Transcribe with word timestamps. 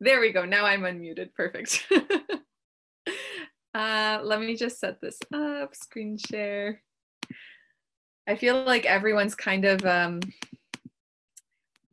There 0.00 0.20
we 0.20 0.32
go. 0.32 0.44
Now 0.44 0.64
I'm 0.64 0.82
unmuted. 0.82 1.34
Perfect. 1.34 1.86
uh, 3.74 4.20
let 4.22 4.40
me 4.40 4.56
just 4.56 4.78
set 4.78 5.00
this 5.00 5.18
up, 5.34 5.74
screen 5.74 6.16
share. 6.16 6.82
I 8.28 8.36
feel 8.36 8.62
like 8.64 8.84
everyone's 8.84 9.34
kind 9.34 9.64
of 9.64 9.84
um, 9.84 10.20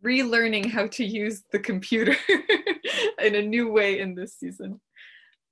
relearning 0.04 0.70
how 0.70 0.88
to 0.88 1.04
use 1.04 1.44
the 1.52 1.60
computer 1.60 2.16
in 3.20 3.36
a 3.36 3.42
new 3.42 3.72
way 3.72 4.00
in 4.00 4.14
this 4.14 4.36
season. 4.36 4.80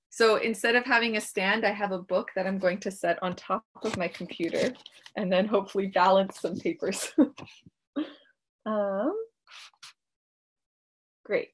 So 0.10 0.36
instead 0.36 0.76
of 0.76 0.86
having 0.86 1.18
a 1.18 1.22
stand, 1.22 1.66
I 1.66 1.72
have 1.72 1.92
a 1.92 1.98
book 1.98 2.30
that 2.36 2.46
I'm 2.46 2.60
going 2.60 2.80
to 2.82 2.92
set 2.92 3.18
on 3.24 3.36
top 3.36 3.66
of 3.82 3.98
my 3.98 4.08
computer 4.08 4.72
and 5.18 5.32
then 5.32 5.48
hopefully 5.48 5.88
balance 5.88 6.40
some 6.40 6.56
papers. 6.56 7.12
um, 8.68 9.16
great. 11.26 11.54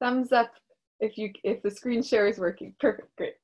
Thumbs 0.00 0.32
up 0.32 0.52
if 1.00 1.18
you 1.18 1.30
if 1.42 1.62
the 1.62 1.70
screen 1.70 2.02
share 2.02 2.26
is 2.26 2.38
working. 2.38 2.74
Perfect, 2.80 3.08
great. 3.16 3.34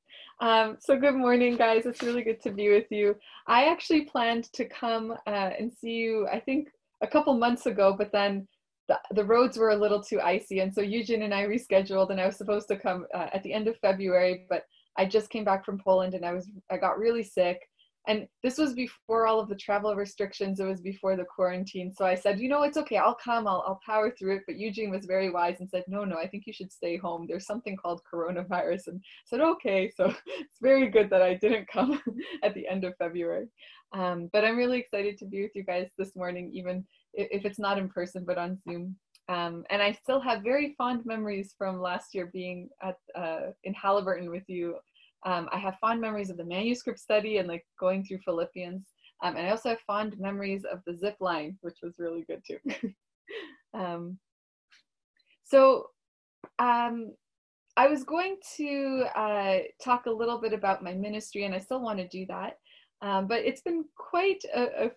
Um, 0.41 0.79
so 0.81 0.99
good 0.99 1.15
morning, 1.15 1.57
guys. 1.57 1.85
It's 1.85 2.03
really 2.03 2.23
good 2.23 2.41
to 2.43 2.51
be 2.51 2.71
with 2.71 2.87
you. 2.91 3.15
I 3.47 3.67
actually 3.67 4.03
planned 4.03 4.45
to 4.55 4.65
come 4.65 5.13
uh, 5.27 5.51
and 5.59 5.71
see 5.71 5.91
you, 5.91 6.27
I 6.33 6.41
think 6.41 6.69
a 7.03 7.07
couple 7.07 7.35
months 7.35 7.67
ago, 7.67 7.95
but 7.97 8.11
then 8.11 8.49
the, 8.89 8.99
the 9.15 9.25
roads 9.25 9.59
were 9.59 9.71
a 9.71 9.77
little 9.77 10.03
too 10.03 10.19
icy. 10.21 10.61
And 10.61 10.75
so 10.75 10.81
Eugene 10.81 11.23
and 11.23 11.35
I 11.35 11.45
rescheduled 11.45 12.11
and 12.11 12.19
I 12.19 12.27
was 12.27 12.37
supposed 12.37 12.69
to 12.69 12.79
come 12.79 13.07
uh, 13.15 13.27
at 13.35 13.43
the 13.43 13.53
end 13.53 13.69
of 13.69 13.77
February, 13.79 14.47
but 14.49 14.65
I 14.97 15.05
just 15.05 15.29
came 15.29 15.45
back 15.45 15.65
from 15.65 15.79
Poland 15.79 16.15
and 16.15 16.25
I 16.25 16.33
was, 16.33 16.51
I 16.71 16.79
got 16.79 16.99
really 16.99 17.23
sick. 17.23 17.61
And 18.09 18.27
this 18.43 18.57
was 18.57 18.73
before 18.73 19.27
all 19.27 19.41
of 19.41 19.49
the 19.49 19.55
travel 19.55 19.95
restrictions. 19.95 20.59
It 20.59 20.65
was 20.65 20.81
before 20.81 21.17
the 21.17 21.25
quarantine. 21.25 21.93
So 21.93 22.07
I 22.07 22.15
said, 22.15 22.41
you 22.41 22.49
know, 22.49 22.63
it's 22.63 22.79
okay. 22.79 22.97
I'll 22.97 23.15
come. 23.15 23.47
I'll, 23.47 23.63
I'll 23.67 23.81
power 23.85 24.11
through 24.11 24.37
it. 24.37 24.43
But 24.47 24.57
Eugene 24.57 24.91
was 24.91 25.05
very 25.05 25.31
wise 25.31 25.61
and 25.61 25.69
said, 25.69 25.85
no, 25.87 26.05
no, 26.05 26.17
I 26.17 26.27
think 26.27 26.45
you 26.47 26.53
should 26.53 26.73
stay 26.73 26.97
home. 26.97 27.27
There's 27.29 27.47
something 27.47 27.77
called 27.77 28.01
coronavirus. 28.13 28.89
And 28.89 29.01
I 29.01 29.27
said, 29.27 29.41
okay. 29.41 29.91
So 29.95 30.07
it's 30.27 30.59
very 30.63 30.89
good 30.89 31.11
that 31.11 31.23
I 31.23 31.35
didn't 31.35 31.69
come 31.69 32.01
at 32.43 32.55
the 32.55 32.67
end 32.67 32.85
of 32.85 32.97
February. 32.97 33.49
Um, 33.93 34.31
but 34.33 34.45
I'm 34.45 34.57
really 34.57 34.79
excited 34.79 35.19
to 35.19 35.27
be 35.27 35.43
with 35.43 35.51
you 35.55 35.65
guys 35.65 35.91
this 35.99 36.17
morning, 36.17 36.51
even 36.55 36.87
if 37.13 37.45
it's 37.45 37.59
not 37.59 37.79
in 37.79 37.89
person, 37.89 38.25
but 38.25 38.39
on 38.39 38.59
Zoom. 38.69 38.97
Um, 39.29 39.65
and 39.71 39.81
I 39.81 39.93
still 39.93 40.21
have 40.21 40.43
very 40.43 40.75
fond 40.77 41.07
memories 41.07 41.55
from 41.57 41.81
last 41.81 42.15
year 42.15 42.27
being 42.33 42.69
at 42.83 42.97
uh, 43.15 43.53
in 43.63 43.75
Haliburton 43.75 44.29
with 44.29 44.43
you. 44.49 44.77
Um, 45.27 45.49
I 45.53 45.59
have 45.59 45.79
fond 45.81 46.01
memories 46.01 46.31
of 46.31 46.37
the 46.37 46.45
manuscript 46.45 46.99
study 46.99 47.39
and 47.39 47.49
like 47.49 47.67
going 47.79 48.05
through 48.05 48.21
Philippians. 48.25 48.87
Um, 49.23 49.37
and 49.37 49.47
I 49.47 49.51
also 49.51 49.71
have 49.71 49.81
fond 49.81 50.19
memories 50.19 50.65
of 50.65 50.81
the 50.87 50.97
zip 50.97 51.17
line, 51.21 51.59
which 51.61 51.79
was 51.83 51.99
really 51.99 52.25
good 52.27 52.43
too. 52.47 52.59
Um, 53.73 54.19
so 55.45 55.87
um, 56.59 57.13
I 57.77 57.87
was 57.87 58.05
going 58.05 58.37
to 58.57 59.05
uh, 59.15 59.59
talk 59.83 60.07
a 60.07 60.11
little 60.11 60.41
bit 60.41 60.53
about 60.53 60.83
my 60.83 60.93
ministry, 60.93 61.45
and 61.45 61.55
I 61.55 61.59
still 61.59 61.81
want 61.81 61.99
to 61.99 62.09
do 62.09 62.27
that. 62.27 62.55
Um, 63.03 63.27
but 63.27 63.41
it's 63.45 63.63
been 63.63 63.85
quite 63.97 64.43
a, 64.55 64.91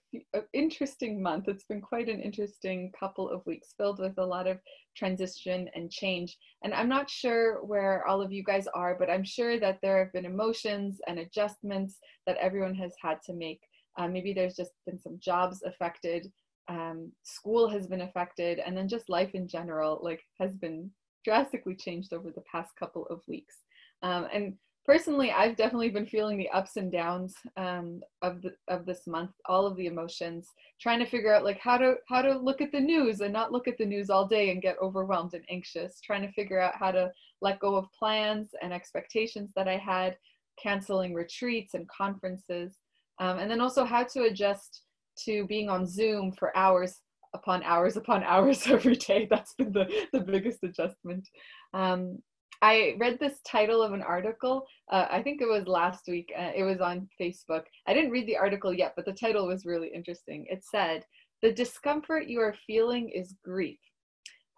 interesting 0.52 1.22
month. 1.22 1.48
It's 1.48 1.64
been 1.64 1.80
quite 1.80 2.10
an 2.10 2.20
interesting 2.20 2.92
couple 3.00 3.30
of 3.30 3.45
weeks 3.45 3.73
filled 3.78 4.00
with 4.00 4.18
a 4.18 4.26
lot 4.26 4.45
of 4.45 4.60
transition 4.95 5.70
and 5.73 5.90
change. 5.90 6.38
And 6.64 6.73
I'm 6.73 6.90
not 6.90 7.10
sure 7.10 7.64
where 7.64 8.06
all 8.06 8.22
of 8.22 8.34
you 8.34 8.44
guys 8.44 8.68
are, 8.76 8.95
but 9.00 9.10
I'm 9.10 9.23
sure 9.23 9.58
that 9.60 9.80
there 9.82 10.00
have 10.00 10.12
been 10.12 10.26
emotions 10.26 11.00
and 11.08 11.20
adjustments 11.20 12.00
that 12.28 12.38
everyone 12.38 12.76
has 12.76 12.94
had 13.02 13.20
to 13.26 13.34
make. 13.34 13.62
Uh, 13.98 14.08
maybe 14.10 14.34
there's 14.34 14.56
just 14.56 14.72
been 14.86 15.00
some 15.00 15.17
jobs 15.22 15.64
affected, 15.64 16.30
um, 16.67 17.12
school 17.23 17.70
has 17.70 17.88
been 17.88 18.02
affected, 18.02 18.60
and 18.60 18.76
then 18.76 18.88
just 18.88 19.10
life 19.10 19.32
in 19.34 19.48
general 19.48 20.00
like 20.02 20.22
has 20.40 20.56
been 20.56 20.90
drastically 21.23 21.76
changed 21.76 22.14
over 22.14 22.32
the 22.32 22.44
past 22.52 22.72
couple 22.78 23.06
of 23.08 23.22
weeks. 23.28 23.56
Um, 24.02 24.28
and 24.34 24.54
personally 24.86 25.31
i've 25.31 25.56
definitely 25.56 25.89
been 25.89 26.06
feeling 26.06 26.38
the 26.38 26.50
ups 26.50 26.78
and 26.78 26.92
downs 26.92 27.36
um, 27.58 28.02
of 28.22 28.42
the, 28.42 28.52
of 28.67 28.86
this 28.86 29.08
month 29.08 29.31
all 29.45 29.66
of 29.66 29.76
the 29.77 29.88
emotions 29.88 30.48
trying 30.80 30.99
to 30.99 31.05
figure 31.05 31.33
out 31.33 31.44
like 31.44 31.60
how 31.60 31.77
to 31.77 31.95
how 32.08 32.21
to 32.21 32.38
look 32.38 32.61
at 32.61 32.71
the 32.71 32.80
news 32.80 33.21
and 33.21 33.33
not 33.33 33.52
look 33.52 33.67
at 33.67 33.77
the 33.77 33.86
news 33.86 34.10
all 34.10 34.27
day 34.27 34.52
and 34.52 34.61
get 34.61 34.77
overwhelmed 34.82 35.33
and 35.33 35.44
anxious 35.49 35.99
trying 36.02 36.21
to 36.21 36.32
figure 36.33 36.60
out 36.60 36.76
how 36.76 36.92
to 36.92 37.11
let 37.42 37.60
go 37.60 37.76
of 37.76 37.92
plans 37.98 38.49
and 38.61 38.73
expectations 38.73 39.52
that 39.55 39.67
i 39.67 39.77
had 39.77 40.17
canceling 40.61 41.14
retreats 41.14 41.73
and 41.73 41.88
conferences 41.89 42.77
um, 43.20 43.39
and 43.39 43.50
then 43.50 43.61
also 43.61 43.86
how 43.86 44.04
to 44.04 44.23
adjust 44.23 44.83
to 45.17 45.45
being 45.48 45.70
on 45.70 45.86
zoom 45.86 46.32
for 46.32 46.55
hours 46.58 47.00
upon 47.33 47.64
hours 47.64 47.98
upon 47.98 48.23
hours 48.33 48.67
every 48.67 48.95
day. 48.95 49.27
That's 49.30 49.54
been 49.55 49.71
the, 49.71 49.89
the 50.14 50.21
biggest 50.21 50.64
adjustment. 50.64 51.27
Um, 51.73 52.20
I 52.64 52.96
read 52.98 53.20
this 53.20 53.42
title 53.46 53.82
of 53.82 53.92
an 53.92 54.02
article. 54.02 54.66
Uh, 54.90 55.06
I 55.12 55.22
think 55.22 55.42
it 55.42 55.50
was 55.50 55.68
last 55.68 56.08
week. 56.08 56.32
Uh, 56.36 56.52
it 56.56 56.64
was 56.64 56.80
on 56.80 57.10
Facebook. 57.20 57.64
I 57.88 57.94
didn't 57.94 58.12
read 58.12 58.26
the 58.26 58.38
article 58.38 58.74
yet, 58.74 58.94
but 58.96 59.04
the 59.04 59.12
title 59.12 59.48
was 59.48 59.66
really 59.66 59.90
interesting. 59.94 60.46
It 60.50 60.64
said, 60.64 61.04
The 61.42 61.52
discomfort 61.52 62.28
you 62.28 62.40
are 62.40 62.56
feeling 62.66 63.10
is 63.10 63.36
grief. 63.44 63.80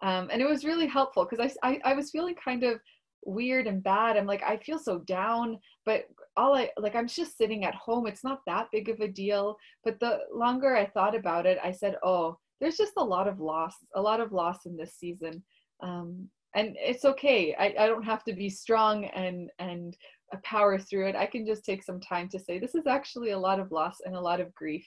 Um, 0.02 0.28
and 0.30 0.40
it 0.40 0.48
was 0.48 0.64
really 0.64 0.86
helpful 0.86 1.26
because 1.28 1.50
I, 1.64 1.68
I, 1.68 1.80
I 1.84 1.94
was 1.94 2.12
feeling 2.12 2.36
kind 2.36 2.62
of 2.62 2.78
weird 3.24 3.66
and 3.66 3.82
bad. 3.82 4.16
I'm 4.16 4.26
like, 4.26 4.44
I 4.44 4.58
feel 4.58 4.78
so 4.78 5.00
down, 5.00 5.58
but 5.84 6.04
all 6.36 6.54
I 6.54 6.70
like, 6.76 6.94
I'm 6.94 7.08
just 7.08 7.36
sitting 7.36 7.64
at 7.64 7.74
home. 7.74 8.06
It's 8.06 8.22
not 8.22 8.38
that 8.46 8.68
big 8.70 8.88
of 8.88 9.00
a 9.00 9.08
deal. 9.08 9.56
But 9.84 9.98
the 9.98 10.20
longer 10.32 10.76
I 10.76 10.86
thought 10.86 11.16
about 11.16 11.44
it, 11.44 11.58
I 11.60 11.72
said, 11.72 11.96
Oh, 12.04 12.38
there's 12.60 12.76
just 12.76 12.92
a 12.98 13.04
lot 13.04 13.26
of 13.26 13.40
loss, 13.40 13.74
a 13.96 14.00
lot 14.00 14.20
of 14.20 14.30
loss 14.30 14.64
in 14.64 14.76
this 14.76 14.94
season. 14.94 15.42
Um, 15.82 16.28
and 16.56 16.74
it's 16.80 17.04
okay. 17.04 17.54
I, 17.54 17.66
I 17.78 17.86
don't 17.86 18.02
have 18.02 18.24
to 18.24 18.32
be 18.32 18.48
strong 18.48 19.04
and 19.04 19.50
and 19.58 19.96
power 20.42 20.78
through 20.78 21.08
it. 21.08 21.14
I 21.14 21.26
can 21.26 21.46
just 21.46 21.64
take 21.64 21.84
some 21.84 22.00
time 22.00 22.28
to 22.30 22.38
say 22.38 22.58
this 22.58 22.74
is 22.74 22.86
actually 22.86 23.30
a 23.30 23.38
lot 23.38 23.60
of 23.60 23.70
loss 23.70 23.98
and 24.04 24.16
a 24.16 24.20
lot 24.20 24.40
of 24.40 24.54
grief. 24.54 24.84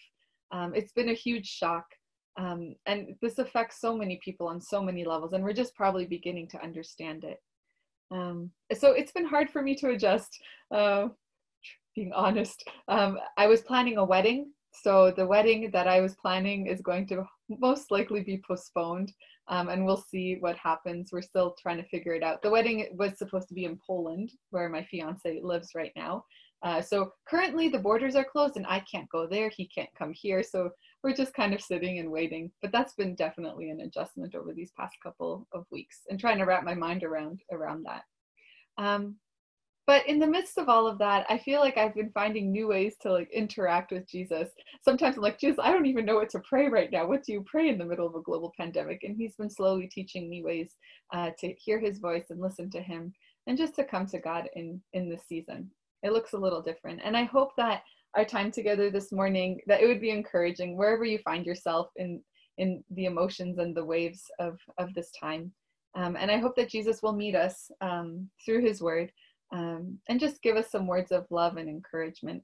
Um, 0.52 0.74
it's 0.76 0.92
been 0.92 1.10
a 1.10 1.14
huge 1.14 1.48
shock 1.48 1.86
um, 2.38 2.76
and 2.88 3.16
this 3.22 3.38
affects 3.38 3.80
so 3.80 3.96
many 3.96 4.20
people 4.24 4.48
on 4.48 4.60
so 4.60 4.82
many 4.82 5.06
levels 5.06 5.34
and 5.34 5.44
we're 5.44 5.54
just 5.54 5.76
probably 5.76 6.06
beginning 6.06 6.48
to 6.50 6.62
understand 6.62 7.24
it. 7.24 7.38
Um, 8.12 8.52
so 8.78 8.92
it's 8.92 9.12
been 9.12 9.26
hard 9.26 9.50
for 9.50 9.62
me 9.62 9.76
to 9.76 9.92
adjust 9.92 10.38
uh, 10.72 11.08
being 11.96 12.12
honest. 12.14 12.68
Um, 12.88 13.20
i 13.38 13.46
was 13.48 13.62
planning 13.62 13.98
a 13.98 14.04
wedding 14.04 14.52
so 14.72 15.12
the 15.12 15.26
wedding 15.26 15.70
that 15.72 15.88
i 15.88 16.00
was 16.00 16.16
planning 16.16 16.68
is 16.68 16.82
going 16.82 17.08
to 17.08 17.24
most 17.60 17.92
likely 17.92 18.22
be 18.22 18.42
postponed 18.48 19.12
um, 19.50 19.70
and 19.70 19.84
we'll 19.84 19.98
see 19.98 20.38
what 20.40 20.56
happens. 20.58 21.10
We're 21.12 21.24
still 21.24 21.56
trying 21.60 21.78
to 21.78 21.90
figure 21.90 22.14
it 22.14 22.24
out. 22.24 22.42
The 22.44 22.52
wedding 22.52 22.88
was 22.96 23.18
supposed 23.18 23.48
to 23.48 23.56
be 23.56 23.66
in 23.66 23.80
Poland, 23.86 24.32
where 24.52 24.70
my 24.70 24.84
fiance 24.84 25.40
lives 25.42 25.70
right 25.76 25.92
now. 25.96 26.24
Uh, 26.62 26.82
so 26.82 27.14
currently 27.28 27.68
the 27.68 27.80
borders 27.80 28.16
are 28.16 28.26
closed 28.26 28.58
and 28.58 28.68
I 28.68 28.84
can't 28.92 29.10
go 29.10 29.26
there. 29.26 29.50
He 29.50 29.68
can't 29.68 29.90
come 29.98 30.14
here. 30.14 30.44
So 30.44 30.70
we're 31.04 31.16
just 31.16 31.34
kind 31.34 31.54
of 31.54 31.62
sitting 31.62 31.98
and 32.00 32.12
waiting. 32.12 32.52
But 32.62 32.72
that's 32.72 32.94
been 32.94 33.16
definitely 33.16 33.72
an 33.72 33.82
adjustment 33.82 34.36
over 34.36 34.54
these 34.54 34.72
past 34.78 34.96
couple 35.02 35.48
of 35.54 35.66
weeks 35.72 36.02
and 36.10 36.20
trying 36.20 36.38
to 36.38 36.46
wrap 36.46 36.64
my 36.64 36.76
mind 36.76 37.04
around 37.04 37.42
around 37.52 37.86
that. 37.86 38.04
Um, 38.78 39.16
but 39.90 40.06
in 40.08 40.20
the 40.20 40.28
midst 40.28 40.60
of 40.60 40.70
all 40.70 40.86
of 40.86 41.00
that 41.00 41.26
i 41.30 41.38
feel 41.40 41.62
like 41.62 41.76
i've 41.76 41.96
been 41.96 42.12
finding 42.12 42.52
new 42.52 42.68
ways 42.68 42.94
to 43.02 43.12
like 43.12 43.28
interact 43.34 43.92
with 43.92 44.08
jesus. 44.08 44.50
Sometimes 44.84 45.18
i'm 45.18 45.24
like 45.24 45.40
jesus 45.40 45.58
i 45.64 45.72
don't 45.72 45.88
even 45.88 46.06
know 46.06 46.14
what 46.14 46.30
to 46.30 46.40
pray 46.48 46.70
right 46.70 46.92
now. 46.92 47.08
What 47.08 47.24
do 47.24 47.34
you 47.34 47.44
pray 47.48 47.70
in 47.70 47.80
the 47.80 47.86
middle 47.86 48.06
of 48.06 48.14
a 48.14 48.22
global 48.22 48.54
pandemic? 48.56 49.00
And 49.02 49.18
he's 49.18 49.36
been 49.36 49.50
slowly 49.50 49.88
teaching 49.88 50.30
me 50.30 50.44
ways 50.44 50.76
uh, 51.12 51.32
to 51.40 51.54
hear 51.54 51.80
his 51.80 51.98
voice 51.98 52.28
and 52.30 52.40
listen 52.40 52.70
to 52.70 52.82
him 52.84 53.12
and 53.48 53.58
just 53.58 53.74
to 53.78 53.84
come 53.84 54.06
to 54.08 54.20
god 54.20 54.48
in 54.54 54.80
in 54.94 55.10
this 55.10 55.24
season. 55.28 55.72
It 56.04 56.14
looks 56.14 56.34
a 56.34 56.44
little 56.46 56.62
different. 56.62 57.02
And 57.04 57.18
i 57.18 57.24
hope 57.24 57.56
that 57.58 57.82
our 58.16 58.26
time 58.26 58.52
together 58.52 58.92
this 58.92 59.12
morning 59.12 59.60
that 59.66 59.82
it 59.82 59.88
would 59.88 60.02
be 60.02 60.12
encouraging 60.12 60.78
wherever 60.78 61.04
you 61.04 61.18
find 61.30 61.48
yourself 61.48 61.88
in 61.96 62.22
in 62.60 62.84
the 62.92 63.06
emotions 63.06 63.58
and 63.58 63.76
the 63.76 63.90
waves 63.94 64.22
of 64.40 64.60
of 64.78 64.94
this 64.94 65.10
time. 65.20 65.52
Um, 65.96 66.16
and 66.16 66.30
i 66.30 66.38
hope 66.38 66.56
that 66.58 66.70
jesus 66.70 67.02
will 67.02 67.18
meet 67.24 67.36
us 67.36 67.72
um, 67.82 68.30
through 68.46 68.62
his 68.62 68.80
word 68.80 69.12
um, 69.52 69.98
and 70.08 70.20
just 70.20 70.42
give 70.42 70.56
us 70.56 70.72
some 70.72 70.88
words 70.88 71.12
of 71.12 71.26
love 71.30 71.58
and 71.58 71.70
encouragement. 71.70 72.44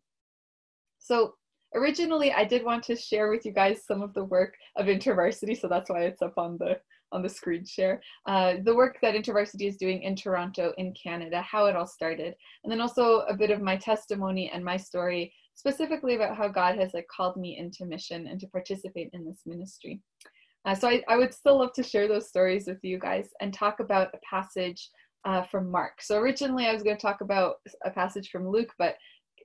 So 1.00 1.36
originally 1.76 2.34
I 2.34 2.46
did 2.46 2.64
want 2.64 2.84
to 2.86 2.96
share 2.96 3.30
with 3.30 3.46
you 3.46 3.52
guys 3.52 3.86
some 3.86 4.02
of 4.02 4.14
the 4.14 4.24
work 4.24 4.56
of 4.78 4.88
InterVarsity, 4.88 5.60
so 5.60 5.68
that's 5.68 5.90
why 5.90 6.02
it's 6.02 6.22
up 6.22 6.38
on 6.38 6.58
the 6.58 6.80
on 7.12 7.22
the 7.22 7.30
screen 7.30 7.64
share. 7.66 8.02
Uh, 8.26 8.56
the 8.64 8.76
work 8.76 8.98
that 9.02 9.16
InterVarsity 9.16 9.68
is 9.68 9.78
doing 9.78 10.02
in 10.04 10.16
Toronto 10.16 10.74
in 10.78 10.94
Canada, 11.02 11.42
how 11.42 11.66
it 11.66 11.76
all 11.76 11.88
started, 11.88 12.36
and 12.64 12.72
then 12.72 12.82
also 12.82 13.20
a 13.22 13.34
bit 13.34 13.52
of 13.52 13.62
my 13.62 13.78
testimony 13.78 14.52
and 14.54 14.66
my 14.66 14.76
story, 14.76 15.32
specifically 15.54 16.16
about 16.16 16.36
how 16.36 16.48
God 16.48 16.78
has 16.78 16.94
like 16.94 17.08
called 17.08 17.38
me 17.38 17.58
into 17.58 17.86
mission 17.86 18.28
and 18.28 18.40
to 18.40 18.48
participate 18.48 19.12
in 19.14 19.24
this 19.24 19.42
ministry. 19.46 20.02
Uh, 20.66 20.74
so 20.74 20.90
I, 20.90 21.04
I 21.08 21.16
would 21.16 21.34
still 21.34 21.60
love 21.60 21.74
to 21.74 21.84
share 21.84 22.08
those 22.08 22.28
stories 22.28 22.66
with 22.68 22.84
you 22.84 22.98
guys 22.98 23.30
and 23.40 23.54
talk 23.54 23.80
about 23.80 24.10
a 24.14 24.20
passage 24.28 24.90
uh, 25.26 25.44
from 25.44 25.72
Mark. 25.72 26.02
So 26.02 26.18
originally 26.18 26.68
I 26.68 26.74
was 26.74 26.84
going 26.84 26.96
to 26.96 27.02
talk 27.02 27.22
about 27.22 27.56
a 27.84 27.92
passage 27.92 28.30
from 28.30 28.48
Luke, 28.48 28.74
but 28.78 28.96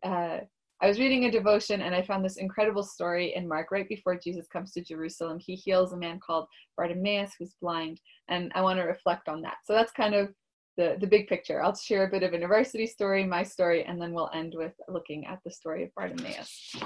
uh, 0.04 0.38
I 0.82 0.88
was 0.88 0.98
reading 0.98 1.24
a 1.24 1.30
devotion 1.30 1.82
and 1.82 1.94
I 1.94 2.02
found 2.02 2.24
this 2.24 2.38
incredible 2.38 2.82
story 2.82 3.34
in 3.34 3.48
Mark 3.48 3.70
right 3.70 3.88
before 3.88 4.16
Jesus 4.16 4.46
comes 4.46 4.72
to 4.72 4.82
Jerusalem. 4.82 5.38
He 5.38 5.54
heals 5.54 5.92
a 5.92 5.96
man 5.96 6.18
called 6.24 6.46
Bartimaeus 6.76 7.32
who's 7.38 7.54
blind, 7.60 8.00
and 8.28 8.50
I 8.54 8.62
want 8.62 8.78
to 8.78 8.84
reflect 8.84 9.28
on 9.28 9.42
that. 9.42 9.56
So 9.64 9.74
that's 9.74 9.92
kind 9.92 10.14
of 10.14 10.32
the, 10.76 10.96
the 11.00 11.06
big 11.06 11.28
picture. 11.28 11.62
I'll 11.62 11.74
share 11.74 12.06
a 12.06 12.10
bit 12.10 12.22
of 12.22 12.32
a 12.32 12.38
InterVarsity 12.38 12.88
story, 12.88 13.24
my 13.24 13.42
story, 13.42 13.84
and 13.84 14.00
then 14.00 14.14
we'll 14.14 14.30
end 14.32 14.54
with 14.56 14.72
looking 14.88 15.26
at 15.26 15.40
the 15.44 15.50
story 15.50 15.84
of 15.84 15.90
Bartimaeus. 15.94 16.76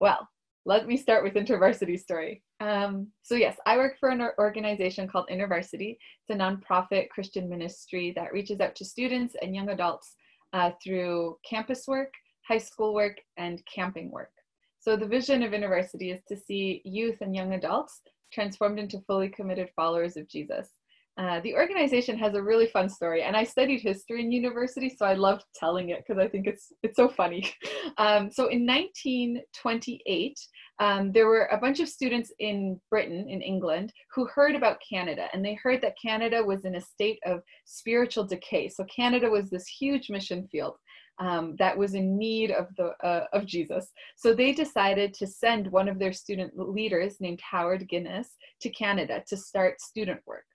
Well, 0.00 0.28
let 0.66 0.86
me 0.86 0.96
start 0.96 1.22
with 1.22 1.34
InterVarsity 1.34 2.00
story. 2.00 2.42
Um, 2.60 3.08
so 3.22 3.34
yes, 3.34 3.56
I 3.66 3.76
work 3.76 3.96
for 4.00 4.08
an 4.08 4.26
organization 4.38 5.06
called 5.06 5.28
InterVarsity. 5.30 5.98
It's 5.98 6.30
a 6.30 6.34
nonprofit 6.34 7.10
Christian 7.10 7.48
ministry 7.48 8.12
that 8.16 8.32
reaches 8.32 8.60
out 8.60 8.74
to 8.76 8.84
students 8.84 9.36
and 9.42 9.54
young 9.54 9.68
adults 9.68 10.14
uh, 10.54 10.70
through 10.82 11.36
campus 11.48 11.86
work, 11.86 12.12
high 12.48 12.58
school 12.58 12.94
work, 12.94 13.18
and 13.36 13.62
camping 13.66 14.10
work. 14.10 14.30
So 14.78 14.96
the 14.96 15.06
vision 15.06 15.42
of 15.42 15.52
InterVarsity 15.52 16.14
is 16.14 16.20
to 16.28 16.36
see 16.36 16.80
youth 16.84 17.18
and 17.20 17.34
young 17.34 17.54
adults 17.54 18.00
transformed 18.32 18.78
into 18.78 19.00
fully 19.06 19.28
committed 19.28 19.70
followers 19.76 20.16
of 20.16 20.28
Jesus. 20.28 20.70
Uh, 21.16 21.38
the 21.40 21.54
organization 21.54 22.18
has 22.18 22.34
a 22.34 22.42
really 22.42 22.66
fun 22.66 22.88
story, 22.88 23.22
and 23.22 23.36
I 23.36 23.44
studied 23.44 23.80
history 23.80 24.20
in 24.20 24.32
university, 24.32 24.88
so 24.90 25.06
I 25.06 25.14
love 25.14 25.42
telling 25.54 25.90
it 25.90 26.02
because 26.04 26.20
I 26.20 26.26
think 26.26 26.48
it's 26.48 26.72
it's 26.82 26.96
so 26.96 27.08
funny. 27.08 27.52
Um, 27.98 28.30
so 28.30 28.48
in 28.48 28.66
1928, 28.66 30.38
um, 30.80 31.12
there 31.12 31.28
were 31.28 31.48
a 31.52 31.58
bunch 31.58 31.80
of 31.80 31.88
students 31.88 32.32
in 32.38 32.80
Britain, 32.90 33.26
in 33.28 33.40
England, 33.42 33.92
who 34.12 34.26
heard 34.26 34.56
about 34.56 34.80
Canada, 34.88 35.28
and 35.32 35.44
they 35.44 35.54
heard 35.62 35.80
that 35.82 35.94
Canada 36.00 36.42
was 36.42 36.64
in 36.64 36.74
a 36.74 36.80
state 36.80 37.20
of 37.24 37.42
spiritual 37.66 38.24
decay. 38.24 38.68
So 38.68 38.84
Canada 38.84 39.28
was 39.30 39.50
this 39.50 39.66
huge 39.66 40.10
mission 40.10 40.48
field. 40.50 40.76
Um, 41.20 41.54
that 41.60 41.76
was 41.76 41.94
in 41.94 42.18
need 42.18 42.50
of 42.50 42.66
the 42.76 42.94
uh, 43.06 43.26
of 43.32 43.46
Jesus. 43.46 43.92
So 44.16 44.34
they 44.34 44.52
decided 44.52 45.14
to 45.14 45.26
send 45.26 45.70
one 45.70 45.88
of 45.88 46.00
their 46.00 46.12
student 46.12 46.58
leaders 46.58 47.20
named 47.20 47.40
Howard 47.48 47.86
Guinness 47.88 48.30
to 48.62 48.70
Canada 48.70 49.22
to 49.28 49.36
start 49.36 49.80
student 49.80 50.20
work. 50.26 50.46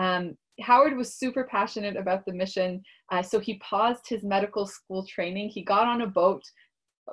Um, 0.00 0.36
Howard 0.62 0.96
was 0.96 1.14
super 1.14 1.44
passionate 1.44 1.96
about 1.96 2.24
the 2.24 2.32
mission, 2.32 2.82
uh, 3.12 3.22
so 3.22 3.38
he 3.38 3.58
paused 3.58 4.08
his 4.08 4.22
medical 4.22 4.66
school 4.66 5.06
training. 5.06 5.50
He 5.50 5.62
got 5.62 5.86
on 5.86 6.02
a 6.02 6.06
boat, 6.06 6.42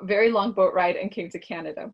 a 0.02 0.06
very 0.06 0.32
long 0.32 0.54
boat 0.54 0.74
ride, 0.74 0.96
and 0.96 1.12
came 1.12 1.30
to 1.30 1.40
Canada. 1.40 1.92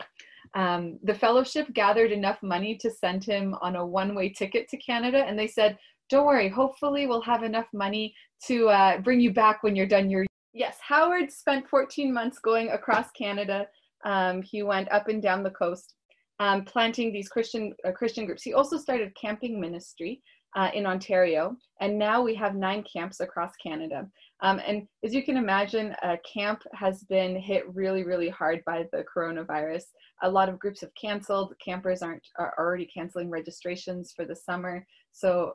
Um, 0.56 1.00
the 1.04 1.16
fellowship 1.16 1.74
gathered 1.74 2.12
enough 2.12 2.38
money 2.44 2.78
to 2.78 2.92
send 2.92 3.24
him 3.24 3.56
on 3.62 3.76
a 3.76 3.86
one 3.86 4.14
way 4.14 4.30
ticket 4.30 4.68
to 4.70 4.78
Canada, 4.78 5.26
and 5.26 5.38
they 5.38 5.48
said, 5.48 5.78
Don't 6.10 6.28
worry, 6.28 6.50
hopefully, 6.50 7.08
we'll 7.08 7.22
have 7.22 7.44
enough 7.44 7.68
money 7.74 8.14
to 8.48 8.70
uh, 8.70 9.00
bring 9.00 9.20
you 9.20 9.34
back 9.34 9.64
when 9.64 9.76
you're 9.76 9.88
done 9.88 10.12
your. 10.12 10.26
Yes, 10.54 10.78
Howard 10.88 11.32
spent 11.32 11.68
14 11.68 12.14
months 12.14 12.38
going 12.38 12.70
across 12.70 13.10
Canada. 13.12 13.66
Um, 14.06 14.44
he 14.44 14.62
went 14.62 14.92
up 14.92 15.08
and 15.08 15.22
down 15.22 15.42
the 15.42 15.50
coast. 15.52 15.96
Um, 16.40 16.66
planting 16.66 17.14
these 17.14 17.30
Christian 17.30 17.74
uh, 17.88 17.92
Christian 17.92 18.26
groups. 18.26 18.42
He 18.42 18.54
also 18.54 18.78
started 18.78 19.16
camping 19.16 19.62
ministry, 19.62 20.22
uh, 20.56 20.70
in 20.74 20.86
Ontario, 20.86 21.56
and 21.82 21.98
now 21.98 22.22
we 22.22 22.36
have 22.36 22.56
nine 22.56 22.84
camps 22.92 23.20
across 23.20 23.52
Canada. 23.56 24.08
Um, 24.42 24.62
and 24.66 24.88
as 25.04 25.14
you 25.14 25.24
can 25.24 25.38
imagine, 25.38 25.96
uh, 26.04 26.18
camp 26.32 26.64
has 26.74 27.04
been 27.06 27.36
hit 27.36 27.64
really, 27.74 28.04
really 28.04 28.30
hard 28.30 28.62
by 28.66 28.86
the 28.92 29.04
coronavirus. 29.16 29.84
A 30.22 30.30
lot 30.30 30.50
of 30.50 30.60
groups 30.60 30.82
have 30.82 30.92
canceled. 31.00 31.54
Campers 31.64 32.02
aren't 32.02 32.28
are 32.38 32.54
already 32.60 32.86
canceling 32.86 33.30
registrations 33.30 34.14
for 34.16 34.26
the 34.26 34.36
summer. 34.36 34.86
So 35.12 35.54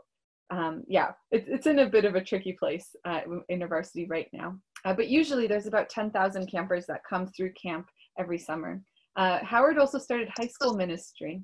um, 0.51 0.85
yeah, 0.89 1.11
it, 1.31 1.45
it's 1.47 1.67
in 1.67 1.81
a 1.81 1.89
bit 1.89 2.05
of 2.05 2.15
a 2.15 2.25
tricky 2.25 2.53
place 2.53 2.97
uh, 3.05 3.21
in 3.27 3.43
university 3.49 4.07
right 4.07 4.29
now. 4.33 4.57
Uh, 4.85 4.95
but 4.95 5.09
usually 5.09 5.47
there's 5.47 5.67
about 5.67 5.91
10,000 5.91 6.47
campers 6.47 6.87
that 6.87 7.03
come 7.09 7.27
through 7.27 7.53
camp 7.53 7.87
every 8.19 8.39
summer. 8.39 8.81
Uh, 9.17 9.39
Howard 9.43 9.79
also 9.79 9.99
started 9.99 10.31
high 10.37 10.47
school 10.47 10.75
ministry. 10.75 11.43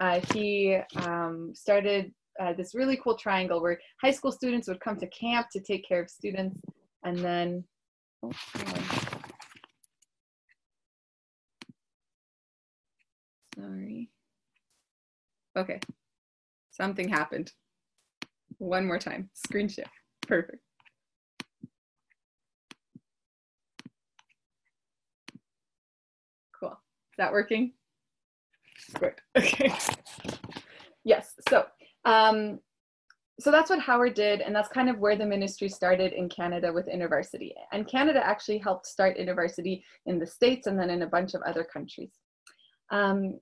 Uh, 0.00 0.20
he 0.32 0.78
um, 0.96 1.52
started 1.54 2.12
uh, 2.40 2.52
this 2.52 2.74
really 2.74 2.98
cool 3.02 3.16
triangle 3.16 3.60
where 3.60 3.78
high 4.00 4.10
school 4.10 4.32
students 4.32 4.68
would 4.68 4.80
come 4.80 4.96
to 4.98 5.06
camp 5.08 5.48
to 5.52 5.60
take 5.60 5.86
care 5.86 6.00
of 6.00 6.10
students 6.10 6.60
and 7.04 7.18
then 7.18 7.64
oh, 8.22 8.32
sorry. 13.56 14.10
Okay. 15.56 15.80
Something 16.70 17.08
happened. 17.08 17.52
One 18.58 18.86
more 18.86 18.98
time. 18.98 19.30
Screen 19.32 19.68
shift 19.68 19.88
perfect. 20.26 20.58
Cool. 26.58 26.70
Is 26.70 27.16
that 27.18 27.32
working? 27.32 27.72
Good. 28.98 29.14
Okay. 29.36 29.72
Yes. 31.04 31.34
So 31.48 31.66
um, 32.06 32.60
so 33.38 33.50
that's 33.50 33.68
what 33.68 33.80
Howard 33.80 34.14
did, 34.14 34.40
and 34.40 34.56
that's 34.56 34.68
kind 34.70 34.88
of 34.88 34.98
where 34.98 35.16
the 35.16 35.26
ministry 35.26 35.68
started 35.68 36.14
in 36.14 36.28
Canada 36.30 36.72
with 36.72 36.86
InterVarsity. 36.86 37.50
And 37.70 37.86
Canada 37.86 38.24
actually 38.24 38.58
helped 38.58 38.86
start 38.86 39.18
InterVarsity 39.18 39.82
in 40.06 40.18
the 40.18 40.26
States 40.26 40.66
and 40.66 40.78
then 40.78 40.88
in 40.88 41.02
a 41.02 41.06
bunch 41.06 41.34
of 41.34 41.42
other 41.42 41.62
countries. 41.62 42.12
Um, 42.90 43.38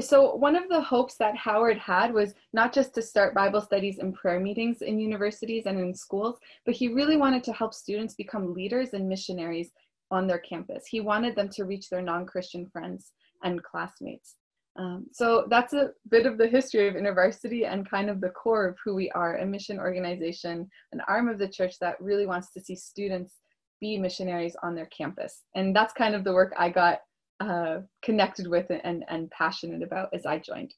so 0.00 0.36
one 0.36 0.54
of 0.54 0.68
the 0.68 0.80
hopes 0.80 1.16
that 1.16 1.36
Howard 1.36 1.76
had 1.76 2.14
was 2.14 2.34
not 2.52 2.72
just 2.72 2.94
to 2.94 3.02
start 3.02 3.34
Bible 3.34 3.60
studies 3.60 3.98
and 3.98 4.14
prayer 4.14 4.38
meetings 4.38 4.82
in 4.82 5.00
universities 5.00 5.66
and 5.66 5.80
in 5.80 5.92
schools, 5.92 6.38
but 6.64 6.74
he 6.74 6.86
really 6.86 7.16
wanted 7.16 7.42
to 7.44 7.52
help 7.52 7.74
students 7.74 8.14
become 8.14 8.54
leaders 8.54 8.90
and 8.92 9.08
missionaries 9.08 9.72
on 10.12 10.28
their 10.28 10.38
campus. 10.38 10.86
He 10.86 11.00
wanted 11.00 11.34
them 11.34 11.48
to 11.48 11.64
reach 11.64 11.90
their 11.90 12.02
non-Christian 12.02 12.66
friends 12.66 13.10
and 13.42 13.60
classmates. 13.64 14.36
Um, 14.78 15.06
so 15.12 15.46
that's 15.50 15.72
a 15.72 15.90
bit 16.08 16.24
of 16.24 16.38
the 16.38 16.46
history 16.46 16.86
of 16.86 16.94
InterVarsity 16.94 17.70
and 17.70 17.88
kind 17.88 18.08
of 18.08 18.20
the 18.20 18.30
core 18.30 18.68
of 18.68 18.76
who 18.84 18.94
we 18.94 19.10
are, 19.10 19.38
a 19.38 19.46
mission 19.46 19.80
organization, 19.80 20.70
an 20.92 21.02
arm 21.08 21.28
of 21.28 21.38
the 21.38 21.48
church 21.48 21.80
that 21.80 22.00
really 22.00 22.26
wants 22.26 22.52
to 22.52 22.60
see 22.60 22.76
students 22.76 23.34
be 23.80 23.98
missionaries 23.98 24.56
on 24.62 24.76
their 24.76 24.86
campus. 24.86 25.42
And 25.56 25.74
that's 25.74 25.92
kind 25.92 26.14
of 26.14 26.22
the 26.22 26.32
work 26.32 26.54
I 26.56 26.70
got 26.70 27.00
uh, 27.40 27.78
connected 28.02 28.46
with 28.46 28.66
and, 28.70 29.04
and 29.08 29.30
passionate 29.30 29.82
about 29.82 30.10
as 30.12 30.26
I 30.26 30.38
joined. 30.38 30.72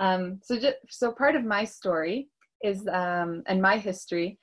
Um, 0.00 0.40
so, 0.42 0.58
just, 0.58 0.76
so 0.88 1.12
part 1.12 1.36
of 1.36 1.44
my 1.44 1.64
story 1.64 2.28
is, 2.62 2.86
um, 2.88 3.44
and 3.46 3.62
my 3.62 3.78
history 3.78 4.38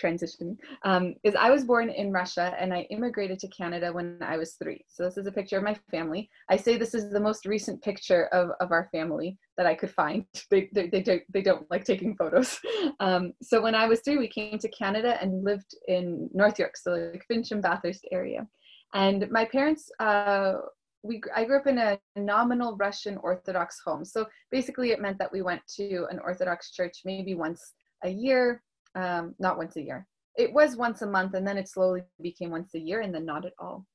transition 0.00 0.56
um, 0.84 1.14
is 1.22 1.34
I 1.34 1.50
was 1.50 1.64
born 1.64 1.90
in 1.90 2.10
Russia 2.10 2.54
and 2.58 2.72
I 2.72 2.80
immigrated 2.90 3.38
to 3.40 3.48
Canada 3.48 3.92
when 3.92 4.18
I 4.22 4.36
was 4.38 4.54
three. 4.54 4.84
So 4.88 5.04
this 5.04 5.18
is 5.18 5.26
a 5.26 5.32
picture 5.32 5.58
of 5.58 5.62
my 5.62 5.76
family. 5.90 6.30
I 6.48 6.56
say 6.56 6.76
this 6.76 6.94
is 6.94 7.10
the 7.10 7.20
most 7.20 7.44
recent 7.44 7.82
picture 7.82 8.24
of, 8.38 8.50
of 8.60 8.72
our 8.72 8.88
family 8.90 9.38
that 9.56 9.66
I 9.66 9.74
could 9.74 9.90
find. 9.90 10.24
They, 10.50 10.68
they, 10.72 10.88
they, 10.88 11.02
don't, 11.02 11.22
they 11.32 11.42
don't 11.42 11.70
like 11.70 11.84
taking 11.84 12.16
photos. 12.16 12.58
Um, 12.98 13.32
so 13.42 13.62
when 13.62 13.74
I 13.74 13.86
was 13.86 14.00
three, 14.00 14.18
we 14.18 14.28
came 14.28 14.58
to 14.58 14.68
Canada 14.68 15.16
and 15.22 15.44
lived 15.44 15.72
in 15.86 16.28
North 16.34 16.58
York, 16.58 16.76
so 16.76 16.90
like 16.92 17.24
Fincham, 17.30 17.62
Bathurst 17.62 18.04
area. 18.10 18.46
And 18.94 19.30
my 19.30 19.44
parents, 19.44 19.90
uh, 20.00 20.54
we, 21.02 21.22
I 21.34 21.44
grew 21.44 21.58
up 21.58 21.66
in 21.66 21.78
a 21.78 21.98
nominal 22.16 22.76
Russian 22.76 23.16
Orthodox 23.18 23.80
home. 23.84 24.04
So 24.04 24.26
basically 24.50 24.90
it 24.90 25.00
meant 25.00 25.18
that 25.18 25.32
we 25.32 25.42
went 25.42 25.62
to 25.76 26.06
an 26.10 26.18
Orthodox 26.18 26.72
church 26.72 26.96
maybe 27.04 27.34
once 27.34 27.74
a 28.04 28.10
year, 28.10 28.62
um, 28.94 29.34
not 29.38 29.56
once 29.56 29.76
a 29.76 29.82
year. 29.82 30.06
It 30.36 30.52
was 30.52 30.76
once 30.76 31.02
a 31.02 31.06
month, 31.06 31.34
and 31.34 31.46
then 31.46 31.58
it 31.58 31.68
slowly 31.68 32.02
became 32.22 32.50
once 32.50 32.74
a 32.74 32.78
year, 32.78 33.00
and 33.00 33.14
then 33.14 33.26
not 33.26 33.44
at 33.44 33.52
all. 33.58 33.86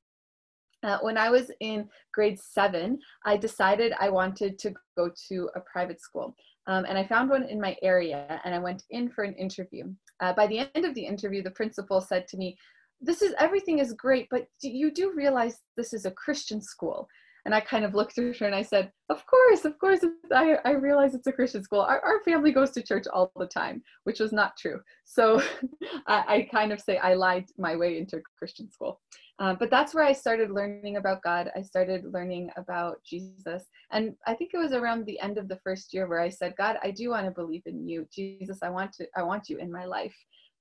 Uh, 0.83 0.99
when 1.01 1.17
I 1.17 1.29
was 1.29 1.49
in 1.61 1.89
grade 2.13 2.39
seven, 2.39 2.99
I 3.25 3.37
decided 3.37 3.93
I 3.99 4.09
wanted 4.09 4.59
to 4.59 4.73
go 4.95 5.09
to 5.29 5.49
a 5.55 5.61
private 5.61 5.99
school. 5.99 6.35
Um, 6.67 6.85
and 6.87 6.97
I 6.97 7.05
found 7.07 7.29
one 7.29 7.43
in 7.43 7.59
my 7.59 7.75
area 7.81 8.39
and 8.43 8.53
I 8.53 8.59
went 8.59 8.83
in 8.91 9.09
for 9.09 9.23
an 9.23 9.33
interview. 9.33 9.85
Uh, 10.19 10.33
by 10.33 10.45
the 10.47 10.59
end 10.75 10.85
of 10.85 10.93
the 10.93 11.05
interview, 11.05 11.41
the 11.41 11.51
principal 11.51 12.01
said 12.01 12.27
to 12.27 12.37
me, 12.37 12.55
This 13.01 13.21
is 13.21 13.33
everything 13.39 13.79
is 13.79 13.93
great, 13.93 14.27
but 14.29 14.47
you 14.61 14.91
do 14.91 15.11
realize 15.15 15.61
this 15.75 15.93
is 15.93 16.05
a 16.05 16.11
Christian 16.11 16.61
school. 16.61 17.07
And 17.45 17.53
I 17.53 17.59
kind 17.61 17.85
of 17.85 17.93
looked 17.93 18.17
at 18.17 18.35
her 18.37 18.45
and 18.45 18.55
I 18.55 18.63
said, 18.63 18.91
Of 19.09 19.23
course, 19.27 19.65
of 19.65 19.77
course, 19.77 19.99
I, 20.33 20.57
I 20.65 20.71
realize 20.71 21.13
it's 21.13 21.27
a 21.27 21.31
Christian 21.31 21.63
school. 21.63 21.81
Our, 21.81 21.99
our 22.01 22.23
family 22.23 22.51
goes 22.51 22.71
to 22.71 22.81
church 22.81 23.05
all 23.13 23.31
the 23.35 23.45
time, 23.45 23.83
which 24.03 24.19
was 24.19 24.33
not 24.33 24.57
true. 24.57 24.81
So 25.03 25.41
I, 26.07 26.23
I, 26.27 26.49
kind 26.51 26.71
of 26.71 26.81
say 26.81 26.97
I 26.97 27.13
lied 27.13 27.45
my 27.57 27.75
way 27.75 27.99
into 27.99 28.21
Christian 28.37 28.71
school. 28.71 28.99
Uh, 29.37 29.53
but 29.53 29.69
that's 29.69 29.93
where 29.93 30.03
I 30.03 30.13
started 30.13 30.49
learning 30.49 30.97
about 30.97 31.21
God. 31.21 31.51
I 31.55 31.61
started 31.61 32.05
learning 32.05 32.49
about 32.57 32.97
Jesus. 33.05 33.65
And 33.91 34.15
I 34.25 34.33
think 34.33 34.51
it 34.53 34.57
was 34.57 34.71
around 34.71 35.05
the 35.05 35.19
end 35.19 35.37
of 35.37 35.47
the 35.47 35.59
first 35.63 35.93
year 35.93 36.07
where 36.07 36.21
I 36.21 36.29
said, 36.29 36.55
God, 36.57 36.77
I 36.81 36.91
do 36.91 37.09
want 37.09 37.25
to 37.25 37.31
believe 37.31 37.63
in 37.65 37.87
you. 37.87 38.07
Jesus, 38.11 38.59
I 38.63 38.69
want 38.69 38.93
to, 38.93 39.07
I 39.15 39.23
want 39.23 39.49
you 39.49 39.57
in 39.57 39.71
my 39.71 39.85
life 39.85 40.15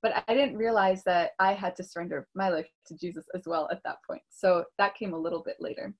but 0.05 0.23
I 0.27 0.35
didn't 0.35 0.57
realize 0.57 1.03
that 1.05 1.31
I 1.39 1.53
had 1.53 1.75
to 1.77 1.83
surrender 1.83 2.27
my 2.35 2.49
life 2.49 2.67
to 2.85 2.95
Jesus 2.95 3.25
as 3.33 3.41
well 3.47 3.67
at 3.71 3.81
that 3.85 3.97
point. 4.07 4.21
So 4.29 4.63
that 4.77 4.93
came 4.93 5.15
a 5.15 5.17
little 5.17 5.41
bit 5.43 5.55
later. 5.59 5.95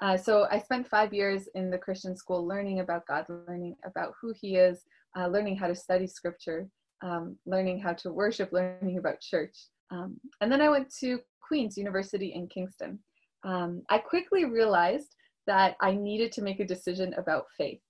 Uh, 0.00 0.16
so 0.16 0.46
I 0.50 0.58
spent 0.58 0.88
five 0.88 1.12
years 1.12 1.48
in 1.54 1.70
the 1.70 1.78
Christian 1.78 2.16
school 2.16 2.46
learning 2.46 2.80
about 2.80 3.06
God, 3.06 3.26
learning 3.28 3.76
about 3.84 4.14
who 4.20 4.32
He 4.40 4.56
is, 4.56 4.84
uh, 5.16 5.26
learning 5.26 5.56
how 5.56 5.66
to 5.66 5.74
study 5.74 6.06
Scripture, 6.06 6.68
um, 7.02 7.36
learning 7.46 7.80
how 7.80 7.94
to 7.94 8.12
worship, 8.12 8.52
learning 8.52 8.98
about 8.98 9.20
church. 9.20 9.56
Um, 9.90 10.20
and 10.40 10.52
then 10.52 10.60
I 10.60 10.68
went 10.68 10.92
to 11.00 11.18
Queen's 11.40 11.76
University 11.76 12.32
in 12.34 12.46
Kingston. 12.46 12.98
Um, 13.44 13.82
I 13.88 13.98
quickly 13.98 14.44
realized 14.44 15.14
that 15.46 15.76
I 15.80 15.94
needed 15.94 16.30
to 16.32 16.42
make 16.42 16.60
a 16.60 16.66
decision 16.66 17.14
about 17.14 17.46
faith. 17.56 17.80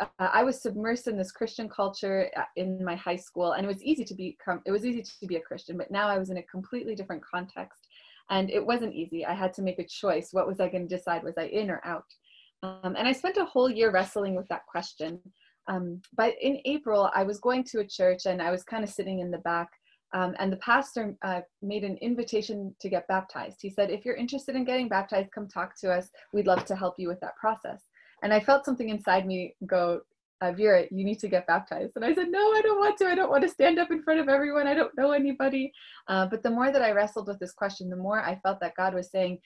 Uh, 0.00 0.06
I 0.18 0.42
was 0.42 0.60
submersed 0.60 1.06
in 1.06 1.16
this 1.16 1.30
Christian 1.30 1.68
culture 1.68 2.28
uh, 2.36 2.42
in 2.56 2.84
my 2.84 2.96
high 2.96 3.16
school, 3.16 3.52
and 3.52 3.64
it 3.64 3.68
was 3.68 3.82
easy 3.82 4.04
to 4.04 4.14
become. 4.14 4.60
It 4.66 4.72
was 4.72 4.84
easy 4.84 5.02
to 5.02 5.26
be 5.26 5.36
a 5.36 5.40
Christian, 5.40 5.76
but 5.76 5.90
now 5.90 6.08
I 6.08 6.18
was 6.18 6.30
in 6.30 6.38
a 6.38 6.42
completely 6.42 6.96
different 6.96 7.22
context, 7.24 7.86
and 8.32 8.50
it 8.50 8.64
wasn't 8.64 8.94
easy. 8.94 9.26
I 9.26 9.34
had 9.34 9.52
to 9.54 9.62
make 9.62 9.78
a 9.78 9.86
choice. 9.86 10.30
What 10.32 10.46
was 10.46 10.58
I 10.58 10.70
going 10.70 10.88
to 10.88 10.96
decide? 10.96 11.22
Was 11.22 11.36
I 11.36 11.44
in 11.44 11.70
or 11.70 11.82
out? 11.84 12.06
Um, 12.62 12.96
and 12.96 13.06
I 13.06 13.12
spent 13.12 13.36
a 13.36 13.44
whole 13.44 13.70
year 13.70 13.90
wrestling 13.92 14.34
with 14.34 14.48
that 14.48 14.64
question. 14.66 15.20
Um, 15.68 16.00
but 16.16 16.34
in 16.40 16.58
April, 16.64 17.10
I 17.14 17.24
was 17.24 17.38
going 17.40 17.62
to 17.64 17.80
a 17.80 17.86
church, 17.86 18.24
and 18.24 18.40
I 18.40 18.50
was 18.50 18.64
kind 18.64 18.82
of 18.82 18.90
sitting 18.90 19.18
in 19.18 19.30
the 19.30 19.38
back. 19.38 19.68
Um, 20.14 20.34
and 20.38 20.50
the 20.50 20.58
pastor 20.58 21.14
uh, 21.22 21.42
made 21.60 21.84
an 21.84 21.98
invitation 21.98 22.74
to 22.80 22.88
get 22.88 23.06
baptized. 23.06 23.58
He 23.60 23.68
said, 23.68 23.90
If 23.90 24.04
you're 24.04 24.16
interested 24.16 24.56
in 24.56 24.64
getting 24.64 24.88
baptized, 24.88 25.30
come 25.32 25.46
talk 25.46 25.78
to 25.80 25.92
us. 25.92 26.08
We'd 26.32 26.46
love 26.46 26.64
to 26.66 26.76
help 26.76 26.94
you 26.98 27.08
with 27.08 27.20
that 27.20 27.36
process. 27.36 27.82
And 28.22 28.32
I 28.32 28.40
felt 28.40 28.64
something 28.64 28.88
inside 28.88 29.26
me 29.26 29.54
go, 29.66 30.00
uh, 30.42 30.50
Vera, 30.52 30.84
you 30.90 31.04
need 31.04 31.20
to 31.20 31.28
get 31.28 31.46
baptized. 31.46 31.92
And 31.94 32.04
I 32.04 32.12
said, 32.14 32.28
No, 32.28 32.40
I 32.40 32.60
don't 32.62 32.78
want 32.78 32.98
to. 32.98 33.06
I 33.06 33.14
don't 33.14 33.30
want 33.30 33.44
to 33.44 33.48
stand 33.48 33.78
up 33.78 33.92
in 33.92 34.02
front 34.02 34.18
of 34.18 34.28
everyone. 34.28 34.66
I 34.66 34.74
don't 34.74 34.96
know 34.98 35.12
anybody. 35.12 35.72
Uh, 36.08 36.26
but 36.26 36.42
the 36.42 36.50
more 36.50 36.72
that 36.72 36.82
I 36.82 36.90
wrestled 36.90 37.28
with 37.28 37.38
this 37.38 37.52
question, 37.52 37.88
the 37.88 37.96
more 37.96 38.20
I 38.20 38.40
felt 38.42 38.58
that 38.60 38.74
God 38.76 38.92
was 38.92 39.10
saying, 39.10 39.38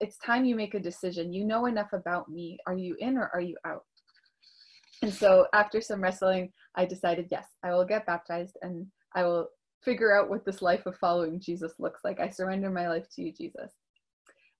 It's 0.00 0.16
time 0.18 0.46
you 0.46 0.56
make 0.56 0.74
a 0.74 0.80
decision. 0.80 1.34
You 1.34 1.44
know 1.44 1.66
enough 1.66 1.92
about 1.92 2.30
me. 2.30 2.58
Are 2.66 2.76
you 2.76 2.96
in 2.98 3.18
or 3.18 3.30
are 3.34 3.42
you 3.42 3.56
out? 3.66 3.84
And 5.02 5.12
so 5.12 5.48
after 5.52 5.82
some 5.82 6.02
wrestling, 6.02 6.50
I 6.76 6.86
decided, 6.86 7.28
Yes, 7.30 7.46
I 7.62 7.72
will 7.72 7.84
get 7.84 8.06
baptized 8.06 8.56
and 8.62 8.86
I 9.14 9.24
will 9.24 9.48
figure 9.84 10.18
out 10.18 10.30
what 10.30 10.46
this 10.46 10.62
life 10.62 10.86
of 10.86 10.96
following 10.96 11.40
Jesus 11.40 11.72
looks 11.78 12.00
like. 12.04 12.20
I 12.20 12.30
surrender 12.30 12.70
my 12.70 12.88
life 12.88 13.06
to 13.16 13.22
you, 13.22 13.32
Jesus. 13.32 13.72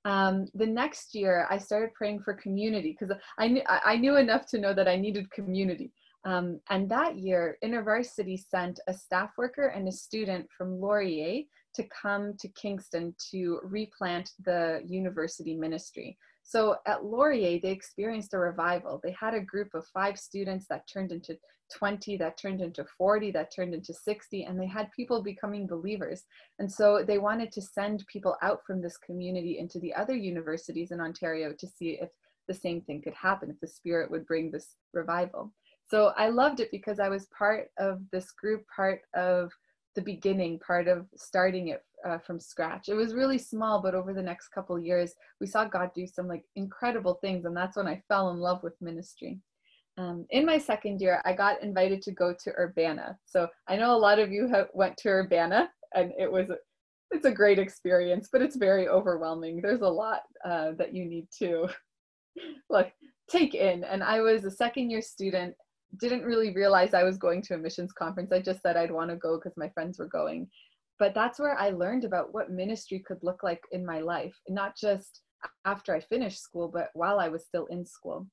Um, 0.05 0.47
the 0.55 0.67
next 0.67 1.15
year, 1.15 1.47
I 1.49 1.59
started 1.59 1.95
praying 1.95 2.23
for 2.23 2.35
community 2.35 2.97
because 2.99 3.17
I 3.39 3.49
knew 3.49 3.63
I 3.67 3.97
knew 3.97 4.17
enough 4.17 4.47
to 4.47 4.59
know 4.59 4.75
that 4.75 4.89
I 4.89 4.97
needed 4.97 5.31
community. 5.31 5.93
Um, 6.25 6.61
and 6.71 6.89
that 6.89 7.17
year, 7.17 7.59
InterVarsity 7.65 8.39
sent 8.39 8.79
a 8.87 8.95
staff 8.95 9.31
worker 9.37 9.69
and 9.69 9.89
a 9.89 9.93
student 9.93 10.47
from 10.57 10.81
Laurier 10.81 11.43
to 11.75 11.85
come 12.03 12.37
to 12.39 12.49
Kingston 12.49 13.15
to 13.31 13.61
replant 13.65 14.31
the 14.45 14.83
university 14.87 15.55
ministry. 15.57 16.17
So 16.43 16.77
at 16.87 17.05
Laurier, 17.05 17.61
they 17.61 17.71
experienced 17.71 18.35
a 18.35 18.39
revival. 18.39 19.01
They 19.03 19.17
had 19.19 19.35
a 19.35 19.41
group 19.41 19.75
of 19.75 19.87
five 19.89 20.19
students 20.19 20.67
that 20.69 20.89
turned 20.93 21.13
into 21.13 21.39
20, 21.73 22.17
that 22.19 22.37
turned 22.37 22.61
into 22.61 22.85
40, 22.99 23.31
that 23.33 23.55
turned 23.55 23.75
into 23.75 23.95
60, 23.95 24.45
and 24.45 24.61
they 24.61 24.67
had 24.67 24.91
people 24.93 25.23
becoming 25.23 25.67
believers. 25.67 26.25
And 26.59 26.71
so 26.71 27.05
they 27.07 27.19
wanted 27.19 27.51
to 27.53 27.63
send 27.63 28.05
people 28.07 28.37
out 28.43 28.61
from 28.67 28.83
this 28.83 28.99
community 28.99 29.59
into 29.59 29.79
the 29.81 29.95
other 29.95 30.15
universities 30.15 30.91
in 30.91 31.01
Ontario 31.01 31.53
to 31.59 31.67
see 31.67 31.99
if 32.01 32.11
the 32.49 32.55
same 32.55 32.83
thing 32.83 33.01
could 33.03 33.15
happen, 33.15 33.51
if 33.51 33.61
the 33.61 33.67
Spirit 33.67 34.11
would 34.11 34.27
bring 34.27 34.51
this 34.51 34.77
revival. 34.93 35.53
So 35.89 36.13
I 36.17 36.29
loved 36.29 36.61
it 36.61 36.71
because 36.71 37.01
I 37.01 37.09
was 37.09 37.27
part 37.37 37.71
of 37.79 38.01
this 38.13 38.31
group, 38.33 38.65
part 38.75 39.03
of 39.15 39.51
the 39.95 40.03
beginning, 40.03 40.59
part 40.59 40.89
of 40.89 41.07
starting 41.17 41.69
it 41.69 41.83
uh, 42.07 42.19
from 42.19 42.41
scratch. 42.41 42.89
It 42.89 42.95
was 42.95 43.15
really 43.15 43.39
small, 43.39 43.81
but 43.83 43.95
over 43.95 44.13
the 44.13 44.23
next 44.23 44.49
couple 44.49 44.79
years, 44.79 45.15
we 45.41 45.47
saw 45.47 45.65
God 45.65 45.91
do 45.95 46.07
some 46.07 46.27
like 46.29 46.45
incredible 46.57 47.19
things, 47.21 47.45
and 47.45 47.57
that's 47.57 47.77
when 47.77 47.87
I 47.87 48.03
fell 48.09 48.31
in 48.31 48.39
love 48.39 48.63
with 48.63 48.75
ministry. 48.81 49.41
Um, 49.99 50.27
in 50.31 50.47
my 50.47 50.59
second 50.59 51.01
year, 51.01 51.21
I 51.25 51.35
got 51.35 51.63
invited 51.63 52.01
to 52.03 52.13
go 52.13 52.35
to 52.45 52.53
Urbana. 52.59 53.19
So 53.27 53.49
I 53.69 53.77
know 53.77 53.95
a 53.95 53.99
lot 53.99 54.19
of 54.19 54.33
you 54.33 54.49
have, 54.49 54.69
went 54.73 54.97
to 54.99 55.09
Urbana, 55.09 55.71
and 55.95 56.13
it 56.19 56.31
was 56.31 56.49
it's 57.13 57.27
a 57.27 57.31
great 57.31 57.59
experience, 57.59 58.29
but 58.33 58.41
it's 58.41 58.57
very 58.57 58.89
overwhelming. 58.89 59.61
There's 59.61 59.83
a 59.83 59.89
lot 59.89 60.21
uh, 60.45 60.73
that 60.79 60.95
you 60.95 61.05
need 61.05 61.29
to 61.41 61.69
like 62.71 62.95
take 63.31 63.55
in. 63.55 63.85
And 63.85 64.03
I 64.03 64.21
was 64.21 64.45
a 64.45 64.51
second 64.51 64.91
year 64.91 65.03
student, 65.03 65.55
didn't 65.99 66.25
really 66.25 66.53
realize 66.55 66.95
I 66.95 67.05
was 67.05 67.19
going 67.19 67.43
to 67.43 67.55
a 67.55 67.59
missions 67.59 67.93
conference. 67.93 68.33
I 68.33 68.41
just 68.41 68.63
said 68.63 68.77
I'd 68.77 68.91
want 68.91 69.11
to 69.11 69.17
go 69.17 69.37
because 69.37 69.57
my 69.57 69.69
friends 69.71 69.99
were 69.99 70.09
going 70.09 70.49
but 71.03 71.15
that's 71.15 71.41
where 71.41 71.59
I 71.59 71.71
learned 71.71 72.05
about 72.05 72.33
what 72.33 72.53
ministry 72.53 73.03
could 73.05 73.19
look 73.25 73.43
like 73.43 73.61
in 73.73 73.85
my 73.85 73.99
life, 73.99 74.39
not 74.49 74.77
just 74.77 75.23
after 75.65 75.93
I 75.93 75.99
finished 75.99 76.41
school, 76.41 76.69
but 76.73 76.91
while 76.95 77.19
I 77.19 77.29
was 77.29 77.45
still 77.45 77.67
in 77.67 77.85
school. 77.85 78.29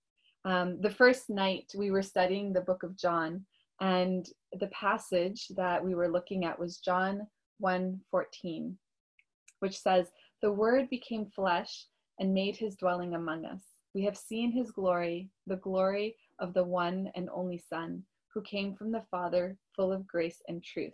Um, 0.46 0.80
the 0.82 0.92
first 0.92 1.32
night 1.32 1.66
we 1.76 1.90
were 1.90 2.04
studying 2.04 2.54
the 2.54 2.62
book 2.62 2.84
of 2.84 2.96
John, 2.96 3.44
and 3.82 4.30
the 4.60 4.68
passage 4.68 5.48
that 5.56 5.84
we 5.84 5.96
were 5.96 6.12
looking 6.12 6.46
at 6.46 6.60
was 6.60 6.78
John 6.78 7.26
1:14, 7.60 8.78
which 9.62 9.80
says, 9.80 10.12
"The 10.44 10.52
Word 10.52 10.92
became 10.92 11.26
flesh 11.26 11.88
and 12.20 12.36
made 12.36 12.56
his 12.56 12.76
dwelling 12.76 13.16
among 13.16 13.46
us. 13.46 13.64
We 13.96 14.04
have 14.04 14.16
seen 14.16 14.52
his 14.52 14.70
glory, 14.70 15.32
the 15.48 15.58
glory 15.58 16.18
of 16.40 16.54
the 16.54 16.64
one 16.64 17.12
and 17.16 17.30
only 17.34 17.58
Son, 17.58 18.04
who 18.34 18.42
came 18.42 18.76
from 18.76 18.92
the 18.92 19.06
Father, 19.12 19.58
full 19.76 19.92
of 19.92 20.08
grace 20.08 20.42
and 20.48 20.64
truth." 20.64 20.94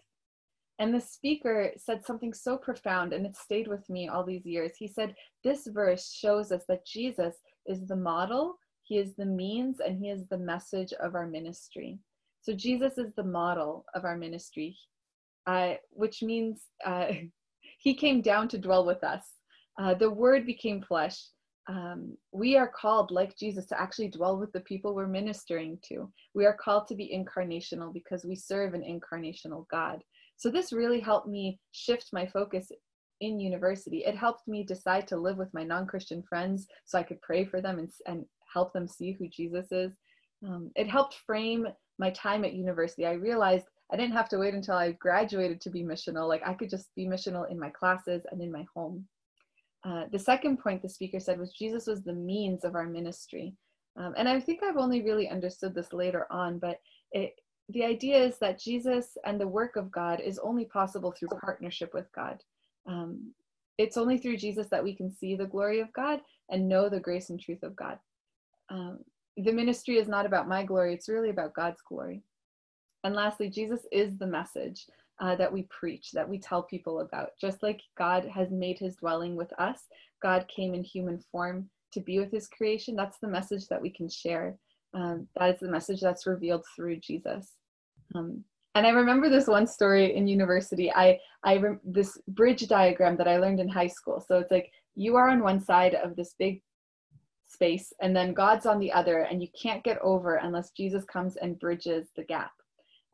And 0.78 0.94
the 0.94 1.02
speaker 1.02 1.72
said 1.78 2.06
something 2.06 2.34
so 2.34 2.58
profound, 2.58 3.14
and 3.14 3.26
it 3.26 3.38
stayed 3.38 3.68
with 3.68 3.90
me 3.90 4.10
all 4.10 4.26
these 4.26 4.46
years. 4.46 4.74
He 4.78 4.88
said, 4.88 5.16
This 5.44 5.68
verse 5.68 6.12
shows 6.12 6.52
us 6.52 6.64
that 6.68 6.86
Jesus 6.86 7.36
is 7.66 7.88
the 7.88 7.96
model, 7.96 8.58
He 8.84 8.98
is 8.98 9.16
the 9.16 9.26
means, 9.26 9.80
and 9.80 9.98
He 9.98 10.10
is 10.10 10.28
the 10.28 10.38
message 10.38 10.92
of 11.02 11.16
our 11.16 11.28
ministry. 11.28 11.98
So 12.42 12.54
Jesus 12.54 12.98
is 12.98 13.14
the 13.16 13.24
model 13.24 13.86
of 13.96 14.04
our 14.04 14.18
ministry, 14.18 14.78
uh, 15.48 15.76
which 15.92 16.22
means 16.22 16.64
uh, 16.86 17.08
He 17.80 17.94
came 17.94 18.22
down 18.22 18.48
to 18.50 18.58
dwell 18.58 18.86
with 18.86 19.04
us. 19.04 19.24
Uh, 19.80 19.94
the 19.94 20.10
Word 20.10 20.46
became 20.46 20.82
flesh. 20.82 21.24
Um, 21.68 22.16
we 22.32 22.58
are 22.58 22.68
called, 22.68 23.12
like 23.12 23.38
Jesus, 23.38 23.66
to 23.68 23.82
actually 23.82 24.10
dwell 24.10 24.38
with 24.38 24.52
the 24.52 24.60
people 24.62 24.94
we're 24.94 25.08
ministering 25.08 25.80
to. 25.90 26.12
We 26.34 26.46
are 26.46 26.56
called 26.56 26.88
to 26.88 26.96
be 26.96 27.12
incarnational 27.16 27.94
because 27.94 28.24
we 28.24 28.36
serve 28.36 28.74
an 28.74 28.84
incarnational 28.84 29.66
God. 29.70 30.04
So 30.38 30.50
this 30.50 30.74
really 30.74 31.00
helped 31.00 31.28
me 31.28 31.60
shift 31.72 32.10
my 32.14 32.28
focus 32.28 32.68
in 33.22 33.40
university. 33.40 34.04
It 34.06 34.16
helped 34.16 34.48
me 34.48 34.64
decide 34.64 35.08
to 35.08 35.18
live 35.18 35.38
with 35.38 35.54
my 35.54 35.64
non-Christian 35.64 36.24
friends 36.28 36.68
so 36.86 37.00
I 37.00 37.04
could 37.04 37.22
pray 37.22 37.46
for 37.46 37.62
them 37.62 37.80
and, 37.80 37.90
and 38.06 38.26
help 38.54 38.74
them 38.74 38.88
see 38.88 39.14
who 39.14 39.28
Jesus 39.28 39.68
is. 39.72 39.92
Um, 40.46 40.72
it 40.76 40.90
helped 40.90 41.16
frame 41.26 41.68
my 41.98 42.12
time 42.12 42.44
at 42.44 42.54
university. 42.54 43.06
I 43.06 43.14
realized 43.14 43.66
I 43.92 43.96
didn't 43.96 44.16
have 44.16 44.30
to 44.30 44.38
wait 44.38 44.54
until 44.54 44.76
I 44.76 44.92
graduated 44.94 45.62
to 45.62 45.70
be 45.70 45.84
missional. 45.84 46.28
Like 46.28 46.42
I 46.46 46.54
could 46.54 46.70
just 46.70 46.94
be 46.96 47.08
missional 47.08 47.50
in 47.50 47.60
my 47.60 47.70
classes 47.70 48.24
and 48.32 48.42
in 48.42 48.52
my 48.52 48.66
home. 48.76 49.08
Uh, 49.86 50.06
the 50.12 50.20
second 50.20 50.58
point 50.58 50.82
the 50.82 50.90
speaker 50.90 51.20
said 51.20 51.40
was 51.40 51.54
Jesus 51.54 51.86
was 51.86 52.04
the 52.04 52.14
means 52.14 52.64
of 52.64 52.76
our 52.76 52.88
ministry. 52.88 53.54
Um, 53.98 54.14
and 54.18 54.28
I 54.28 54.40
think 54.40 54.62
I've 54.64 54.78
only 54.78 55.04
really 55.04 55.30
understood 55.30 55.76
this 55.76 55.94
later 55.94 56.26
on, 56.32 56.58
but 56.60 56.80
it, 57.12 57.36
the 57.70 57.86
idea 57.86 58.18
is 58.18 58.38
that 58.40 58.60
Jesus 58.60 59.18
and 59.26 59.40
the 59.40 59.48
work 59.48 59.76
of 59.76 59.92
God 59.92 60.20
is 60.20 60.40
only 60.40 60.66
possible 60.66 61.12
through 61.12 61.30
partnership 61.42 61.94
with 61.94 62.06
God. 62.14 62.42
Um, 62.88 63.34
it's 63.78 63.98
only 63.98 64.18
through 64.18 64.38
Jesus 64.38 64.68
that 64.72 64.84
we 64.84 64.96
can 64.96 65.12
see 65.12 65.36
the 65.36 65.46
glory 65.46 65.80
of 65.82 65.94
God 65.94 66.22
and 66.50 66.68
know 66.68 66.90
the 66.90 67.00
grace 67.00 67.30
and 67.30 67.40
truth 67.40 67.64
of 67.64 67.76
God. 67.76 68.00
Um, 68.70 69.00
the 69.38 69.52
ministry 69.52 69.98
is 69.98 70.08
not 70.08 70.26
about 70.26 70.48
my 70.48 70.64
glory, 70.64 70.94
it's 70.94 71.10
really 71.10 71.30
about 71.30 71.54
God's 71.54 71.82
glory. 71.88 72.24
And 73.04 73.14
lastly, 73.14 73.50
Jesus 73.50 73.82
is 73.92 74.18
the 74.18 74.28
message 74.28 74.88
uh, 75.20 75.36
that 75.36 75.52
we 75.52 75.64
preach, 75.64 76.12
that 76.12 76.28
we 76.28 76.40
tell 76.40 76.64
people 76.64 77.00
about. 77.00 77.30
Just 77.40 77.64
like 77.64 77.82
God 77.98 78.26
has 78.26 78.52
made 78.52 78.80
his 78.80 78.96
dwelling 78.98 79.36
with 79.36 79.52
us, 79.60 79.80
God 80.22 80.46
came 80.54 80.74
in 80.74 80.84
human 80.84 81.20
form 81.32 81.70
to 81.94 82.00
be 82.02 82.20
with 82.20 82.32
his 82.32 82.48
creation. 82.48 82.96
That's 82.96 83.20
the 83.20 83.28
message 83.28 83.68
that 83.68 83.82
we 83.82 83.90
can 83.90 84.10
share. 84.10 84.58
Um, 84.94 85.28
that 85.38 85.54
is 85.54 85.60
the 85.60 85.72
message 85.72 86.02
that's 86.02 86.28
revealed 86.28 86.66
through 86.76 86.98
Jesus. 86.98 87.54
Um, 88.14 88.44
and 88.76 88.86
I 88.86 88.90
remember 88.90 89.30
this 89.30 89.48
one 89.48 89.68
story 89.68 90.16
in 90.16 90.28
university. 90.28 90.92
I, 90.92 91.18
I 91.44 91.62
this 91.84 92.18
bridge 92.28 92.68
diagram 92.68 93.16
that 93.18 93.28
I 93.28 93.38
learned 93.38 93.62
in 93.62 93.70
high 93.70 93.88
school. 93.88 94.24
So 94.26 94.38
it's 94.40 94.52
like 94.52 94.72
you 94.96 95.16
are 95.16 95.30
on 95.30 95.42
one 95.42 95.62
side 95.62 95.96
of 95.96 96.16
this 96.16 96.36
big 96.38 96.62
space, 97.48 97.94
and 98.02 98.14
then 98.14 98.34
God's 98.34 98.66
on 98.66 98.80
the 98.80 98.92
other, 98.92 99.22
and 99.22 99.42
you 99.42 99.48
can't 99.60 99.84
get 99.84 99.98
over 100.02 100.36
unless 100.36 100.72
Jesus 100.72 101.06
comes 101.06 101.38
and 101.38 101.60
bridges 101.60 102.08
the 102.18 102.24
gap. 102.26 102.52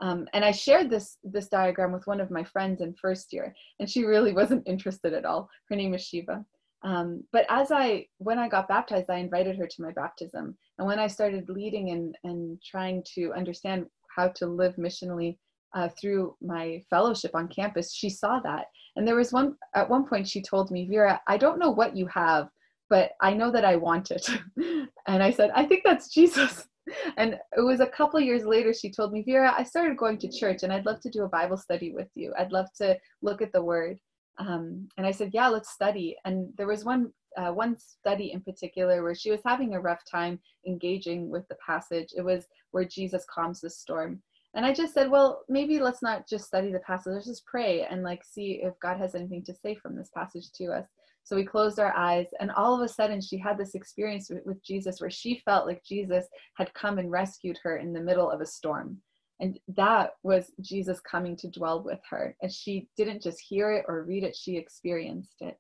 Um, 0.02 0.28
and 0.34 0.44
I 0.44 0.52
shared 0.52 0.90
this 0.90 1.18
this 1.24 1.48
diagram 1.48 1.92
with 1.92 2.08
one 2.08 2.20
of 2.20 2.32
my 2.32 2.44
friends 2.44 2.82
in 2.82 2.94
first 2.96 3.32
year, 3.32 3.54
and 3.80 3.90
she 3.90 4.04
really 4.04 4.34
wasn't 4.34 4.68
interested 4.68 5.14
at 5.14 5.26
all. 5.26 5.50
Her 5.70 5.76
name 5.76 5.94
is 5.94 6.04
Shiva. 6.04 6.44
Um, 6.84 7.24
but 7.32 7.46
as 7.50 7.72
I, 7.72 8.08
when 8.18 8.40
I 8.40 8.50
got 8.50 8.68
baptized, 8.68 9.10
I 9.10 9.18
invited 9.18 9.58
her 9.58 9.68
to 9.68 9.82
my 9.82 9.92
baptism. 9.92 10.58
And 10.80 10.88
when 10.88 11.00
I 11.00 11.08
started 11.08 11.48
leading 11.50 11.92
and, 11.92 12.16
and 12.24 12.62
trying 12.64 13.04
to 13.16 13.34
understand 13.34 13.86
how 14.16 14.30
to 14.30 14.48
live 14.48 14.76
missionally 14.78 15.38
uh, 15.76 15.90
through 15.90 16.36
my 16.42 16.82
fellowship 16.90 17.32
on 17.36 17.48
campus, 17.48 17.94
she 17.94 18.10
saw 18.10 18.40
that. 18.40 18.66
And 18.96 19.08
there 19.08 19.16
was 19.16 19.32
one, 19.32 19.56
at 19.76 19.90
one 19.90 20.06
point, 20.06 20.28
she 20.28 20.42
told 20.42 20.72
me, 20.72 20.88
Vera, 20.88 21.22
I 21.28 21.38
don't 21.38 21.60
know 21.60 21.70
what 21.70 21.96
you 21.96 22.08
have, 22.08 22.50
but 22.90 23.12
I 23.22 23.34
know 23.34 23.52
that 23.52 23.64
I 23.64 23.76
want 23.76 24.12
it. 24.12 24.28
and 25.08 25.24
I 25.24 25.32
said, 25.32 25.52
I 25.56 25.66
think 25.66 25.84
that's 25.86 26.10
Jesus. 26.10 26.68
And 27.18 27.34
it 27.56 27.62
was 27.62 27.80
a 27.80 27.88
couple 27.88 28.20
years 28.20 28.46
later, 28.46 28.74
she 28.74 28.92
told 28.92 29.14
me, 29.14 29.24
Vera, 29.24 29.54
I 29.58 29.64
started 29.64 29.98
going 29.98 30.18
to 30.20 30.32
church 30.32 30.64
and 30.64 30.74
I'd 30.74 30.86
love 30.86 31.00
to 31.02 31.10
do 31.10 31.24
a 31.24 31.30
Bible 31.30 31.58
study 31.58 31.92
with 31.92 32.10
you. 32.16 32.34
I'd 32.38 32.52
love 32.52 32.68
to 32.78 32.98
look 33.22 33.42
at 33.42 33.52
the 33.54 33.64
word. 33.64 34.00
Um, 34.40 34.88
and 34.98 35.06
I 35.06 35.12
said, 35.12 35.32
yeah, 35.34 35.48
let's 35.48 35.72
study. 35.72 36.16
And 36.26 36.50
there 36.58 36.68
was 36.68 36.84
one 36.86 37.12
uh, 37.38 37.52
one 37.52 37.78
study 37.78 38.34
in 38.34 38.42
particular 38.42 39.04
where 39.04 39.16
she 39.16 39.32
was 39.32 39.40
having 39.46 39.74
a 39.74 39.80
rough 39.80 40.02
time 40.10 40.38
engaging 40.68 41.30
with 41.30 41.48
the 41.48 41.56
passage. 41.66 42.10
It 42.16 42.24
was 42.24 42.46
where 42.72 42.84
Jesus 42.84 43.26
calms 43.34 43.62
the 43.62 43.70
storm. 43.70 44.22
And 44.54 44.66
I 44.66 44.74
just 44.74 44.94
said, 44.94 45.10
well, 45.10 45.44
maybe 45.48 45.80
let's 45.80 46.02
not 46.02 46.28
just 46.28 46.46
study 46.46 46.74
the 46.74 46.80
passage, 46.80 47.14
let's 47.14 47.28
just 47.28 47.46
pray 47.46 47.86
and 47.90 48.04
like 48.04 48.22
see 48.24 48.60
if 48.64 48.74
God 48.82 48.98
has 48.98 49.16
anything 49.16 49.44
to 49.46 49.54
say 49.54 49.76
from 49.76 49.96
this 49.96 50.10
passage 50.14 50.52
to 50.56 50.66
us. 50.74 50.88
So 51.24 51.36
we 51.36 51.46
closed 51.46 51.80
our 51.80 51.96
eyes, 51.96 52.28
and 52.40 52.52
all 52.52 52.76
of 52.76 52.82
a 52.82 52.92
sudden, 52.92 53.22
she 53.22 53.38
had 53.38 53.58
this 53.58 53.76
experience 53.76 54.30
with, 54.30 54.46
with 54.46 54.64
Jesus 54.64 55.00
where 55.00 55.10
she 55.10 55.42
felt 55.46 55.68
like 55.68 55.84
Jesus 55.84 56.26
had 56.58 56.74
come 56.74 56.98
and 56.98 57.12
rescued 57.12 57.58
her 57.64 57.78
in 57.78 57.94
the 57.94 58.02
middle 58.02 58.30
of 58.30 58.42
a 58.42 58.46
storm. 58.46 58.98
And 59.40 59.60
that 59.76 60.12
was 60.24 60.52
Jesus 60.62 61.00
coming 61.00 61.36
to 61.38 61.50
dwell 61.50 61.84
with 61.84 62.00
her. 62.10 62.36
And 62.42 62.52
she 62.52 62.88
didn't 62.96 63.24
just 63.24 63.40
hear 63.40 63.72
it 63.72 63.86
or 63.88 64.04
read 64.04 64.24
it, 64.24 64.36
she 64.36 64.58
experienced 64.58 65.38
it. 65.42 65.58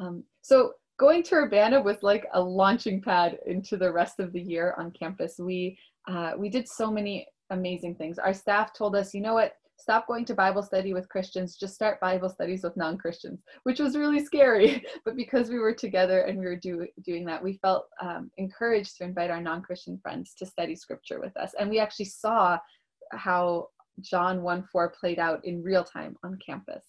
Um, 0.00 0.24
so 0.42 0.72
going 0.98 1.22
to 1.24 1.36
Urbana 1.36 1.80
was 1.80 2.02
like 2.02 2.26
a 2.32 2.40
launching 2.40 3.00
pad 3.00 3.38
into 3.46 3.76
the 3.76 3.92
rest 3.92 4.18
of 4.18 4.32
the 4.32 4.40
year 4.40 4.74
on 4.78 4.90
campus. 4.92 5.36
We 5.38 5.78
uh, 6.08 6.32
we 6.36 6.48
did 6.48 6.68
so 6.68 6.90
many 6.90 7.26
amazing 7.50 7.96
things. 7.96 8.18
Our 8.18 8.32
staff 8.32 8.72
told 8.72 8.94
us, 8.94 9.12
you 9.12 9.20
know 9.20 9.34
what, 9.34 9.54
stop 9.76 10.06
going 10.06 10.24
to 10.24 10.34
Bible 10.34 10.62
study 10.62 10.92
with 10.92 11.08
Christians, 11.08 11.56
just 11.56 11.74
start 11.74 12.00
Bible 12.00 12.28
studies 12.28 12.62
with 12.62 12.76
non-Christians, 12.76 13.42
which 13.64 13.78
was 13.78 13.96
really 13.96 14.24
scary. 14.24 14.84
But 15.04 15.16
because 15.16 15.50
we 15.50 15.58
were 15.58 15.74
together 15.74 16.22
and 16.22 16.38
we 16.38 16.46
were 16.46 16.56
do, 16.56 16.86
doing 17.04 17.24
that, 17.26 17.42
we 17.42 17.58
felt 17.62 17.86
um, 18.00 18.30
encouraged 18.38 18.96
to 18.98 19.04
invite 19.04 19.30
our 19.30 19.40
non-Christian 19.40 19.98
friends 20.02 20.34
to 20.38 20.46
study 20.46 20.74
scripture 20.74 21.20
with 21.20 21.36
us. 21.36 21.52
And 21.58 21.70
we 21.70 21.78
actually 21.78 22.06
saw 22.06 22.58
how 23.12 23.68
John 24.00 24.42
1 24.42 24.64
4 24.72 24.94
played 24.98 25.18
out 25.18 25.44
in 25.44 25.62
real 25.62 25.84
time 25.84 26.16
on 26.24 26.38
campus. 26.44 26.82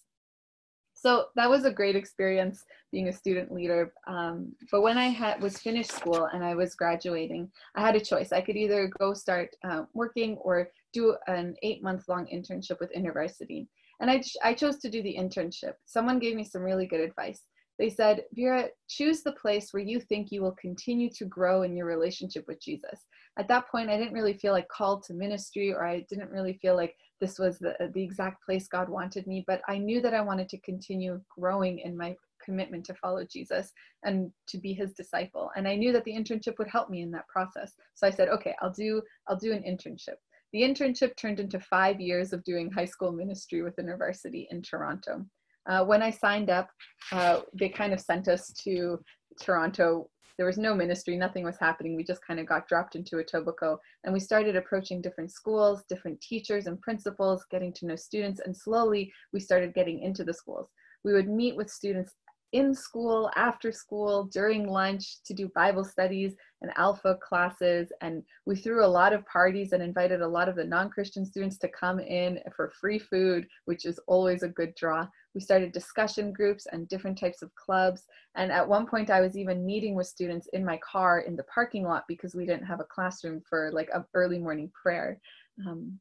So 1.00 1.26
that 1.36 1.48
was 1.48 1.64
a 1.64 1.70
great 1.70 1.94
experience 1.94 2.64
being 2.90 3.06
a 3.06 3.12
student 3.12 3.52
leader. 3.52 3.92
Um, 4.08 4.52
but 4.72 4.82
when 4.82 4.98
I 4.98 5.06
had, 5.06 5.40
was 5.40 5.58
finished 5.58 5.92
school 5.92 6.28
and 6.32 6.44
I 6.44 6.56
was 6.56 6.74
graduating, 6.74 7.52
I 7.76 7.82
had 7.82 7.94
a 7.94 8.00
choice. 8.00 8.32
I 8.32 8.40
could 8.40 8.56
either 8.56 8.90
go 8.98 9.14
start 9.14 9.54
uh, 9.62 9.84
working 9.94 10.36
or 10.38 10.70
do 10.92 11.16
an 11.26 11.54
eight 11.62 11.82
month 11.82 12.08
long 12.08 12.26
internship 12.26 12.80
with 12.80 12.92
InterVarsity. 12.96 13.66
And 14.00 14.10
I, 14.10 14.22
I 14.42 14.54
chose 14.54 14.78
to 14.78 14.90
do 14.90 15.02
the 15.02 15.16
internship. 15.18 15.74
Someone 15.86 16.18
gave 16.18 16.36
me 16.36 16.44
some 16.44 16.62
really 16.62 16.86
good 16.86 17.00
advice. 17.00 17.42
They 17.78 17.90
said, 17.90 18.24
Vera, 18.32 18.68
choose 18.88 19.22
the 19.22 19.32
place 19.32 19.72
where 19.72 19.82
you 19.82 20.00
think 20.00 20.32
you 20.32 20.42
will 20.42 20.56
continue 20.60 21.10
to 21.10 21.24
grow 21.24 21.62
in 21.62 21.76
your 21.76 21.86
relationship 21.86 22.44
with 22.48 22.60
Jesus. 22.60 23.04
At 23.38 23.46
that 23.48 23.68
point, 23.68 23.88
I 23.88 23.96
didn't 23.96 24.14
really 24.14 24.32
feel 24.32 24.52
like 24.52 24.68
called 24.68 25.04
to 25.04 25.14
ministry, 25.14 25.72
or 25.72 25.86
I 25.86 26.04
didn't 26.08 26.30
really 26.30 26.54
feel 26.54 26.74
like 26.74 26.96
this 27.20 27.38
was 27.38 27.58
the, 27.58 27.76
the 27.94 28.02
exact 28.02 28.44
place 28.44 28.66
God 28.66 28.88
wanted 28.88 29.26
me, 29.28 29.44
but 29.46 29.62
I 29.68 29.78
knew 29.78 30.00
that 30.00 30.14
I 30.14 30.20
wanted 30.20 30.48
to 30.50 30.60
continue 30.60 31.20
growing 31.36 31.78
in 31.78 31.96
my 31.96 32.16
commitment 32.44 32.84
to 32.86 32.94
follow 32.94 33.24
Jesus 33.24 33.72
and 34.04 34.32
to 34.48 34.58
be 34.58 34.72
his 34.72 34.92
disciple. 34.92 35.50
And 35.56 35.68
I 35.68 35.76
knew 35.76 35.92
that 35.92 36.04
the 36.04 36.14
internship 36.14 36.58
would 36.58 36.68
help 36.68 36.90
me 36.90 37.02
in 37.02 37.10
that 37.12 37.28
process. 37.28 37.74
So 37.94 38.06
I 38.06 38.10
said, 38.10 38.28
okay, 38.28 38.54
I'll 38.60 38.72
do 38.72 39.02
I'll 39.28 39.36
do 39.36 39.52
an 39.52 39.62
internship. 39.62 40.16
The 40.52 40.62
internship 40.62 41.16
turned 41.16 41.40
into 41.40 41.60
five 41.60 42.00
years 42.00 42.32
of 42.32 42.44
doing 42.44 42.70
high 42.70 42.86
school 42.86 43.12
ministry 43.12 43.62
with 43.62 43.76
InterVarsity 43.76 44.46
in 44.50 44.62
Toronto. 44.62 45.26
Uh, 45.68 45.84
when 45.84 46.02
I 46.02 46.10
signed 46.10 46.48
up, 46.48 46.70
uh, 47.12 47.40
they 47.52 47.68
kind 47.68 47.92
of 47.92 48.00
sent 48.00 48.28
us 48.28 48.52
to 48.64 48.98
Toronto. 49.40 50.08
There 50.38 50.46
was 50.46 50.56
no 50.56 50.74
ministry, 50.74 51.16
nothing 51.16 51.44
was 51.44 51.58
happening. 51.58 51.96
We 51.96 52.04
just 52.04 52.24
kind 52.26 52.40
of 52.40 52.46
got 52.46 52.68
dropped 52.68 52.94
into 52.94 53.16
Etobicoke 53.16 53.78
and 54.04 54.12
we 54.14 54.20
started 54.20 54.56
approaching 54.56 55.02
different 55.02 55.32
schools, 55.32 55.84
different 55.88 56.20
teachers 56.20 56.66
and 56.66 56.80
principals, 56.80 57.44
getting 57.50 57.72
to 57.74 57.86
know 57.86 57.96
students, 57.96 58.40
and 58.44 58.56
slowly 58.56 59.12
we 59.32 59.40
started 59.40 59.74
getting 59.74 60.00
into 60.00 60.24
the 60.24 60.32
schools. 60.32 60.70
We 61.04 61.12
would 61.12 61.28
meet 61.28 61.56
with 61.56 61.70
students 61.70 62.14
in 62.52 62.74
school, 62.74 63.30
after 63.36 63.70
school, 63.70 64.24
during 64.24 64.66
lunch 64.66 65.22
to 65.24 65.34
do 65.34 65.50
Bible 65.54 65.84
studies 65.84 66.34
and 66.62 66.72
alpha 66.76 67.18
classes. 67.22 67.92
And 68.00 68.22
we 68.46 68.56
threw 68.56 68.84
a 68.84 68.86
lot 68.86 69.12
of 69.12 69.26
parties 69.26 69.72
and 69.72 69.82
invited 69.82 70.22
a 70.22 70.28
lot 70.28 70.48
of 70.48 70.56
the 70.56 70.64
non 70.64 70.88
Christian 70.90 71.26
students 71.26 71.58
to 71.58 71.68
come 71.68 72.00
in 72.00 72.40
for 72.56 72.72
free 72.80 72.98
food, 72.98 73.46
which 73.66 73.84
is 73.84 74.00
always 74.06 74.42
a 74.42 74.48
good 74.48 74.74
draw. 74.76 75.06
We 75.34 75.40
started 75.40 75.72
discussion 75.72 76.32
groups 76.32 76.66
and 76.72 76.88
different 76.88 77.18
types 77.18 77.42
of 77.42 77.54
clubs. 77.54 78.04
And 78.34 78.50
at 78.50 78.66
one 78.66 78.86
point, 78.86 79.10
I 79.10 79.20
was 79.20 79.36
even 79.36 79.66
meeting 79.66 79.94
with 79.94 80.06
students 80.06 80.48
in 80.52 80.64
my 80.64 80.78
car 80.78 81.20
in 81.20 81.36
the 81.36 81.44
parking 81.44 81.84
lot 81.84 82.04
because 82.08 82.34
we 82.34 82.46
didn't 82.46 82.66
have 82.66 82.80
a 82.80 82.84
classroom 82.84 83.42
for 83.48 83.70
like 83.72 83.90
an 83.92 84.04
early 84.14 84.38
morning 84.38 84.70
prayer. 84.80 85.20
Um, 85.66 85.98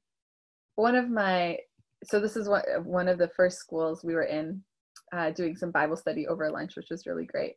one 0.76 0.96
of 0.96 1.10
my 1.10 1.58
so 2.04 2.20
this 2.20 2.38
is 2.38 2.48
what 2.48 2.66
one 2.84 3.08
of 3.08 3.18
the 3.18 3.30
first 3.30 3.58
schools 3.58 4.04
we 4.04 4.14
were 4.14 4.24
in 4.24 4.62
uh, 5.14 5.32
doing 5.32 5.56
some 5.56 5.72
Bible 5.72 5.96
study 5.96 6.28
over 6.28 6.50
lunch, 6.50 6.76
which 6.76 6.90
was 6.90 7.06
really 7.06 7.26
great. 7.26 7.56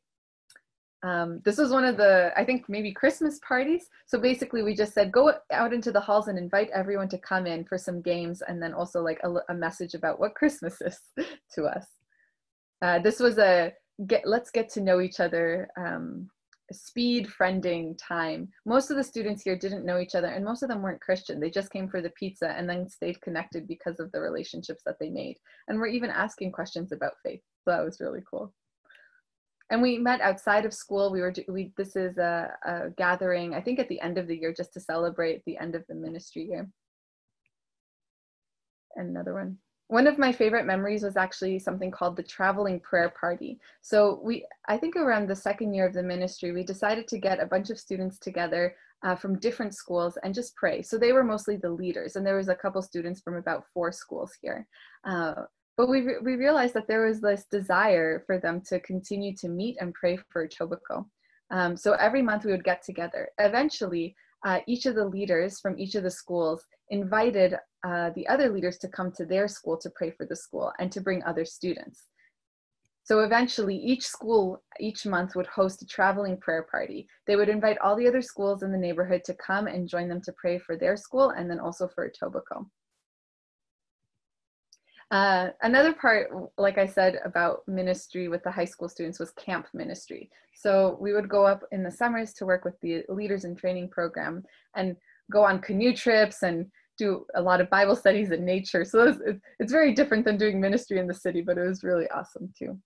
Um, 1.03 1.41
this 1.45 1.57
was 1.57 1.71
one 1.71 1.85
of 1.85 1.97
the, 1.97 2.31
I 2.37 2.45
think 2.45 2.69
maybe 2.69 2.93
Christmas 2.93 3.41
parties. 3.47 3.87
So 4.07 4.21
basically, 4.21 4.63
we 4.63 4.75
just 4.75 4.93
said 4.93 5.13
go 5.13 5.33
out 5.51 5.73
into 5.73 5.93
the 5.93 6.01
halls 6.01 6.29
and 6.29 6.39
invite 6.39 6.69
everyone 6.75 7.09
to 7.09 7.19
come 7.19 7.47
in 7.47 7.65
for 7.65 7.79
some 7.79 8.03
games, 8.03 8.43
and 8.47 8.63
then 8.63 8.75
also 8.75 9.01
like 9.03 9.21
a, 9.25 9.35
a 9.49 9.55
message 9.55 9.95
about 9.95 10.21
what 10.21 10.35
Christmas 10.35 10.81
is 10.83 10.99
to 11.55 11.65
us. 11.65 11.87
Uh, 12.83 12.99
this 12.99 13.19
was 13.19 13.39
a 13.39 13.73
get 14.07 14.27
let's 14.27 14.51
get 14.51 14.69
to 14.71 14.81
know 14.81 15.01
each 15.01 15.21
other 15.21 15.69
um, 15.77 16.29
speed 16.73 17.29
friending 17.29 17.97
time. 17.99 18.49
Most 18.65 18.91
of 18.91 18.97
the 18.97 19.05
students 19.05 19.43
here 19.43 19.57
didn't 19.57 19.85
know 19.85 19.99
each 19.99 20.15
other, 20.15 20.29
and 20.29 20.45
most 20.45 20.63
of 20.63 20.69
them 20.69 20.83
weren't 20.83 21.01
Christian. 21.01 21.41
They 21.41 21.51
just 21.51 21.73
came 21.73 21.89
for 21.89 22.01
the 22.01 22.11
pizza 22.11 22.51
and 22.51 22.69
then 22.69 22.89
stayed 22.89 23.21
connected 23.21 23.67
because 23.67 24.01
of 24.01 24.11
the 24.13 24.21
relationships 24.21 24.83
that 24.87 24.97
they 25.01 25.11
made. 25.11 25.37
And 25.69 25.79
we're 25.79 25.89
even 25.89 26.11
asking 26.11 26.53
questions 26.53 26.93
about 26.93 27.15
faith. 27.23 27.41
So 27.65 27.71
that 27.71 27.85
was 27.85 28.01
really 28.01 28.23
cool. 28.29 28.53
And 29.71 29.81
we 29.81 29.99
met 29.99 30.21
outside 30.21 30.65
of 30.65 30.75
school. 30.75 31.13
We 31.13 31.21
were 31.21 31.33
we 31.49 31.73
this 31.77 31.95
is 31.95 32.19
a, 32.19 32.53
a 32.65 32.91
gathering, 32.97 33.55
I 33.55 33.61
think 33.61 33.79
at 33.79 33.89
the 33.89 34.01
end 34.01 34.19
of 34.19 34.27
the 34.27 34.37
year, 34.37 34.53
just 34.53 34.73
to 34.75 34.81
celebrate 34.81 35.43
the 35.45 35.59
end 35.59 35.75
of 35.75 35.85
the 35.89 35.95
ministry 35.95 36.43
year. 36.43 36.69
Another 38.97 39.35
one 39.35 39.59
one 39.91 40.07
of 40.07 40.19
my 40.19 40.31
favorite 40.31 40.67
memories 40.67 41.03
was 41.03 41.17
actually 41.17 41.59
something 41.59 41.91
called 41.91 42.17
the 42.17 42.23
traveling 42.23 42.79
prayer 42.79 43.13
party. 43.21 43.59
So 43.83 44.21
we, 44.23 44.47
I 44.69 44.77
think 44.77 44.95
around 44.95 45.29
the 45.29 45.35
second 45.35 45.75
year 45.75 45.85
of 45.85 45.95
the 45.95 46.03
ministry, 46.03 46.53
we 46.53 46.63
decided 46.63 47.09
to 47.09 47.19
get 47.19 47.43
a 47.43 47.47
bunch 47.47 47.71
of 47.71 47.79
students 47.79 48.17
together 48.19 48.77
uh, 49.03 49.17
from 49.17 49.41
different 49.41 49.75
schools 49.75 50.17
and 50.23 50.33
just 50.33 50.55
pray. 50.55 50.81
So 50.81 50.97
they 50.97 51.11
were 51.11 51.25
mostly 51.25 51.57
the 51.57 51.71
leaders, 51.71 52.15
and 52.15 52.25
there 52.25 52.37
was 52.37 52.49
a 52.49 52.55
couple 52.55 52.81
students 52.83 53.21
from 53.21 53.35
about 53.35 53.65
four 53.75 53.91
schools 53.91 54.31
here. 54.41 54.69
Uh, 55.05 55.35
but 55.77 55.89
we, 55.89 56.03
re 56.03 56.15
we 56.23 56.35
realized 56.37 56.75
that 56.75 56.87
there 56.87 57.07
was 57.07 57.21
this 57.21 57.47
desire 57.51 58.23
for 58.27 58.39
them 58.39 58.61
to 58.69 58.79
continue 58.79 59.35
to 59.39 59.49
meet 59.49 59.77
and 59.81 59.93
pray 59.93 60.19
for 60.29 60.47
Etobicoke. 60.47 61.07
Um, 61.51 61.77
so 61.77 61.95
every 61.95 62.23
month 62.23 62.45
we 62.45 62.53
would 62.53 62.63
get 62.63 62.85
together. 62.85 63.29
Eventually, 63.39 64.15
uh, 64.45 64.61
each 64.67 64.87
of 64.87 64.95
the 64.95 65.05
leaders 65.05 65.61
from 65.61 65.79
each 65.79 65.95
of 65.95 66.03
the 66.03 66.11
schools 66.11 66.65
invited 66.89 67.55
uh, 67.85 68.11
the 68.15 68.27
other 68.29 68.49
leaders 68.51 68.79
to 68.79 68.89
come 68.89 69.13
to 69.13 69.25
their 69.25 69.49
school 69.49 69.77
to 69.79 69.91
pray 69.91 70.11
for 70.11 70.27
the 70.27 70.37
school 70.37 70.73
and 70.79 70.91
to 70.93 71.01
bring 71.01 71.23
other 71.25 71.45
students. 71.45 72.07
So 73.03 73.21
eventually, 73.21 73.77
each 73.77 74.07
school 74.07 74.63
each 74.79 75.05
month 75.05 75.35
would 75.35 75.47
host 75.47 75.83
a 75.83 75.87
traveling 75.87 76.37
prayer 76.37 76.67
party. 76.71 77.09
They 77.27 77.35
would 77.35 77.49
invite 77.49 77.79
all 77.79 77.97
the 77.97 78.07
other 78.07 78.23
schools 78.23 78.63
in 78.63 78.71
the 78.71 78.79
neighborhood 78.79 79.25
to 79.25 79.35
come 79.35 79.67
and 79.67 79.89
join 79.89 80.09
them 80.09 80.21
to 80.23 80.33
pray 80.33 80.59
for 80.59 80.77
their 80.77 80.97
school 80.97 81.31
and 81.31 81.51
then 81.51 81.59
also 81.59 81.89
for 81.89 82.09
Etobicoke. 82.09 82.67
Uh, 85.11 85.49
another 85.63 85.93
part, 85.93 86.31
like 86.57 86.79
I 86.79 86.87
said, 86.87 87.19
about 87.25 87.67
ministry 87.67 88.29
with 88.29 88.45
the 88.45 88.51
high 88.51 88.65
school 88.65 88.89
students 88.89 89.19
was 89.19 89.33
camp 89.33 89.67
ministry. 89.75 90.31
So 90.55 90.97
we 91.01 91.13
would 91.13 91.29
go 91.29 91.45
up 91.45 91.65
in 91.73 91.83
the 91.83 91.91
summers 91.91 92.33
to 92.35 92.47
work 92.47 92.65
with 92.65 92.79
the 92.81 93.03
leaders 93.09 93.45
in 93.45 93.57
training 93.57 93.89
program 93.89 94.45
and 94.77 94.97
go 95.33 95.43
on 95.45 95.61
canoe 95.61 95.97
trips 95.97 96.43
and 96.43 96.67
do 96.97 97.27
a 97.35 97.43
lot 97.43 97.61
of 97.61 97.71
Bible 97.71 97.97
studies 97.97 98.31
in 98.31 98.45
nature. 98.45 98.85
So 98.85 99.09
it's, 99.09 99.41
it's 99.59 99.73
very 99.73 99.95
different 99.95 100.25
than 100.25 100.37
doing 100.37 100.61
ministry 100.61 100.99
in 100.99 101.09
the 101.09 101.15
city, 101.15 101.41
but 101.41 101.59
it 101.59 101.67
was 101.67 101.83
really 101.83 102.09
awesome 102.11 102.53
too. 102.57 102.79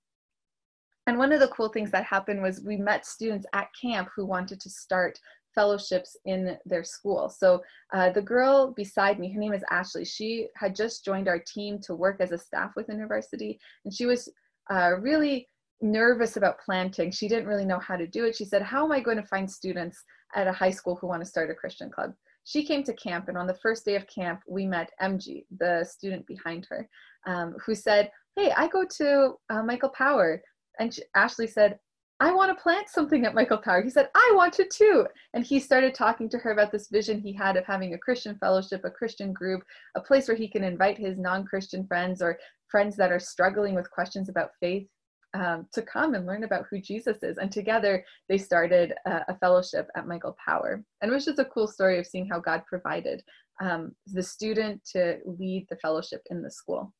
And 1.06 1.18
one 1.18 1.32
of 1.32 1.40
the 1.40 1.48
cool 1.48 1.68
things 1.68 1.90
that 1.90 2.04
happened 2.04 2.40
was 2.40 2.62
we 2.62 2.76
met 2.76 3.04
students 3.04 3.46
at 3.52 3.68
camp 3.78 4.08
who 4.16 4.24
wanted 4.24 4.60
to 4.60 4.70
start 4.70 5.18
fellowships 5.54 6.16
in 6.24 6.56
their 6.64 6.84
school. 6.84 7.28
So 7.28 7.62
uh, 7.92 8.10
the 8.10 8.22
girl 8.22 8.72
beside 8.72 9.18
me, 9.18 9.32
her 9.32 9.40
name 9.40 9.52
is 9.52 9.64
Ashley, 9.70 10.04
she 10.04 10.48
had 10.56 10.74
just 10.74 11.04
joined 11.04 11.28
our 11.28 11.38
team 11.38 11.78
to 11.82 11.94
work 11.94 12.20
as 12.20 12.32
a 12.32 12.38
staff 12.38 12.72
with 12.76 12.88
university, 12.88 13.58
and 13.84 13.94
she 13.94 14.06
was 14.06 14.28
uh, 14.70 14.92
really 15.00 15.48
nervous 15.80 16.36
about 16.36 16.60
planting. 16.60 17.10
She 17.10 17.28
didn't 17.28 17.48
really 17.48 17.66
know 17.66 17.78
how 17.78 17.96
to 17.96 18.06
do 18.06 18.24
it. 18.24 18.36
She 18.36 18.44
said, 18.44 18.62
how 18.62 18.84
am 18.84 18.92
I 18.92 19.00
going 19.00 19.18
to 19.18 19.26
find 19.26 19.50
students 19.50 20.02
at 20.34 20.46
a 20.46 20.52
high 20.52 20.70
school 20.70 20.96
who 20.96 21.08
want 21.08 21.22
to 21.22 21.28
start 21.28 21.50
a 21.50 21.54
Christian 21.54 21.90
club? 21.90 22.14
she 22.44 22.62
came 22.62 22.82
to 22.84 22.92
camp 22.94 23.28
and 23.28 23.36
on 23.36 23.46
the 23.46 23.58
first 23.62 23.84
day 23.84 23.96
of 23.96 24.06
camp 24.06 24.40
we 24.46 24.66
met 24.66 24.90
mg 25.02 25.44
the 25.58 25.84
student 25.84 26.26
behind 26.26 26.66
her 26.70 26.88
um, 27.26 27.54
who 27.64 27.74
said 27.74 28.10
hey 28.36 28.52
i 28.56 28.68
go 28.68 28.84
to 28.84 29.34
uh, 29.50 29.62
michael 29.62 29.88
power 29.90 30.40
and 30.78 30.94
she, 30.94 31.02
ashley 31.16 31.46
said 31.46 31.78
i 32.20 32.32
want 32.32 32.50
to 32.50 32.62
plant 32.62 32.88
something 32.88 33.24
at 33.24 33.34
michael 33.34 33.58
power 33.58 33.82
he 33.82 33.90
said 33.90 34.08
i 34.14 34.32
want 34.34 34.52
to 34.52 34.66
too 34.68 35.06
and 35.34 35.44
he 35.44 35.58
started 35.58 35.94
talking 35.94 36.28
to 36.28 36.38
her 36.38 36.52
about 36.52 36.70
this 36.72 36.88
vision 36.88 37.20
he 37.20 37.32
had 37.32 37.56
of 37.56 37.64
having 37.64 37.94
a 37.94 37.98
christian 37.98 38.36
fellowship 38.38 38.82
a 38.84 38.90
christian 38.90 39.32
group 39.32 39.62
a 39.96 40.00
place 40.00 40.28
where 40.28 40.36
he 40.36 40.48
can 40.48 40.64
invite 40.64 40.98
his 40.98 41.18
non-christian 41.18 41.86
friends 41.86 42.22
or 42.22 42.38
friends 42.70 42.96
that 42.96 43.12
are 43.12 43.20
struggling 43.20 43.74
with 43.74 43.90
questions 43.90 44.28
about 44.28 44.50
faith 44.60 44.86
um, 45.34 45.66
to 45.72 45.82
come 45.82 46.14
and 46.14 46.26
learn 46.26 46.44
about 46.44 46.66
who 46.70 46.80
Jesus 46.80 47.22
is. 47.22 47.38
And 47.38 47.50
together 47.50 48.04
they 48.28 48.38
started 48.38 48.94
a, 49.04 49.22
a, 49.28 49.38
fellowship 49.38 49.88
at 49.96 50.06
Michael 50.06 50.36
Power. 50.44 50.82
And 51.00 51.10
it 51.10 51.14
was 51.14 51.24
just 51.24 51.40
a 51.40 51.44
cool 51.44 51.66
story 51.66 51.98
of 51.98 52.06
seeing 52.06 52.28
how 52.28 52.38
God 52.38 52.62
provided 52.66 53.22
um, 53.60 53.92
the 54.06 54.22
student 54.22 54.80
to 54.92 55.18
lead 55.24 55.66
the 55.68 55.76
fellowship 55.76 56.22
in 56.30 56.40
the 56.40 56.50
school. 56.50 56.92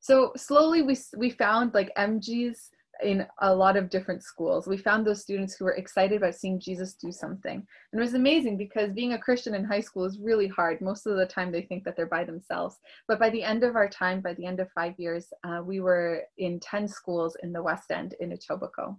So 0.00 0.32
slowly 0.36 0.82
we, 0.82 0.96
we 1.16 1.30
found 1.30 1.74
like 1.74 1.92
MGs 1.96 2.56
in 3.02 3.26
a 3.40 3.54
lot 3.54 3.76
of 3.76 3.90
different 3.90 4.22
schools. 4.22 4.66
We 4.66 4.76
found 4.76 5.06
those 5.06 5.22
students 5.22 5.54
who 5.54 5.64
were 5.64 5.74
excited 5.74 6.16
about 6.16 6.34
seeing 6.34 6.60
Jesus 6.60 6.94
do 6.94 7.12
something. 7.12 7.54
And 7.92 8.00
it 8.00 8.04
was 8.04 8.14
amazing 8.14 8.56
because 8.56 8.92
being 8.92 9.14
a 9.14 9.18
Christian 9.18 9.54
in 9.54 9.64
high 9.64 9.80
school 9.80 10.04
is 10.04 10.18
really 10.18 10.48
hard. 10.48 10.80
Most 10.80 11.06
of 11.06 11.16
the 11.16 11.26
time 11.26 11.50
they 11.50 11.62
think 11.62 11.84
that 11.84 11.96
they're 11.96 12.06
by 12.06 12.24
themselves. 12.24 12.76
But 13.08 13.18
by 13.18 13.30
the 13.30 13.42
end 13.42 13.64
of 13.64 13.76
our 13.76 13.88
time, 13.88 14.20
by 14.20 14.34
the 14.34 14.46
end 14.46 14.60
of 14.60 14.70
five 14.72 14.94
years, 14.98 15.26
uh, 15.44 15.62
we 15.64 15.80
were 15.80 16.22
in 16.38 16.60
10 16.60 16.88
schools 16.88 17.36
in 17.42 17.52
the 17.52 17.62
West 17.62 17.90
End 17.90 18.14
in 18.20 18.30
Etobicoke. 18.30 18.96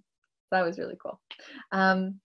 That 0.51 0.65
was 0.65 0.77
really 0.77 0.97
cool. 1.01 1.19
Um, 1.71 2.19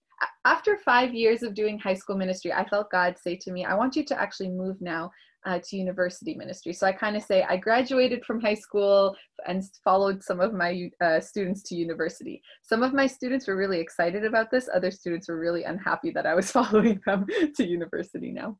after 0.45 0.77
five 0.77 1.13
years 1.13 1.43
of 1.43 1.53
doing 1.53 1.77
high 1.77 1.93
school 1.93 2.17
ministry, 2.17 2.51
I 2.53 2.67
felt 2.67 2.91
God 2.91 3.17
say 3.17 3.35
to 3.35 3.51
me, 3.51 3.65
I 3.65 3.75
want 3.75 3.95
you 3.95 4.03
to 4.05 4.19
actually 4.19 4.49
move 4.49 4.81
now 4.81 5.11
uh, 5.45 5.59
to 5.63 5.77
university 5.77 6.35
ministry. 6.35 6.73
So 6.73 6.87
I 6.87 6.91
kind 6.91 7.15
of 7.15 7.23
say 7.23 7.43
I 7.43 7.57
graduated 7.57 8.25
from 8.25 8.41
high 8.41 8.55
school 8.55 9.15
and 9.47 9.63
followed 9.83 10.23
some 10.23 10.39
of 10.39 10.53
my 10.53 10.89
uh, 11.01 11.19
students 11.19 11.63
to 11.63 11.75
university. 11.75 12.41
Some 12.63 12.83
of 12.83 12.93
my 12.93 13.07
students 13.07 13.47
were 13.47 13.55
really 13.55 13.79
excited 13.79 14.25
about 14.25 14.51
this. 14.51 14.69
Other 14.73 14.91
students 14.91 15.29
were 15.29 15.39
really 15.39 15.63
unhappy 15.63 16.11
that 16.11 16.25
I 16.25 16.35
was 16.35 16.51
following 16.57 17.01
them 17.05 17.25
to 17.55 17.67
university 17.67 18.31
now. 18.31 18.57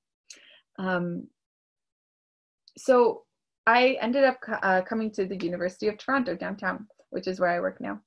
Um, 0.79 1.27
so 2.77 3.23
I 3.65 3.97
ended 4.01 4.23
up 4.23 4.37
uh, 4.47 4.81
coming 4.81 5.11
to 5.11 5.25
the 5.25 5.37
University 5.43 5.87
of 5.87 5.97
Toronto 5.97 6.35
downtown, 6.35 6.87
which 7.09 7.27
is 7.27 7.39
where 7.39 7.49
I 7.49 7.59
work 7.59 7.81
now. 7.81 7.99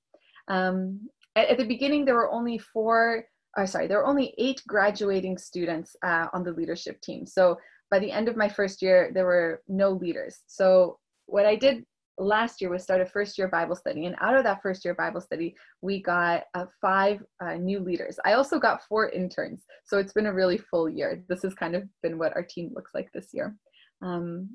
Um, 0.49 1.09
at, 1.37 1.49
at, 1.49 1.59
the 1.59 1.67
beginning, 1.67 2.05
there 2.05 2.15
were 2.15 2.31
only 2.31 2.57
four, 2.57 3.25
uh, 3.59 3.67
sorry, 3.67 3.89
there 3.89 3.99
were 3.99 4.07
only 4.07 4.35
eight 4.39 4.63
graduating 4.67 5.37
students 5.37 5.95
uh, 6.03 6.29
on 6.33 6.45
the 6.45 6.53
leadership 6.53 7.01
team. 7.03 7.27
So 7.27 7.59
by 7.91 7.99
the 7.99 8.11
end 8.11 8.29
of 8.29 8.37
my 8.37 8.49
first 8.49 8.83
year, 8.83 9.11
there 9.13 9.27
were 9.27 9.63
no 9.69 9.91
leaders. 9.91 10.41
So 10.47 10.99
what 11.27 11.47
I 11.47 11.57
did 11.57 11.85
last 12.19 12.61
year 12.61 12.71
was 12.71 12.83
start 12.83 13.01
a 13.01 13.07
first 13.07 13.39
year 13.39 13.49
Bible 13.49 13.75
study. 13.75 14.07
And 14.07 14.17
out 14.21 14.37
of 14.37 14.45
that 14.45 14.63
first 14.63 14.85
year 14.85 14.95
Bible 14.95 15.21
study, 15.21 15.55
we 15.81 16.03
got 16.03 16.45
uh, 16.55 16.67
five 16.81 17.23
uh, 17.43 17.55
new 17.55 17.81
leaders. 17.81 18.19
I 18.25 18.35
also 18.35 18.59
got 18.59 18.85
four 18.89 19.09
interns. 19.09 19.65
So 19.85 19.99
it's 19.99 20.13
been 20.13 20.27
a 20.27 20.33
really 20.33 20.59
full 20.59 20.89
year. 20.89 21.23
This 21.29 21.43
has 21.43 21.55
kind 21.55 21.75
of 21.75 21.85
been 22.03 22.19
what 22.19 22.37
our 22.37 22.43
team 22.43 22.71
looks 22.75 22.93
like 22.95 23.11
this 23.13 23.29
year. 23.33 23.57
Um, 24.03 24.51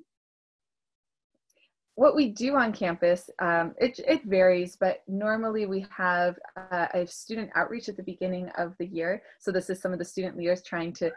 what 1.96 2.16
we 2.16 2.30
do 2.30 2.56
on 2.56 2.74
campus, 2.74 3.30
um, 3.40 3.74
it, 3.80 4.00
it 4.06 4.26
varies, 4.26 4.76
but 4.78 5.02
normally 5.08 5.66
we 5.66 5.86
have 5.90 6.38
uh, 6.72 6.88
a 6.94 7.08
student 7.08 7.50
outreach 7.56 7.88
at 7.88 7.96
the 7.96 8.04
beginning 8.04 8.50
of 8.58 8.76
the 8.80 8.86
year. 8.86 9.24
So 9.40 9.50
this 9.52 9.70
is 9.70 9.82
some 9.82 9.94
of 9.94 10.00
the 10.00 10.06
student 10.06 10.36
leaders 10.36 10.62
trying 10.62 10.92
to 10.94 11.10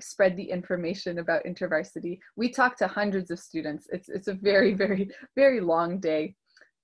spread 0.00 0.36
the 0.36 0.50
information 0.50 1.18
about 1.18 1.44
InterVarsity. 1.44 2.18
We 2.36 2.50
talk 2.50 2.76
to 2.78 2.86
hundreds 2.86 3.30
of 3.30 3.38
students. 3.38 3.86
It's, 3.90 4.08
it's 4.08 4.28
a 4.28 4.34
very, 4.34 4.74
very, 4.84 5.10
very 5.36 5.60
long 5.60 6.00
day. 6.00 6.34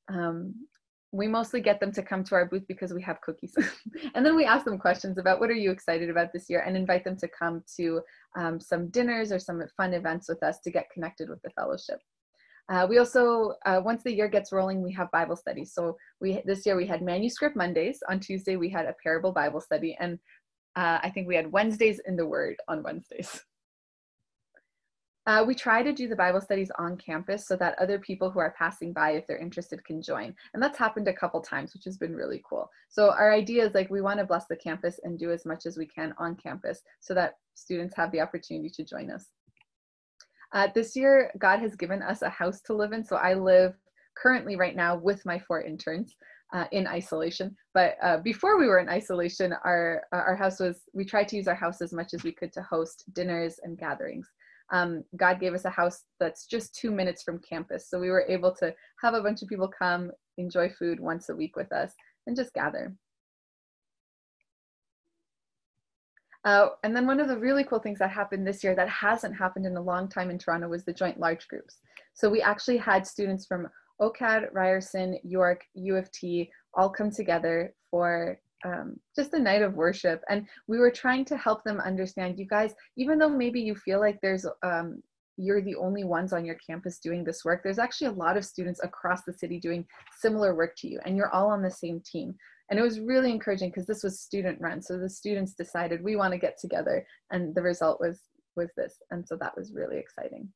Um, 0.08 0.54
we 1.10 1.26
mostly 1.26 1.60
get 1.60 1.80
them 1.80 1.92
to 1.92 2.02
come 2.02 2.22
to 2.24 2.34
our 2.34 2.44
booth 2.44 2.66
because 2.68 2.92
we 2.92 3.02
have 3.02 3.20
cookies. 3.22 3.54
and 4.14 4.24
then 4.24 4.36
we 4.36 4.44
ask 4.44 4.64
them 4.64 4.78
questions 4.78 5.16
about 5.16 5.40
what 5.40 5.48
are 5.48 5.54
you 5.54 5.70
excited 5.70 6.10
about 6.10 6.32
this 6.32 6.50
year 6.50 6.60
and 6.60 6.76
invite 6.76 7.02
them 7.02 7.16
to 7.16 7.28
come 7.28 7.62
to 7.76 8.02
um, 8.36 8.60
some 8.60 8.88
dinners 8.88 9.32
or 9.32 9.38
some 9.38 9.62
fun 9.76 9.94
events 9.94 10.28
with 10.28 10.42
us 10.42 10.60
to 10.60 10.70
get 10.70 10.90
connected 10.90 11.30
with 11.30 11.40
the 11.42 11.50
fellowship. 11.50 11.98
Uh, 12.70 12.86
we 12.88 12.98
also, 12.98 13.54
uh, 13.64 13.80
once 13.82 14.02
the 14.02 14.12
year 14.12 14.28
gets 14.28 14.52
rolling, 14.52 14.82
we 14.82 14.92
have 14.92 15.10
Bible 15.10 15.36
studies. 15.36 15.72
So 15.72 15.96
we 16.20 16.42
this 16.44 16.66
year 16.66 16.76
we 16.76 16.86
had 16.86 17.00
manuscript 17.00 17.56
Mondays. 17.56 18.00
On 18.10 18.20
Tuesday 18.20 18.56
we 18.56 18.68
had 18.68 18.84
a 18.84 18.94
parable 19.02 19.32
Bible 19.32 19.62
study, 19.62 19.96
and 19.98 20.18
uh, 20.78 21.00
I 21.02 21.10
think 21.10 21.26
we 21.26 21.34
had 21.34 21.50
Wednesdays 21.50 22.00
in 22.06 22.14
the 22.14 22.26
Word 22.26 22.56
on 22.68 22.84
Wednesdays. 22.84 23.42
Uh, 25.26 25.44
we 25.44 25.54
try 25.54 25.82
to 25.82 25.92
do 25.92 26.08
the 26.08 26.16
Bible 26.16 26.40
studies 26.40 26.70
on 26.78 26.96
campus 26.96 27.46
so 27.46 27.54
that 27.56 27.78
other 27.78 27.98
people 27.98 28.30
who 28.30 28.38
are 28.38 28.54
passing 28.56 28.94
by, 28.94 29.10
if 29.10 29.26
they're 29.26 29.36
interested, 29.36 29.84
can 29.84 30.00
join. 30.00 30.34
And 30.54 30.62
that's 30.62 30.78
happened 30.78 31.06
a 31.06 31.12
couple 31.12 31.42
times, 31.42 31.74
which 31.74 31.84
has 31.84 31.98
been 31.98 32.14
really 32.14 32.42
cool. 32.48 32.70
So 32.88 33.10
our 33.10 33.30
idea 33.30 33.66
is 33.66 33.74
like 33.74 33.90
we 33.90 34.00
want 34.00 34.20
to 34.20 34.24
bless 34.24 34.46
the 34.46 34.56
campus 34.56 34.98
and 35.02 35.18
do 35.18 35.30
as 35.30 35.44
much 35.44 35.66
as 35.66 35.76
we 35.76 35.84
can 35.84 36.14
on 36.16 36.34
campus 36.36 36.80
so 37.00 37.12
that 37.12 37.34
students 37.54 37.94
have 37.96 38.10
the 38.10 38.22
opportunity 38.22 38.70
to 38.70 38.84
join 38.84 39.10
us. 39.10 39.26
Uh, 40.54 40.68
this 40.74 40.96
year, 40.96 41.30
God 41.38 41.58
has 41.58 41.74
given 41.74 42.02
us 42.02 42.22
a 42.22 42.30
house 42.30 42.62
to 42.62 42.72
live 42.72 42.92
in. 42.92 43.04
So 43.04 43.16
I 43.16 43.34
live 43.34 43.74
currently 44.16 44.56
right 44.56 44.76
now 44.76 44.96
with 44.96 45.26
my 45.26 45.38
four 45.40 45.60
interns 45.60 46.16
uh, 46.52 46.64
in 46.72 46.86
isolation. 46.86 47.54
But 47.74 47.96
uh, 48.02 48.18
before 48.18 48.58
we 48.58 48.66
were 48.66 48.78
in 48.78 48.88
isolation, 48.88 49.52
our 49.64 50.02
uh, 50.12 50.16
our 50.16 50.36
house 50.36 50.60
was 50.60 50.80
we 50.92 51.04
tried 51.04 51.28
to 51.28 51.36
use 51.36 51.48
our 51.48 51.54
house 51.54 51.80
as 51.80 51.92
much 51.92 52.14
as 52.14 52.22
we 52.22 52.32
could 52.32 52.52
to 52.54 52.62
host 52.62 53.04
dinners 53.12 53.56
and 53.62 53.78
gatherings. 53.78 54.28
Um, 54.70 55.02
God 55.16 55.40
gave 55.40 55.54
us 55.54 55.64
a 55.64 55.70
house 55.70 56.04
that's 56.20 56.46
just 56.46 56.74
two 56.74 56.90
minutes 56.90 57.22
from 57.22 57.40
campus, 57.40 57.88
so 57.88 57.98
we 57.98 58.10
were 58.10 58.26
able 58.28 58.54
to 58.56 58.74
have 59.02 59.14
a 59.14 59.22
bunch 59.22 59.42
of 59.42 59.48
people 59.48 59.68
come 59.68 60.10
enjoy 60.36 60.68
food 60.70 61.00
once 61.00 61.28
a 61.28 61.36
week 61.36 61.56
with 61.56 61.72
us 61.72 61.92
and 62.26 62.36
just 62.36 62.52
gather. 62.54 62.94
Uh, 66.44 66.68
and 66.84 66.96
then 66.96 67.06
one 67.06 67.20
of 67.20 67.28
the 67.28 67.36
really 67.36 67.64
cool 67.64 67.80
things 67.80 67.98
that 67.98 68.10
happened 68.10 68.46
this 68.46 68.62
year 68.62 68.74
that 68.74 68.88
hasn't 68.88 69.36
happened 69.36 69.66
in 69.66 69.76
a 69.76 69.80
long 69.80 70.08
time 70.08 70.30
in 70.30 70.38
Toronto 70.38 70.68
was 70.68 70.84
the 70.84 70.92
joint 70.92 71.18
large 71.18 71.48
groups. 71.48 71.80
So 72.14 72.30
we 72.30 72.40
actually 72.40 72.78
had 72.78 73.06
students 73.06 73.44
from 73.44 73.68
OCAD, 74.00 74.52
Ryerson, 74.52 75.18
York, 75.24 75.64
U 75.74 75.96
of 75.96 76.10
T 76.12 76.50
all 76.74 76.88
come 76.88 77.10
together 77.10 77.74
for 77.90 78.38
um, 78.64 78.98
just 79.16 79.32
a 79.34 79.38
night 79.38 79.62
of 79.62 79.74
worship. 79.74 80.22
And 80.28 80.46
we 80.66 80.78
were 80.78 80.90
trying 80.90 81.24
to 81.26 81.36
help 81.36 81.64
them 81.64 81.80
understand, 81.80 82.38
you 82.38 82.46
guys, 82.46 82.74
even 82.96 83.18
though 83.18 83.28
maybe 83.28 83.60
you 83.60 83.74
feel 83.74 84.00
like 84.00 84.18
there's 84.20 84.46
um, 84.62 85.02
you're 85.38 85.62
the 85.62 85.76
only 85.76 86.02
ones 86.02 86.32
on 86.32 86.44
your 86.44 86.56
campus 86.56 86.98
doing 86.98 87.22
this 87.22 87.44
work. 87.44 87.62
There's 87.62 87.78
actually 87.78 88.08
a 88.08 88.12
lot 88.12 88.36
of 88.36 88.44
students 88.44 88.80
across 88.82 89.22
the 89.22 89.32
city 89.32 89.60
doing 89.60 89.86
similar 90.18 90.54
work 90.54 90.74
to 90.78 90.88
you, 90.88 90.98
and 91.06 91.16
you're 91.16 91.32
all 91.32 91.48
on 91.50 91.62
the 91.62 91.70
same 91.70 92.00
team. 92.00 92.34
And 92.70 92.78
it 92.78 92.82
was 92.82 93.00
really 93.00 93.30
encouraging 93.30 93.70
because 93.70 93.86
this 93.86 94.02
was 94.02 94.20
student 94.20 94.60
run. 94.60 94.82
So 94.82 94.98
the 94.98 95.08
students 95.08 95.54
decided 95.54 96.02
we 96.02 96.16
want 96.16 96.32
to 96.32 96.38
get 96.38 96.58
together, 96.58 97.06
and 97.30 97.54
the 97.54 97.62
result 97.62 98.00
was 98.00 98.20
was 98.56 98.70
this. 98.76 98.96
And 99.12 99.26
so 99.26 99.36
that 99.36 99.56
was 99.56 99.72
really 99.72 99.98
exciting. 99.98 100.48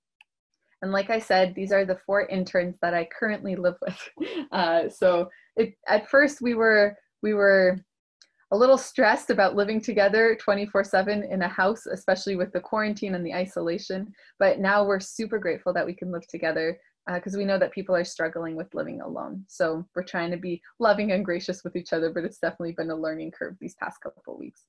And 0.82 0.92
like 0.92 1.10
I 1.10 1.20
said, 1.20 1.54
these 1.54 1.72
are 1.72 1.84
the 1.84 1.98
four 2.04 2.26
interns 2.26 2.76
that 2.82 2.92
I 2.92 3.08
currently 3.18 3.56
live 3.56 3.76
with. 3.80 4.08
Uh, 4.52 4.86
so 4.86 5.30
it, 5.56 5.74
at 5.88 6.10
first 6.10 6.42
we 6.42 6.52
were 6.54 6.94
we 7.22 7.32
were 7.32 7.78
a 8.50 8.56
little 8.56 8.76
stressed 8.76 9.30
about 9.30 9.56
living 9.56 9.80
together 9.80 10.36
24/7 10.46 11.30
in 11.30 11.40
a 11.40 11.48
house, 11.48 11.86
especially 11.86 12.36
with 12.36 12.52
the 12.52 12.60
quarantine 12.60 13.14
and 13.14 13.24
the 13.24 13.32
isolation. 13.32 14.12
But 14.38 14.58
now 14.58 14.84
we're 14.84 15.00
super 15.00 15.38
grateful 15.38 15.72
that 15.72 15.86
we 15.86 15.94
can 15.94 16.12
live 16.12 16.26
together 16.26 16.78
because 17.14 17.34
uh, 17.34 17.38
we 17.38 17.46
know 17.46 17.58
that 17.58 17.72
people 17.72 17.96
are 17.96 18.04
struggling 18.04 18.54
with 18.54 18.74
living 18.74 19.00
alone. 19.00 19.44
So 19.48 19.86
we're 19.94 20.04
trying 20.04 20.30
to 20.32 20.36
be 20.36 20.60
loving 20.78 21.12
and 21.12 21.24
gracious 21.24 21.64
with 21.64 21.76
each 21.76 21.92
other, 21.92 22.10
but 22.10 22.24
it's 22.24 22.38
definitely 22.38 22.72
been 22.72 22.90
a 22.90 22.94
learning 22.96 23.32
curve 23.32 23.56
these 23.60 23.74
past 23.74 24.00
couple 24.02 24.38
weeks. 24.38 24.66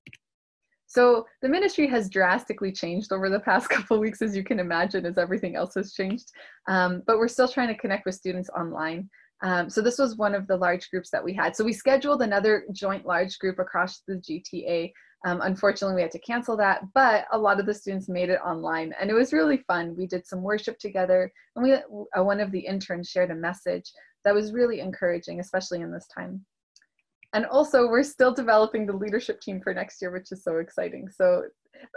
So 0.93 1.25
the 1.41 1.49
ministry 1.49 1.87
has 1.87 2.07
drastically 2.07 2.71
changed 2.71 3.11
over 3.11 3.27
the 3.27 3.39
past 3.39 3.67
couple 3.75 3.99
weeks, 3.99 4.21
as 4.21 4.35
you 4.35 4.43
can 4.43 4.59
imagine, 4.59 5.07
as 5.07 5.17
everything 5.17 5.55
else 5.55 5.73
has 5.73 5.93
changed. 5.93 6.29
Um, 6.67 7.01
but 7.07 7.17
we're 7.17 7.27
still 7.27 7.47
trying 7.47 7.69
to 7.69 7.77
connect 7.77 8.05
with 8.05 8.13
students 8.13 8.51
online. 8.55 9.09
Um, 9.41 9.71
so 9.71 9.81
this 9.81 9.97
was 9.97 10.17
one 10.17 10.35
of 10.35 10.45
the 10.45 10.55
large 10.55 10.91
groups 10.91 11.09
that 11.09 11.23
we 11.23 11.33
had. 11.33 11.55
So 11.55 11.65
we 11.65 11.73
scheduled 11.73 12.21
another 12.21 12.65
joint 12.71 13.07
large 13.07 13.39
group 13.39 13.57
across 13.57 14.03
the 14.07 14.17
GTA. 14.17 14.93
Um, 15.25 15.41
unfortunately, 15.41 15.95
we 15.95 16.03
had 16.03 16.11
to 16.11 16.19
cancel 16.19 16.55
that, 16.57 16.83
but 16.93 17.25
a 17.31 17.39
lot 17.39 17.59
of 17.59 17.65
the 17.65 17.73
students 17.73 18.07
made 18.07 18.29
it 18.29 18.39
online, 18.45 18.93
and 18.99 19.09
it 19.09 19.13
was 19.13 19.33
really 19.33 19.63
fun. 19.65 19.95
We 19.97 20.05
did 20.05 20.27
some 20.27 20.43
worship 20.43 20.77
together, 20.79 21.31
and 21.55 21.63
we 21.63 21.73
uh, 21.73 22.23
one 22.23 22.41
of 22.41 22.51
the 22.51 22.59
interns 22.59 23.09
shared 23.09 23.31
a 23.31 23.35
message 23.35 23.89
that 24.25 24.35
was 24.35 24.51
really 24.51 24.81
encouraging, 24.81 25.39
especially 25.39 25.79
in 25.79 25.91
this 25.91 26.07
time. 26.13 26.45
And 27.33 27.45
also, 27.47 27.87
we're 27.87 28.03
still 28.03 28.33
developing 28.33 28.85
the 28.85 28.95
leadership 28.95 29.41
team 29.41 29.59
for 29.59 29.73
next 29.73 30.01
year, 30.01 30.11
which 30.11 30.31
is 30.31 30.43
so 30.43 30.57
exciting. 30.57 31.09
So, 31.09 31.43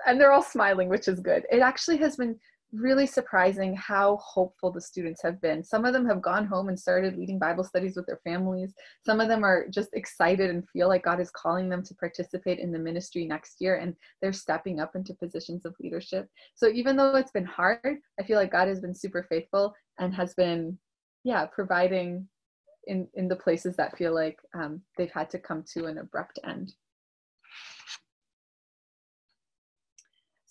and 0.07 0.21
they're 0.21 0.33
all 0.33 0.43
smiling, 0.43 0.89
which 0.89 1.09
is 1.09 1.21
good. 1.21 1.45
It 1.51 1.61
actually 1.61 1.99
has 1.99 2.17
been 2.17 2.39
really 2.73 3.07
surprising 3.07 3.75
how 3.75 4.17
hopeful 4.17 4.71
the 4.71 4.81
students 4.81 5.23
have 5.23 5.41
been. 5.41 5.63
Some 5.63 5.85
of 5.85 5.93
them 5.93 6.07
have 6.07 6.21
gone 6.21 6.47
home 6.47 6.69
and 6.69 6.79
started 6.79 7.17
leading 7.17 7.39
Bible 7.39 7.65
studies 7.65 7.97
with 7.97 8.07
their 8.07 8.21
families. 8.25 8.75
Some 9.05 9.21
of 9.21 9.29
them 9.29 9.45
are 9.45 9.67
just 9.69 9.91
excited 9.95 10.51
and 10.51 10.69
feel 10.71 10.89
like 10.89 11.05
God 11.05 11.21
is 11.21 11.31
calling 11.31 11.69
them 11.69 11.83
to 11.85 11.95
participate 11.95 12.59
in 12.59 12.73
the 12.73 12.79
ministry 12.79 13.25
next 13.25 13.61
year 13.61 13.77
and 13.77 13.95
they're 14.21 14.33
stepping 14.33 14.81
up 14.81 14.97
into 14.97 15.15
positions 15.15 15.65
of 15.65 15.75
leadership. 15.81 16.29
So 16.55 16.69
even 16.69 16.97
though 16.97 17.15
it's 17.17 17.31
been 17.31 17.45
hard, 17.45 17.99
I 18.19 18.25
feel 18.25 18.37
like 18.37 18.53
God 18.53 18.69
has 18.69 18.81
been 18.81 18.95
super 18.95 19.25
faithful 19.29 19.75
and 19.99 20.15
has 20.15 20.35
been, 20.35 20.77
yeah, 21.25 21.47
providing 21.47 22.29
in, 22.87 23.09
in 23.15 23.29
the 23.29 23.37
places 23.37 23.77
that 23.77 23.97
feel 23.97 24.15
like 24.15 24.39
um, 24.55 24.81
they've 24.97 25.13
had 25.13 25.31
to 25.31 25.39
come 25.39 25.65
to 25.75 25.87
an 25.87 25.99
abrupt 25.99 26.39
end. 26.47 26.73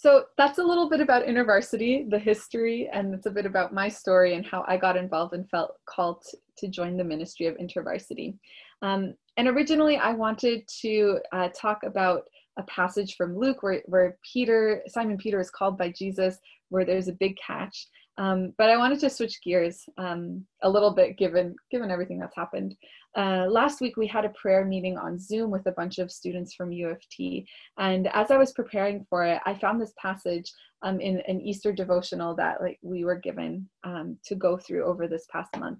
so 0.06 0.26
that's 0.38 0.60
a 0.60 0.64
little 0.64 0.88
bit 0.88 1.02
about 1.02 1.26
InterVarsity, 1.26 2.08
the 2.12 2.20
history, 2.20 2.88
and 2.94 3.12
it's 3.16 3.26
a 3.26 3.32
bit 3.32 3.48
about 3.48 3.74
my 3.74 3.90
story 3.90 4.36
and 4.36 4.46
how 4.46 4.64
I 4.68 4.78
got 4.78 4.96
involved 4.96 5.34
and 5.34 5.50
felt 5.50 5.78
called 5.90 6.24
to 6.60 6.68
join 6.68 6.96
the 6.96 7.04
ministry 7.04 7.48
of 7.48 7.58
InterVarsity. 7.58 8.38
Um, 8.84 9.16
and 9.38 9.48
originally, 9.48 9.98
I 9.98 10.14
wanted 10.14 10.62
to 10.82 11.18
uh, 11.32 11.50
talk 11.60 11.80
about 11.84 12.22
a 12.60 12.64
passage 12.66 13.16
from 13.16 13.36
Luke 13.36 13.64
where, 13.64 13.82
where 13.86 14.18
Peter, 14.32 14.84
Simon 14.90 15.18
Peter, 15.18 15.40
is 15.40 15.50
called 15.50 15.76
by 15.76 15.90
Jesus, 15.90 16.38
where 16.70 16.86
there's 16.86 17.08
a 17.08 17.14
big 17.14 17.36
catch. 17.38 17.88
Um, 18.18 18.54
but 18.58 18.70
I 18.70 18.78
wanted 18.78 19.00
to 19.02 19.10
switch 19.10 19.42
gears 19.44 19.84
um, 19.98 20.46
a 20.64 20.70
little 20.70 20.92
bit, 20.92 21.18
given 21.18 21.56
given 21.70 21.92
everything 21.92 22.18
that's 22.18 22.36
happened. 22.36 22.76
Uh, 23.18 23.46
last 23.50 23.82
week 23.82 23.98
we 23.98 24.08
had 24.08 24.26
a 24.26 24.30
prayer 24.30 24.66
meeting 24.66 24.98
on 24.98 25.20
Zoom 25.20 25.52
with 25.52 25.66
a 25.68 25.72
bunch 25.72 26.00
of 26.00 26.12
students 26.12 26.54
from 26.54 26.72
U 26.72 26.90
of 26.90 27.02
T, 27.10 27.46
and 27.78 28.08
as 28.14 28.32
I 28.32 28.38
was 28.38 28.54
preparing 28.54 29.06
for 29.10 29.26
it, 29.26 29.42
I 29.46 29.54
found 29.54 29.82
this 29.82 29.94
passage 30.02 30.52
um, 30.82 31.02
in 31.02 31.22
an 31.28 31.42
Easter 31.42 31.74
devotional 31.74 32.36
that 32.36 32.62
like 32.62 32.80
we 32.82 33.04
were 33.04 33.20
given 33.20 33.68
um, 33.84 34.18
to 34.26 34.36
go 34.36 34.58
through 34.58 34.86
over 34.86 35.08
this 35.08 35.26
past 35.32 35.58
month. 35.58 35.80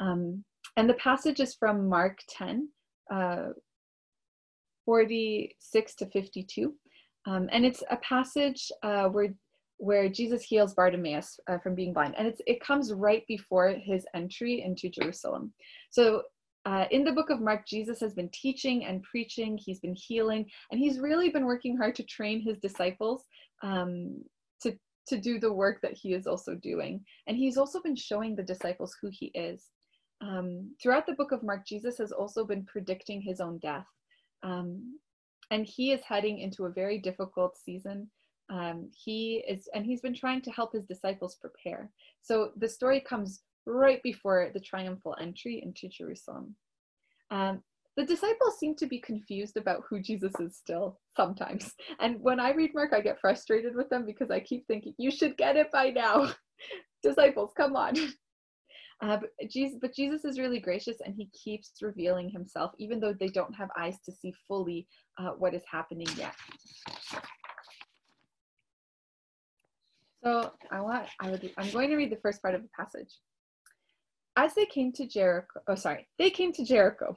Um, 0.00 0.44
and 0.76 0.88
the 0.88 0.94
passage 0.94 1.40
is 1.40 1.54
from 1.54 1.88
Mark 1.88 2.18
10, 2.28 2.68
uh, 3.12 3.48
46 4.84 5.94
to 5.96 6.06
52. 6.06 6.74
Um, 7.26 7.48
and 7.52 7.64
it's 7.64 7.82
a 7.90 7.96
passage 7.96 8.72
uh, 8.82 9.04
where 9.04 9.34
where 9.80 10.08
Jesus 10.08 10.42
heals 10.42 10.74
Bartimaeus 10.74 11.40
uh, 11.48 11.58
from 11.58 11.74
being 11.74 11.92
blind, 11.92 12.14
and 12.16 12.28
it's 12.28 12.40
it 12.46 12.60
comes 12.60 12.92
right 12.92 13.24
before 13.26 13.70
his 13.70 14.04
entry 14.14 14.62
into 14.62 14.88
Jerusalem. 14.88 15.52
So. 15.90 16.22
Uh, 16.66 16.84
in 16.90 17.04
the 17.04 17.12
book 17.12 17.30
of 17.30 17.40
Mark, 17.40 17.66
Jesus 17.66 17.98
has 18.00 18.12
been 18.12 18.28
teaching 18.34 18.84
and 18.84 19.02
preaching. 19.02 19.56
He's 19.56 19.80
been 19.80 19.94
healing, 19.94 20.44
and 20.70 20.78
he's 20.78 21.00
really 21.00 21.30
been 21.30 21.46
working 21.46 21.74
hard 21.74 21.94
to 21.94 22.02
train 22.02 22.38
his 22.38 22.58
disciples 22.58 23.24
um, 23.62 24.22
to 24.60 24.76
to 25.06 25.18
do 25.18 25.40
the 25.40 25.50
work 25.52 25.80
that 25.80 25.94
he 25.94 26.12
is 26.12 26.26
also 26.26 26.54
doing. 26.54 27.02
And 27.26 27.36
he's 27.36 27.56
also 27.56 27.80
been 27.80 27.96
showing 27.96 28.36
the 28.36 28.42
disciples 28.42 28.94
who 29.00 29.08
he 29.10 29.26
is. 29.34 29.70
Um, 30.20 30.74
throughout 30.82 31.06
the 31.06 31.14
book 31.14 31.32
of 31.32 31.42
Mark, 31.42 31.66
Jesus 31.66 31.96
has 31.98 32.12
also 32.12 32.44
been 32.44 32.64
predicting 32.66 33.22
his 33.22 33.40
own 33.40 33.58
death. 33.58 33.86
Um, 34.42 34.98
and 35.50 35.66
he 35.66 35.92
is 35.92 36.02
heading 36.02 36.38
into 36.38 36.66
a 36.66 36.70
very 36.70 36.98
difficult 36.98 37.56
season. 37.56 38.10
Um, 38.50 38.90
he 38.92 39.44
is, 39.48 39.68
and 39.74 39.86
he's 39.86 40.00
been 40.00 40.14
trying 40.14 40.42
to 40.42 40.50
help 40.50 40.72
his 40.72 40.84
disciples 40.84 41.36
prepare. 41.40 41.90
So 42.20 42.50
the 42.56 42.68
story 42.68 43.00
comes 43.00 43.42
right 43.66 44.02
before 44.02 44.50
the 44.52 44.60
triumphal 44.60 45.16
entry 45.20 45.62
into 45.64 45.88
Jerusalem. 45.88 46.56
Um, 47.30 47.62
the 47.96 48.04
disciples 48.04 48.58
seem 48.58 48.74
to 48.76 48.86
be 48.86 48.98
confused 49.00 49.56
about 49.56 49.82
who 49.88 50.00
Jesus 50.00 50.32
is 50.40 50.56
still 50.56 50.98
sometimes. 51.16 51.72
And 52.00 52.20
when 52.20 52.40
I 52.40 52.52
read 52.52 52.72
Mark, 52.74 52.92
I 52.92 53.00
get 53.00 53.20
frustrated 53.20 53.74
with 53.74 53.88
them 53.88 54.06
because 54.06 54.30
I 54.30 54.40
keep 54.40 54.66
thinking, 54.66 54.94
you 54.98 55.10
should 55.10 55.36
get 55.36 55.56
it 55.56 55.70
by 55.70 55.90
now. 55.90 56.32
disciples, 57.02 57.52
come 57.56 57.76
on. 57.76 57.94
Uh, 59.02 59.16
but, 59.16 59.30
Jesus, 59.48 59.78
but 59.80 59.94
Jesus 59.94 60.26
is 60.26 60.38
really 60.38 60.60
gracious 60.60 60.98
and 61.02 61.14
he 61.14 61.30
keeps 61.32 61.72
revealing 61.80 62.28
himself, 62.28 62.72
even 62.78 63.00
though 63.00 63.14
they 63.14 63.28
don't 63.28 63.54
have 63.54 63.70
eyes 63.78 63.96
to 64.04 64.12
see 64.12 64.30
fully 64.46 64.86
uh, 65.16 65.30
what 65.38 65.54
is 65.54 65.62
happening 65.70 66.06
yet. 66.18 66.34
So 70.22 70.52
I 70.70 70.80
want, 70.80 71.06
I 71.20 71.30
would, 71.30 71.50
I'm 71.56 71.70
going 71.70 71.90
to 71.90 71.96
read 71.96 72.10
the 72.10 72.20
first 72.22 72.42
part 72.42 72.54
of 72.54 72.62
the 72.62 72.68
passage. 72.76 73.18
As 74.36 74.54
they 74.54 74.66
came 74.66 74.92
to 74.92 75.06
Jericho, 75.06 75.60
oh, 75.66 75.74
sorry, 75.74 76.08
they 76.18 76.30
came 76.30 76.52
to 76.52 76.64
Jericho. 76.64 77.16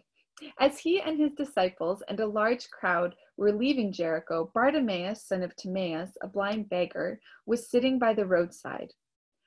As 0.60 0.80
he 0.80 1.00
and 1.00 1.20
his 1.20 1.32
disciples 1.34 2.02
and 2.08 2.20
a 2.20 2.28
large 2.28 2.70
crowd 2.70 3.16
were 3.38 3.52
leaving 3.52 3.94
Jericho, 3.94 4.50
Bartimaeus, 4.54 5.28
son 5.28 5.44
of 5.44 5.56
Timaeus, 5.56 6.12
a 6.22 6.28
blind 6.28 6.70
beggar, 6.70 7.20
was 7.46 7.70
sitting 7.70 8.00
by 8.00 8.14
the 8.14 8.26
roadside. 8.26 8.92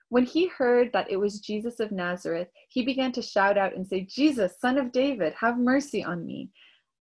When 0.09 0.25
he 0.25 0.47
heard 0.47 0.92
that 0.92 1.11
it 1.11 1.16
was 1.16 1.40
Jesus 1.40 1.81
of 1.81 1.90
Nazareth, 1.90 2.49
he 2.69 2.85
began 2.85 3.11
to 3.12 3.23
shout 3.23 3.59
out 3.59 3.75
and 3.75 3.87
say, 3.87 4.07
Jesus, 4.09 4.61
son 4.61 4.79
of 4.79 4.92
David, 4.92 5.35
have 5.40 5.59
mercy 5.59 6.05
on 6.05 6.25
me. 6.25 6.51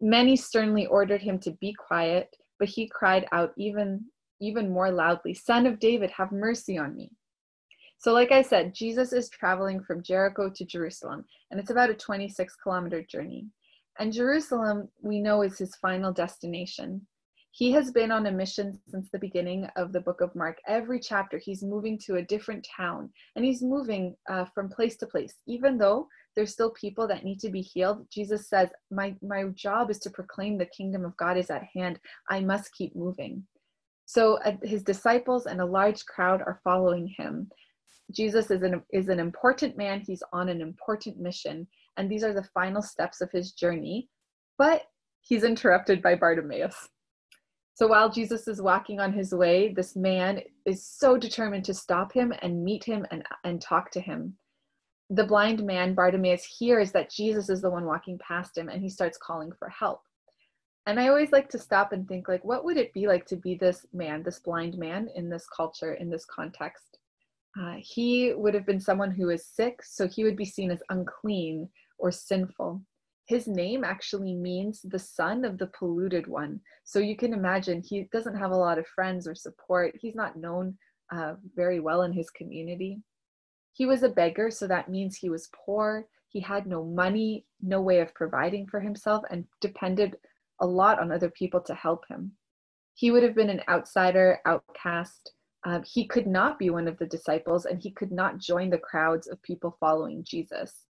Many 0.01 0.37
sternly 0.37 0.87
ordered 0.87 1.21
him 1.21 1.39
to 1.41 1.51
be 1.53 1.75
quiet, 1.75 2.35
but 2.59 2.69
he 2.69 2.89
cried 2.89 3.27
out 3.33 3.53
even, 3.59 4.07
even 4.41 4.71
more 4.71 4.91
loudly, 4.91 5.35
Son 5.35 5.67
of 5.67 5.79
David, 5.79 6.11
have 6.11 6.33
mercy 6.33 6.79
on 6.79 6.97
me. 6.97 7.13
So, 7.99 8.13
like 8.13 8.31
I 8.31 8.43
said, 8.43 8.75
Jesus 8.75 9.13
is 9.13 9.31
traveling 9.31 9.83
from 9.83 10.03
Jericho 10.03 10.51
to 10.55 10.65
Jerusalem, 10.65 11.25
and 11.51 11.59
it's 11.59 11.71
about 11.71 11.91
a 11.91 11.95
26 11.95 12.55
kilometer 12.63 13.03
journey. 13.03 13.47
And 13.99 14.13
Jerusalem, 14.13 14.89
we 15.03 15.21
know, 15.21 15.43
is 15.43 15.59
his 15.59 15.75
final 15.77 16.13
destination. 16.13 17.07
He 17.57 17.73
has 17.73 17.91
been 17.91 18.13
on 18.13 18.27
a 18.27 18.31
mission 18.31 18.79
since 18.87 19.09
the 19.11 19.19
beginning 19.19 19.67
of 19.77 19.91
the 19.91 20.01
book 20.03 20.21
of 20.21 20.35
Mark. 20.35 20.59
Every 20.69 21.01
chapter, 21.01 21.39
he's 21.39 21.63
moving 21.63 21.99
to 22.01 22.17
a 22.17 22.23
different 22.23 22.69
town 22.77 23.09
and 23.35 23.47
he's 23.47 23.63
moving 23.63 24.15
uh, 24.29 24.45
from 24.55 24.69
place 24.69 24.99
to 24.99 25.07
place. 25.07 25.37
Even 25.47 25.79
though 25.79 26.07
there's 26.35 26.53
still 26.53 26.71
people 26.73 27.09
that 27.09 27.25
need 27.25 27.41
to 27.41 27.49
be 27.49 27.63
healed, 27.63 28.07
Jesus 28.13 28.51
says, 28.51 28.69
my, 28.91 29.15
my 29.23 29.45
job 29.55 29.91
is 29.91 29.99
to 30.01 30.11
proclaim 30.11 30.59
the 30.59 30.67
kingdom 30.67 31.07
of 31.07 31.17
God 31.17 31.39
is 31.39 31.49
at 31.49 31.65
hand. 31.75 31.99
I 32.29 32.41
must 32.41 32.75
keep 32.75 32.95
moving. 32.95 33.47
So 34.07 34.39
uh, 34.45 34.53
his 34.63 34.83
disciples 34.83 35.47
and 35.47 35.61
a 35.61 35.67
large 35.67 36.07
crowd 36.07 36.41
are 36.41 36.61
following 36.65 37.13
him. 37.19 37.51
Jesus 38.13 38.51
is 38.51 38.63
an, 38.63 38.83
is 38.93 39.09
an 39.09 39.19
important 39.19 39.77
man. 39.77 40.01
He's 40.01 40.23
on 40.33 40.49
an 40.49 40.61
important 40.61 41.19
mission. 41.19 41.67
And 41.97 42.11
these 42.11 42.23
are 42.23 42.33
the 42.33 42.49
final 42.55 42.83
steps 42.83 43.21
of 43.21 43.31
his 43.33 43.53
journey. 43.53 44.09
But 44.59 44.83
he's 45.23 45.45
interrupted 45.45 46.03
by 46.03 46.15
Bartimaeus. 46.15 46.89
So 47.75 47.89
while 47.89 48.09
Jesus 48.09 48.49
is 48.49 48.63
walking 48.63 49.01
on 49.01 49.13
his 49.13 49.35
way, 49.35 49.75
this 49.75 49.97
man 49.97 50.41
is 50.65 50.87
so 50.87 51.19
determined 51.19 51.65
to 51.67 51.75
stop 51.75 52.13
him 52.13 52.33
and 52.41 52.65
meet 52.65 52.85
him 52.85 53.05
and, 53.11 53.23
and 53.45 53.61
talk 53.61 53.91
to 53.91 54.01
him. 54.01 54.35
The 55.11 55.27
blind 55.27 55.63
man, 55.63 55.95
Bartimaeus, 55.95 56.45
hears 56.45 56.91
that 56.93 57.11
Jesus 57.11 57.51
is 57.51 57.61
the 57.61 57.71
one 57.71 57.85
walking 57.85 58.19
past 58.19 58.57
him 58.57 58.69
and 58.69 58.81
he 58.81 58.89
starts 58.89 59.19
calling 59.19 59.53
for 59.59 59.69
help. 59.69 60.01
And 60.87 61.01
I 61.01 61.09
always 61.09 61.33
like 61.33 61.49
to 61.51 61.59
stop 61.59 61.93
and 61.93 62.07
think, 62.07 62.29
like, 62.29 62.45
what 62.45 62.65
would 62.65 62.77
it 62.77 62.93
be 62.93 63.09
like 63.09 63.27
to 63.27 63.37
be 63.37 63.57
this 63.57 63.85
man, 63.93 64.23
this 64.23 64.39
blind 64.39 64.79
man 64.79 65.09
in 65.17 65.29
this 65.29 65.47
culture, 65.49 65.95
in 65.95 66.09
this 66.09 66.25
context? 66.25 66.99
Uh, 67.61 67.77
he 67.81 68.33
would 68.35 68.55
have 68.55 68.67
been 68.67 68.81
someone 68.81 69.11
who 69.11 69.31
is 69.31 69.47
sick, 69.47 69.83
so 69.83 70.07
he 70.07 70.23
would 70.23 70.37
be 70.37 70.45
seen 70.45 70.71
as 70.71 70.83
unclean 70.91 71.69
or 71.99 72.13
sinful 72.13 72.83
his 73.27 73.49
name 73.49 73.83
actually 73.83 74.35
means 74.35 74.81
the 74.83 74.99
son 74.99 75.45
of 75.45 75.59
the 75.59 75.67
polluted 75.67 76.27
one. 76.29 76.61
So 76.85 77.01
you 77.01 77.17
can 77.17 77.33
imagine 77.35 77.83
he 77.83 78.09
doesn't 78.13 78.37
have 78.37 78.53
a 78.53 78.57
lot 78.57 78.79
of 78.79 78.87
friends 78.87 79.27
or 79.27 79.35
support. 79.35 79.97
He's 80.01 80.15
not 80.15 80.37
known 80.37 80.79
uh, 81.13 81.35
very 81.55 81.81
well 81.81 82.03
in 82.03 82.13
his 82.13 82.31
community. 82.31 83.03
He 83.73 83.85
was 83.85 84.05
a 84.05 84.09
beggar, 84.09 84.51
so 84.51 84.67
that 84.69 84.89
means 84.89 85.17
he 85.17 85.29
was 85.29 85.51
poor. 85.53 86.07
He 86.29 86.41
had 86.41 86.67
no 86.67 86.85
money, 86.85 87.45
no 87.61 87.81
way 87.81 87.99
of 87.99 88.15
providing 88.15 88.67
for 88.69 88.79
himself, 88.79 89.25
and 89.31 89.45
depended 89.61 90.17
a 90.61 90.67
lot 90.67 90.99
on 90.99 91.13
other 91.13 91.31
people 91.31 91.61
to 91.61 91.75
help 91.75 92.05
him. 92.09 92.33
He 92.95 93.11
would 93.11 93.23
have 93.23 93.35
been 93.35 93.51
an 93.51 93.63
outsider, 93.69 94.39
outcast. 94.47 95.33
Uh, 95.65 95.81
he 95.85 96.07
could 96.07 96.27
not 96.27 96.59
be 96.59 96.71
one 96.71 96.89
of 96.89 96.99
the 96.99 97.07
disciples, 97.07 97.67
and 97.67 97.81
he 97.81 97.91
could 97.91 98.13
not 98.13 98.39
join 98.39 98.71
the 98.71 98.79
crowds 98.79 99.27
of 99.27 99.43
people 99.43 99.77
following 99.81 100.25
Jesus 100.25 100.87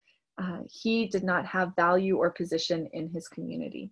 uh, 0.41 0.59
he 0.71 1.07
did 1.07 1.23
not 1.23 1.45
have 1.45 1.75
value 1.75 2.17
or 2.17 2.31
position 2.31 2.89
in 2.93 3.09
his 3.09 3.27
community. 3.27 3.91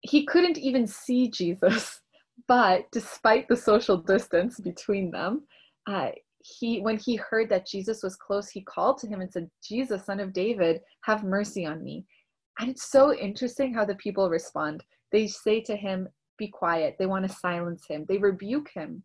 He 0.00 0.24
couldn't 0.24 0.58
even 0.58 0.86
see 0.86 1.28
Jesus, 1.28 2.00
but 2.48 2.86
despite 2.90 3.48
the 3.48 3.56
social 3.56 3.96
distance 3.96 4.58
between 4.58 5.10
them, 5.10 5.42
uh, 5.86 6.10
he 6.42 6.80
when 6.80 6.96
he 6.96 7.16
heard 7.16 7.50
that 7.50 7.66
Jesus 7.66 8.02
was 8.02 8.16
close, 8.16 8.48
he 8.48 8.62
called 8.62 8.96
to 8.98 9.06
him 9.06 9.20
and 9.20 9.30
said, 9.30 9.50
"Jesus, 9.62 10.06
son 10.06 10.20
of 10.20 10.32
David, 10.32 10.80
have 11.04 11.22
mercy 11.22 11.66
on 11.66 11.84
me." 11.84 12.06
And 12.60 12.70
it's 12.70 12.90
so 12.90 13.14
interesting 13.14 13.74
how 13.74 13.84
the 13.86 13.96
people 13.96 14.30
respond. 14.30 14.84
They 15.12 15.26
say 15.26 15.60
to 15.62 15.76
him, 15.76 16.08
"Be 16.38 16.48
quiet." 16.48 16.96
They 16.98 17.06
want 17.06 17.26
to 17.26 17.34
silence 17.34 17.86
him. 17.88 18.04
They 18.08 18.18
rebuke 18.18 18.70
him, 18.74 19.04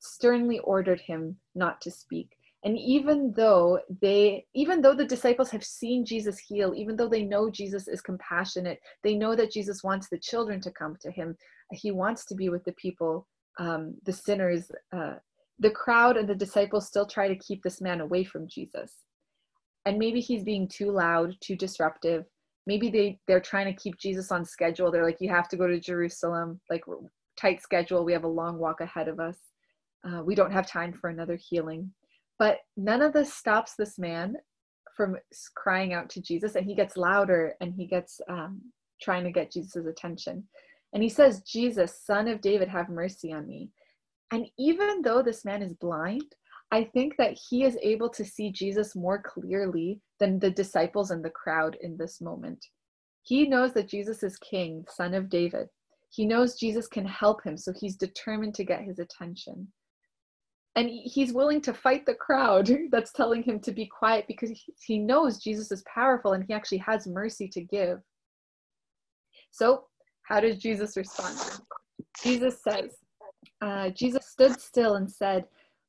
sternly 0.00 0.58
ordered 0.60 1.00
him 1.00 1.36
not 1.54 1.80
to 1.82 1.90
speak 1.90 2.36
and 2.64 2.78
even 2.78 3.32
though 3.36 3.78
they 4.00 4.44
even 4.54 4.82
though 4.82 4.94
the 4.94 5.04
disciples 5.04 5.50
have 5.50 5.64
seen 5.64 6.04
jesus 6.04 6.38
heal 6.38 6.74
even 6.76 6.96
though 6.96 7.08
they 7.08 7.22
know 7.22 7.50
jesus 7.50 7.88
is 7.88 8.00
compassionate 8.00 8.80
they 9.02 9.14
know 9.14 9.34
that 9.34 9.52
jesus 9.52 9.82
wants 9.82 10.08
the 10.08 10.18
children 10.18 10.60
to 10.60 10.70
come 10.70 10.96
to 11.00 11.10
him 11.10 11.36
he 11.72 11.90
wants 11.90 12.24
to 12.26 12.34
be 12.34 12.48
with 12.48 12.64
the 12.64 12.72
people 12.72 13.26
um, 13.58 13.94
the 14.04 14.12
sinners 14.12 14.70
uh, 14.92 15.14
the 15.60 15.70
crowd 15.70 16.16
and 16.16 16.28
the 16.28 16.34
disciples 16.34 16.86
still 16.86 17.06
try 17.06 17.26
to 17.26 17.36
keep 17.36 17.62
this 17.62 17.80
man 17.80 18.00
away 18.00 18.24
from 18.24 18.48
jesus 18.48 18.92
and 19.86 19.98
maybe 19.98 20.20
he's 20.20 20.44
being 20.44 20.68
too 20.68 20.90
loud 20.90 21.34
too 21.40 21.56
disruptive 21.56 22.24
maybe 22.66 22.90
they 22.90 23.18
they're 23.26 23.40
trying 23.40 23.66
to 23.66 23.80
keep 23.80 23.96
jesus 23.98 24.30
on 24.30 24.44
schedule 24.44 24.90
they're 24.90 25.04
like 25.04 25.20
you 25.20 25.28
have 25.28 25.48
to 25.48 25.56
go 25.56 25.66
to 25.66 25.80
jerusalem 25.80 26.60
like 26.70 26.84
tight 27.38 27.62
schedule 27.62 28.04
we 28.04 28.12
have 28.12 28.24
a 28.24 28.28
long 28.28 28.58
walk 28.58 28.80
ahead 28.80 29.08
of 29.08 29.20
us 29.20 29.36
uh, 30.08 30.22
we 30.22 30.34
don't 30.34 30.52
have 30.52 30.66
time 30.66 30.92
for 30.92 31.10
another 31.10 31.36
healing 31.36 31.90
but 32.38 32.58
none 32.76 33.02
of 33.02 33.12
this 33.12 33.32
stops 33.32 33.74
this 33.74 33.98
man 33.98 34.36
from 34.96 35.16
crying 35.54 35.92
out 35.92 36.08
to 36.10 36.22
Jesus, 36.22 36.54
and 36.54 36.64
he 36.64 36.74
gets 36.74 36.96
louder 36.96 37.54
and 37.60 37.74
he 37.74 37.86
gets 37.86 38.20
um, 38.28 38.60
trying 39.00 39.24
to 39.24 39.30
get 39.30 39.52
Jesus' 39.52 39.86
attention. 39.86 40.42
And 40.92 41.02
he 41.02 41.08
says, 41.08 41.42
Jesus, 41.42 42.00
son 42.02 42.28
of 42.28 42.40
David, 42.40 42.68
have 42.68 42.88
mercy 42.88 43.32
on 43.32 43.46
me. 43.46 43.70
And 44.32 44.46
even 44.58 45.02
though 45.02 45.22
this 45.22 45.44
man 45.44 45.62
is 45.62 45.74
blind, 45.74 46.34
I 46.72 46.84
think 46.84 47.16
that 47.18 47.38
he 47.48 47.64
is 47.64 47.78
able 47.82 48.10
to 48.10 48.24
see 48.24 48.50
Jesus 48.50 48.96
more 48.96 49.22
clearly 49.22 50.00
than 50.18 50.38
the 50.38 50.50
disciples 50.50 51.10
and 51.10 51.24
the 51.24 51.30
crowd 51.30 51.76
in 51.80 51.96
this 51.96 52.20
moment. 52.20 52.64
He 53.22 53.46
knows 53.46 53.72
that 53.74 53.88
Jesus 53.88 54.22
is 54.22 54.36
king, 54.38 54.84
son 54.88 55.14
of 55.14 55.28
David. 55.28 55.68
He 56.10 56.26
knows 56.26 56.58
Jesus 56.58 56.86
can 56.86 57.04
help 57.04 57.44
him, 57.44 57.56
so 57.56 57.72
he's 57.72 57.96
determined 57.96 58.54
to 58.54 58.64
get 58.64 58.82
his 58.82 58.98
attention. 58.98 59.68
And 60.74 60.90
he's 60.90 61.32
willing 61.32 61.60
to 61.62 61.72
fight 61.72 62.04
the 62.04 62.14
crowd 62.14 62.70
that's 62.90 63.12
telling 63.12 63.42
him 63.42 63.60
to 63.60 63.72
be 63.72 63.86
quiet 63.86 64.26
because 64.28 64.50
he 64.84 64.98
knows 64.98 65.42
Jesus 65.42 65.72
is 65.72 65.82
powerful 65.92 66.32
and 66.32 66.44
he 66.46 66.54
actually 66.54 66.78
has 66.78 67.06
mercy 67.06 67.48
to 67.48 67.62
give. 67.62 68.00
So, 69.50 69.84
how 70.22 70.40
does 70.40 70.58
Jesus 70.58 70.96
respond? 70.96 71.60
Jesus 72.22 72.60
says, 72.62 72.96
uh, 73.62 73.90
Jesus 73.90 74.26
stood 74.26 74.60
still 74.60 74.96
and 74.96 75.10
said, 75.10 75.44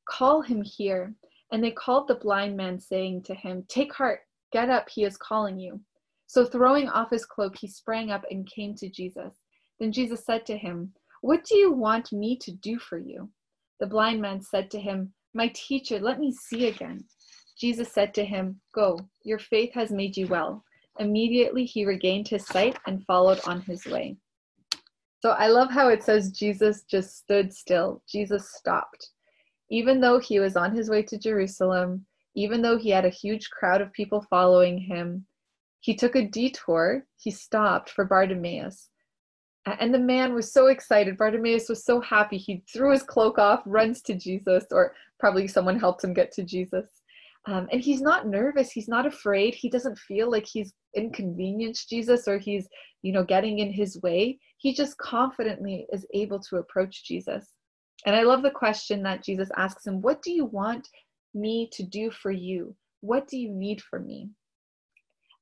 Call 0.09 0.41
him 0.41 0.61
here. 0.61 1.13
And 1.51 1.63
they 1.63 1.71
called 1.71 2.07
the 2.07 2.15
blind 2.15 2.57
man, 2.57 2.79
saying 2.79 3.23
to 3.23 3.35
him, 3.35 3.63
Take 3.69 3.93
heart, 3.93 4.21
get 4.51 4.69
up, 4.69 4.89
he 4.89 5.03
is 5.03 5.17
calling 5.17 5.59
you. 5.59 5.79
So 6.27 6.45
throwing 6.45 6.89
off 6.89 7.09
his 7.09 7.25
cloak, 7.25 7.57
he 7.57 7.67
sprang 7.67 8.11
up 8.11 8.25
and 8.29 8.45
came 8.45 8.75
to 8.75 8.89
Jesus. 8.89 9.33
Then 9.79 9.91
Jesus 9.91 10.25
said 10.25 10.45
to 10.47 10.57
him, 10.57 10.93
What 11.21 11.45
do 11.45 11.55
you 11.55 11.71
want 11.71 12.11
me 12.11 12.37
to 12.39 12.51
do 12.51 12.79
for 12.79 12.97
you? 12.97 13.29
The 13.79 13.87
blind 13.87 14.21
man 14.21 14.41
said 14.41 14.69
to 14.71 14.79
him, 14.79 15.13
My 15.33 15.49
teacher, 15.53 15.99
let 15.99 16.19
me 16.19 16.33
see 16.33 16.67
again. 16.67 17.05
Jesus 17.57 17.91
said 17.91 18.13
to 18.15 18.25
him, 18.25 18.59
Go, 18.75 18.99
your 19.23 19.39
faith 19.39 19.73
has 19.73 19.91
made 19.91 20.17
you 20.17 20.27
well. 20.27 20.63
Immediately 20.99 21.65
he 21.65 21.85
regained 21.85 22.27
his 22.27 22.45
sight 22.45 22.77
and 22.87 23.05
followed 23.05 23.39
on 23.45 23.61
his 23.61 23.85
way. 23.85 24.17
So 25.21 25.31
I 25.31 25.47
love 25.47 25.71
how 25.71 25.89
it 25.89 26.03
says 26.03 26.31
Jesus 26.31 26.83
just 26.83 27.17
stood 27.17 27.53
still. 27.53 28.03
Jesus 28.07 28.51
stopped. 28.53 29.11
Even 29.69 29.99
though 29.99 30.19
he 30.19 30.39
was 30.39 30.55
on 30.55 30.75
his 30.75 30.89
way 30.89 31.03
to 31.03 31.17
Jerusalem, 31.17 32.05
even 32.35 32.61
though 32.61 32.77
he 32.77 32.89
had 32.89 33.05
a 33.05 33.09
huge 33.09 33.49
crowd 33.49 33.81
of 33.81 33.91
people 33.93 34.25
following 34.29 34.77
him, 34.77 35.25
he 35.79 35.95
took 35.95 36.15
a 36.15 36.27
detour. 36.27 37.05
He 37.17 37.31
stopped 37.31 37.89
for 37.89 38.05
Bartimaeus. 38.05 38.89
And 39.65 39.93
the 39.93 39.99
man 39.99 40.33
was 40.33 40.53
so 40.53 40.67
excited. 40.67 41.17
Bartimaeus 41.17 41.67
was 41.67 41.83
so 41.83 41.99
happy. 41.99 42.37
He 42.37 42.63
threw 42.71 42.91
his 42.91 43.03
cloak 43.03 43.37
off, 43.37 43.63
runs 43.65 44.01
to 44.03 44.15
Jesus, 44.15 44.65
or 44.71 44.93
probably 45.19 45.47
someone 45.47 45.77
helped 45.77 46.03
him 46.03 46.13
get 46.13 46.31
to 46.33 46.43
Jesus. 46.43 47.01
Um, 47.47 47.67
and 47.71 47.81
he's 47.81 48.01
not 48.01 48.27
nervous. 48.27 48.71
He's 48.71 48.87
not 48.87 49.05
afraid. 49.05 49.55
He 49.55 49.69
doesn't 49.69 49.97
feel 49.97 50.29
like 50.31 50.45
he's 50.45 50.73
inconvenienced 50.95 51.89
Jesus 51.89 52.27
or 52.27 52.37
he's, 52.37 52.67
you 53.01 53.11
know, 53.11 53.23
getting 53.23 53.59
in 53.59 53.71
his 53.71 54.01
way. 54.01 54.39
He 54.57 54.73
just 54.73 54.97
confidently 54.97 55.85
is 55.91 56.05
able 56.13 56.39
to 56.41 56.57
approach 56.57 57.03
Jesus. 57.05 57.56
And 58.07 58.15
I 58.15 58.23
love 58.23 58.41
the 58.41 58.49
question 58.49 59.03
that 59.03 59.21
Jesus 59.21 59.49
asks 59.57 59.85
him 59.85 60.01
What 60.01 60.21
do 60.21 60.31
you 60.31 60.45
want 60.45 60.87
me 61.33 61.69
to 61.73 61.83
do 61.83 62.09
for 62.09 62.31
you? 62.31 62.73
What 63.01 63.27
do 63.27 63.37
you 63.37 63.51
need 63.51 63.81
from 63.81 64.07
me? 64.07 64.29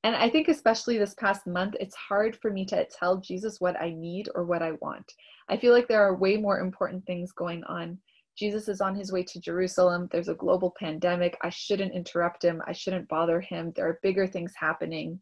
And 0.04 0.16
I 0.16 0.32
think, 0.32 0.48
especially 0.48 0.98
this 0.98 1.14
past 1.14 1.46
month, 1.46 1.76
it's 1.80 1.96
hard 1.96 2.36
for 2.42 2.50
me 2.50 2.66
to 2.66 2.88
tell 2.88 3.18
Jesus 3.18 3.62
what 3.62 3.80
I 3.80 3.92
need 3.92 4.30
or 4.34 4.46
what 4.46 4.64
I 4.64 4.72
want. 4.82 5.06
I 5.48 5.58
feel 5.58 5.74
like 5.74 5.88
there 5.88 6.02
are 6.02 6.18
way 6.18 6.38
more 6.38 6.60
important 6.60 7.06
things 7.06 7.32
going 7.32 7.64
on. 7.66 8.00
Jesus 8.36 8.68
is 8.68 8.82
on 8.82 8.96
his 8.96 9.12
way 9.12 9.22
to 9.22 9.40
Jerusalem. 9.40 10.10
There's 10.12 10.30
a 10.30 10.34
global 10.34 10.74
pandemic. 10.78 11.38
I 11.44 11.50
shouldn't 11.50 11.94
interrupt 11.94 12.44
him. 12.44 12.64
I 12.66 12.72
shouldn't 12.72 13.08
bother 13.08 13.40
him. 13.42 13.74
There 13.76 13.88
are 13.88 14.00
bigger 14.02 14.26
things 14.26 14.54
happening 14.60 15.22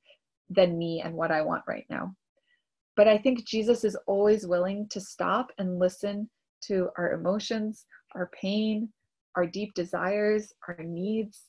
than 0.50 0.78
me 0.78 1.02
and 1.04 1.14
what 1.14 1.32
I 1.32 1.42
want 1.42 1.64
right 1.68 1.86
now. 1.90 2.16
But 2.96 3.10
I 3.10 3.18
think 3.18 3.46
Jesus 3.46 3.84
is 3.84 3.98
always 4.08 4.48
willing 4.48 4.88
to 4.92 5.02
stop 5.02 5.52
and 5.58 5.78
listen 5.78 6.30
to 6.68 6.90
our 6.98 7.12
emotions, 7.14 7.86
our 8.16 8.30
pain, 8.40 8.90
our 9.36 9.46
deep 9.46 9.74
desires, 9.74 10.54
our 10.68 10.84
needs, 10.84 11.46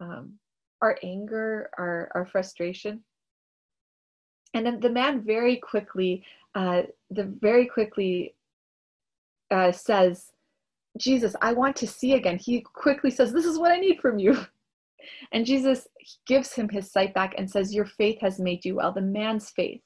um, 0.00 0.32
our 0.82 0.98
anger, 1.02 1.70
our, 1.78 2.10
our 2.14 2.26
frustration. 2.26 3.02
And 4.54 4.64
then 4.64 4.80
the 4.80 4.90
man 4.90 5.22
very 5.22 5.56
quickly, 5.56 6.24
uh, 6.54 6.82
the 7.10 7.24
very 7.24 7.66
quickly 7.66 8.34
uh, 9.50 9.72
says, 9.72 10.32
Jesus, 10.98 11.36
I 11.42 11.52
want 11.52 11.76
to 11.76 11.86
see 11.86 12.14
again. 12.14 12.38
He 12.38 12.60
quickly 12.60 13.10
says, 13.10 13.32
This 13.32 13.44
is 13.44 13.58
what 13.58 13.72
I 13.72 13.78
need 13.78 14.00
from 14.00 14.18
you. 14.18 14.36
And 15.30 15.46
Jesus 15.46 15.86
gives 16.26 16.52
him 16.52 16.68
his 16.68 16.90
sight 16.90 17.14
back 17.14 17.34
and 17.38 17.48
says, 17.48 17.72
Your 17.72 17.84
faith 17.84 18.20
has 18.20 18.40
made 18.40 18.64
you 18.64 18.76
well. 18.76 18.90
The 18.90 19.02
man's 19.02 19.50
faith 19.50 19.80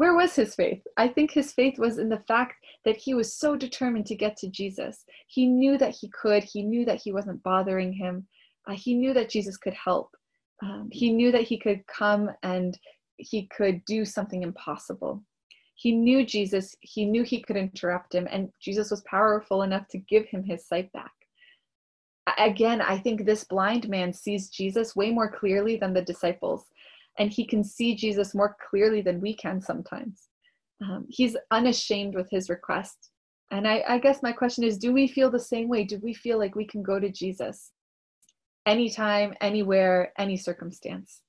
where 0.00 0.14
was 0.14 0.34
his 0.34 0.54
faith? 0.54 0.82
I 0.96 1.08
think 1.08 1.30
his 1.30 1.52
faith 1.52 1.78
was 1.78 1.98
in 1.98 2.08
the 2.08 2.24
fact 2.26 2.54
that 2.86 2.96
he 2.96 3.12
was 3.12 3.36
so 3.36 3.54
determined 3.54 4.06
to 4.06 4.14
get 4.14 4.34
to 4.38 4.48
Jesus. 4.48 5.04
He 5.26 5.46
knew 5.46 5.76
that 5.76 5.94
he 5.94 6.08
could, 6.08 6.42
he 6.42 6.62
knew 6.62 6.86
that 6.86 7.02
he 7.02 7.12
wasn't 7.12 7.42
bothering 7.42 7.92
him, 7.92 8.26
uh, 8.66 8.72
he 8.72 8.94
knew 8.94 9.12
that 9.12 9.28
Jesus 9.28 9.58
could 9.58 9.74
help. 9.74 10.16
Um, 10.62 10.88
he 10.90 11.12
knew 11.12 11.30
that 11.32 11.42
he 11.42 11.58
could 11.58 11.86
come 11.86 12.30
and 12.42 12.78
he 13.18 13.46
could 13.54 13.84
do 13.84 14.06
something 14.06 14.42
impossible. 14.42 15.22
He 15.74 15.92
knew 15.92 16.24
Jesus, 16.24 16.74
he 16.80 17.04
knew 17.04 17.22
he 17.22 17.42
could 17.42 17.58
interrupt 17.58 18.14
him, 18.14 18.26
and 18.30 18.48
Jesus 18.58 18.90
was 18.90 19.02
powerful 19.02 19.64
enough 19.64 19.86
to 19.88 19.98
give 19.98 20.24
him 20.24 20.42
his 20.42 20.66
sight 20.66 20.90
back. 20.92 21.12
Again, 22.38 22.80
I 22.80 22.96
think 22.96 23.26
this 23.26 23.44
blind 23.44 23.86
man 23.90 24.14
sees 24.14 24.48
Jesus 24.48 24.96
way 24.96 25.10
more 25.10 25.30
clearly 25.30 25.76
than 25.76 25.92
the 25.92 26.00
disciples 26.00 26.64
and 27.18 27.32
he 27.32 27.46
can 27.46 27.62
see 27.64 27.94
Jesus 27.94 28.34
more 28.34 28.56
clearly 28.68 29.02
than 29.02 29.20
we 29.20 29.34
can 29.34 29.60
sometimes. 29.60 30.28
Um, 30.82 31.06
he's 31.08 31.36
unashamed 31.50 32.14
with 32.14 32.30
his 32.30 32.48
request. 32.48 33.10
And 33.50 33.66
I, 33.66 33.82
I 33.88 33.98
guess 33.98 34.22
my 34.22 34.32
question 34.32 34.64
is 34.64 34.78
do 34.78 34.92
we 34.92 35.08
feel 35.08 35.30
the 35.30 35.38
same 35.38 35.68
way? 35.68 35.84
Do 35.84 35.98
we 36.02 36.14
feel 36.14 36.38
like 36.38 36.54
we 36.54 36.66
can 36.66 36.82
go 36.82 37.00
to 37.00 37.10
Jesus 37.10 37.72
anytime, 38.66 39.34
anywhere, 39.40 40.12
any 40.18 40.36
circumstance? 40.36 41.22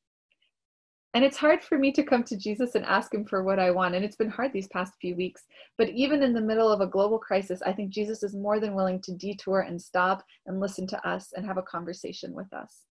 And 1.14 1.26
it's 1.26 1.38
hard 1.38 1.62
for 1.62 1.78
me 1.78 1.92
to 1.94 2.04
come 2.04 2.24
to 2.24 2.38
Jesus 2.38 2.76
and 2.76 2.86
ask 2.86 3.14
him 3.14 3.26
for 3.26 3.44
what 3.44 3.60
I 3.60 3.70
want. 3.72 3.96
And 3.96 4.06
it's 4.06 4.16
been 4.16 4.30
hard 4.30 4.54
these 4.54 4.70
past 4.70 4.94
few 5.02 5.14
weeks. 5.16 5.44
But 5.78 5.90
even 5.90 6.24
in 6.24 6.34
the 6.34 6.40
middle 6.40 6.72
of 6.72 6.80
a 6.80 6.88
global 6.88 7.20
crisis, 7.20 7.62
I 7.66 7.74
think 7.74 7.90
Jesus 7.90 8.24
is 8.24 8.34
more 8.34 8.62
than 8.62 8.76
willing 8.76 9.02
to 9.02 9.16
detour 9.16 9.62
and 9.62 9.82
stop 9.82 10.24
and 10.46 10.62
listen 10.62 10.88
to 10.88 11.08
us 11.08 11.34
and 11.36 11.46
have 11.46 11.58
a 11.58 11.64
conversation 11.64 12.34
with 12.34 12.54
us. 12.54 12.84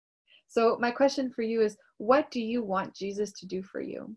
So, 0.49 0.77
my 0.79 0.91
question 0.91 1.29
for 1.29 1.43
you 1.43 1.61
is 1.61 1.77
what 1.97 2.29
do 2.31 2.41
you 2.41 2.63
want 2.63 2.95
Jesus 2.95 3.31
to 3.33 3.45
do 3.45 3.61
for 3.61 3.79
you? 3.79 4.15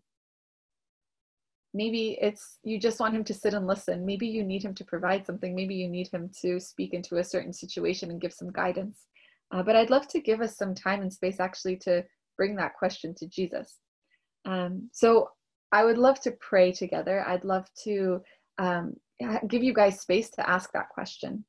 Maybe 1.75 2.17
it's 2.21 2.59
you 2.63 2.79
just 2.79 2.99
want 2.99 3.15
him 3.15 3.23
to 3.23 3.33
sit 3.33 3.53
and 3.53 3.67
listen. 3.67 4.05
Maybe 4.05 4.27
you 4.27 4.43
need 4.43 4.63
him 4.63 4.73
to 4.75 4.83
provide 4.83 5.25
something. 5.25 5.55
Maybe 5.55 5.75
you 5.75 5.87
need 5.87 6.07
him 6.07 6.29
to 6.41 6.59
speak 6.59 6.93
into 6.93 7.17
a 7.17 7.23
certain 7.23 7.53
situation 7.53 8.11
and 8.11 8.19
give 8.19 8.33
some 8.33 8.51
guidance. 8.51 9.05
Uh, 9.51 9.61
but 9.61 9.75
I'd 9.75 9.91
love 9.91 10.07
to 10.09 10.19
give 10.19 10.41
us 10.41 10.57
some 10.57 10.73
time 10.73 11.01
and 11.01 11.13
space 11.13 11.39
actually 11.39 11.77
to 11.77 12.03
bring 12.35 12.55
that 12.55 12.75
question 12.75 13.13
to 13.15 13.27
Jesus. 13.27 13.77
Um, 14.45 14.89
so 14.91 15.29
I 15.71 15.83
would 15.83 15.97
love 15.97 16.19
to 16.21 16.31
pray 16.31 16.71
together. 16.71 17.23
I'd 17.27 17.45
love 17.45 17.67
to 17.83 18.21
um, 18.57 18.95
give 19.47 19.63
you 19.63 19.73
guys 19.73 19.99
space 19.99 20.29
to 20.31 20.49
ask 20.49 20.71
that 20.73 20.89
question. 20.89 21.45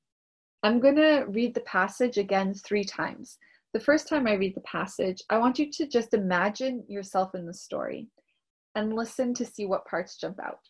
I'm 0.63 0.81
going 0.81 0.97
to 0.97 1.25
read 1.29 1.55
the 1.55 1.61
passage 1.61 2.17
again 2.19 2.55
three 2.55 2.85
times. 2.85 3.39
The 3.75 3.81
first 3.81 4.07
time 4.07 4.29
I 4.29 4.35
read 4.35 4.55
the 4.55 4.61
passage, 4.61 5.21
I 5.31 5.39
want 5.39 5.59
you 5.59 5.69
to 5.69 5.87
just 5.89 6.15
imagine 6.15 6.85
yourself 6.87 7.35
in 7.35 7.45
the 7.45 7.53
story 7.53 8.07
and 8.77 8.95
listen 8.95 9.35
to 9.35 9.45
see 9.45 9.67
what 9.67 9.85
parts 9.85 10.17
jump 10.17 10.39
out. 10.39 10.61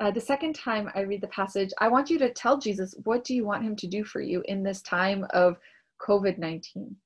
Uh, 0.00 0.10
the 0.10 0.22
second 0.22 0.54
time 0.54 0.90
I 0.94 1.00
read 1.00 1.20
the 1.20 1.28
passage, 1.28 1.68
I 1.78 1.88
want 1.88 2.08
you 2.08 2.18
to 2.20 2.32
tell 2.32 2.56
Jesus, 2.56 2.94
what 3.04 3.24
do 3.24 3.34
you 3.34 3.44
want 3.44 3.62
him 3.62 3.76
to 3.76 3.86
do 3.86 4.04
for 4.04 4.22
you 4.22 4.42
in 4.46 4.62
this 4.62 4.80
time 4.80 5.26
of 5.34 5.58
COVID 6.00 6.38
19? 6.38 6.96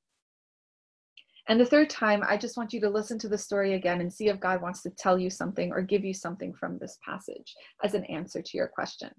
And 1.48 1.61
the 1.61 1.66
third 1.66 1.90
time, 1.90 2.22
I 2.24 2.37
just 2.37 2.57
want 2.57 2.72
you 2.72 2.81
to 2.83 2.88
listen 2.88 3.18
to 3.18 3.28
the 3.28 3.37
story 3.37 3.74
again 3.74 4.00
and 4.00 4.12
see 4.12 4.28
if 4.28 4.38
God 4.38 4.62
wants 4.62 4.83
to 4.83 4.90
tell 4.90 5.18
you 5.18 5.31
something 5.31 5.72
or 5.72 5.83
give 5.83 6.04
you 6.04 6.14
something 6.14 6.54
from 6.54 6.78
this 6.78 6.96
passage 7.04 7.57
as 7.83 7.94
an 7.94 8.04
answer 8.04 8.40
to 8.40 8.57
your 8.57 8.68
question. 8.68 9.11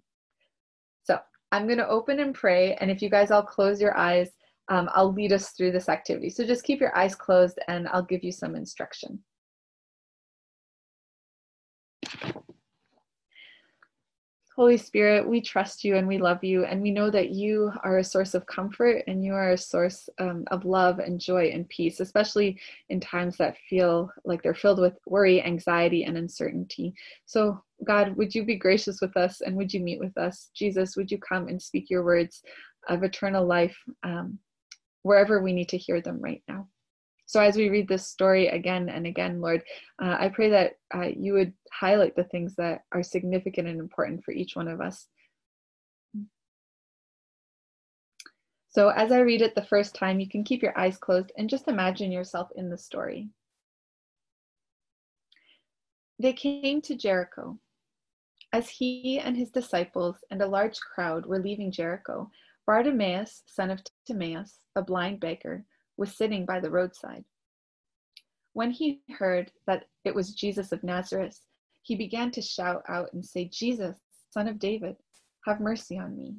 So 1.03 1.19
I'm 1.51 1.65
going 1.65 1.79
to 1.79 1.89
open 1.89 2.21
and 2.21 2.33
pray. 2.33 2.75
And 2.75 2.89
if 2.89 3.01
you 3.01 3.09
guys 3.09 3.31
all 3.31 3.43
close 3.43 3.81
your 3.81 3.97
eyes, 3.97 4.29
um, 4.69 4.89
I'll 4.93 5.11
lead 5.11 5.33
us 5.33 5.49
through 5.49 5.71
this 5.71 5.89
activity. 5.89 6.29
So 6.29 6.45
just 6.45 6.63
keep 6.63 6.79
your 6.79 6.95
eyes 6.95 7.15
closed 7.15 7.59
and 7.67 7.87
I'll 7.89 8.03
give 8.03 8.23
you 8.23 8.31
some 8.31 8.55
instruction. 8.55 9.19
Holy 14.59 14.75
Spirit, 14.75 15.25
we 15.25 15.39
trust 15.39 15.85
you 15.85 15.95
and 15.95 16.05
we 16.05 16.17
love 16.17 16.43
you, 16.43 16.65
and 16.65 16.81
we 16.81 16.91
know 16.91 17.09
that 17.09 17.29
you 17.29 17.71
are 17.85 17.99
a 17.99 18.03
source 18.03 18.33
of 18.33 18.45
comfort 18.45 19.05
and 19.07 19.23
you 19.23 19.33
are 19.33 19.51
a 19.51 19.57
source 19.57 20.09
um, 20.19 20.43
of 20.51 20.65
love 20.65 20.99
and 20.99 21.17
joy 21.17 21.45
and 21.53 21.69
peace, 21.69 22.01
especially 22.01 22.59
in 22.89 22.99
times 22.99 23.37
that 23.37 23.55
feel 23.69 24.11
like 24.25 24.43
they're 24.43 24.53
filled 24.53 24.81
with 24.81 24.97
worry, 25.07 25.41
anxiety, 25.41 26.03
and 26.03 26.17
uncertainty. 26.17 26.93
So, 27.25 27.63
God, 27.85 28.17
would 28.17 28.35
you 28.35 28.43
be 28.43 28.57
gracious 28.57 28.99
with 28.99 29.15
us 29.15 29.39
and 29.39 29.55
would 29.55 29.73
you 29.73 29.79
meet 29.79 30.01
with 30.01 30.17
us? 30.17 30.49
Jesus, 30.53 30.97
would 30.97 31.09
you 31.09 31.19
come 31.19 31.47
and 31.47 31.61
speak 31.61 31.89
your 31.89 32.03
words 32.03 32.43
of 32.89 33.03
eternal 33.03 33.45
life 33.45 33.77
um, 34.03 34.37
wherever 35.03 35.41
we 35.41 35.53
need 35.53 35.69
to 35.69 35.77
hear 35.77 36.01
them 36.01 36.19
right 36.21 36.43
now. 36.47 36.67
So, 37.25 37.39
as 37.39 37.55
we 37.55 37.69
read 37.69 37.87
this 37.87 38.07
story 38.07 38.47
again 38.47 38.89
and 38.89 39.05
again, 39.05 39.39
Lord, 39.39 39.61
uh, 40.01 40.17
I 40.19 40.29
pray 40.29 40.49
that 40.49 40.73
uh, 40.93 41.09
you 41.15 41.33
would 41.33 41.53
highlight 41.71 42.15
the 42.15 42.23
things 42.23 42.55
that 42.55 42.81
are 42.91 43.03
significant 43.03 43.67
and 43.67 43.79
important 43.79 44.23
for 44.23 44.31
each 44.31 44.55
one 44.55 44.67
of 44.67 44.81
us. 44.81 45.07
So, 48.69 48.89
as 48.89 49.11
I 49.11 49.19
read 49.19 49.41
it 49.41 49.55
the 49.55 49.65
first 49.65 49.93
time, 49.93 50.19
you 50.19 50.27
can 50.27 50.43
keep 50.43 50.63
your 50.63 50.77
eyes 50.77 50.97
closed 50.97 51.31
and 51.37 51.49
just 51.49 51.67
imagine 51.67 52.11
yourself 52.11 52.49
in 52.55 52.69
the 52.69 52.77
story. 52.77 53.29
They 56.17 56.33
came 56.33 56.81
to 56.81 56.95
Jericho. 56.95 57.59
As 58.51 58.69
he 58.69 59.19
and 59.19 59.37
his 59.37 59.51
disciples 59.51 60.15
and 60.31 60.41
a 60.41 60.47
large 60.47 60.79
crowd 60.79 61.25
were 61.25 61.39
leaving 61.39 61.71
Jericho, 61.71 62.31
Bartimaeus, 62.65 63.43
son 63.47 63.71
of 63.71 63.81
Timaeus, 64.05 64.59
a 64.75 64.81
blind 64.81 65.19
beggar, 65.19 65.65
was 65.97 66.15
sitting 66.15 66.45
by 66.45 66.59
the 66.59 66.69
roadside. 66.69 67.25
When 68.53 68.71
he 68.71 69.01
heard 69.17 69.51
that 69.67 69.85
it 70.03 70.13
was 70.13 70.33
Jesus 70.33 70.71
of 70.71 70.83
Nazareth, 70.83 71.39
he 71.81 71.95
began 71.95 72.31
to 72.31 72.41
shout 72.41 72.83
out 72.87 73.13
and 73.13 73.25
say, 73.25 73.45
Jesus, 73.45 73.97
son 74.29 74.47
of 74.47 74.59
David, 74.59 74.97
have 75.45 75.59
mercy 75.59 75.97
on 75.97 76.15
me. 76.15 76.35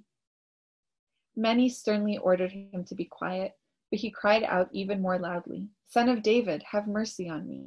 Many 1.36 1.68
sternly 1.68 2.18
ordered 2.18 2.52
him 2.52 2.84
to 2.84 2.94
be 2.94 3.04
quiet, 3.04 3.56
but 3.90 4.00
he 4.00 4.10
cried 4.10 4.44
out 4.44 4.68
even 4.72 5.00
more 5.00 5.18
loudly, 5.18 5.68
Son 5.86 6.08
of 6.08 6.22
David, 6.22 6.62
have 6.70 6.86
mercy 6.86 7.28
on 7.28 7.48
me. 7.48 7.66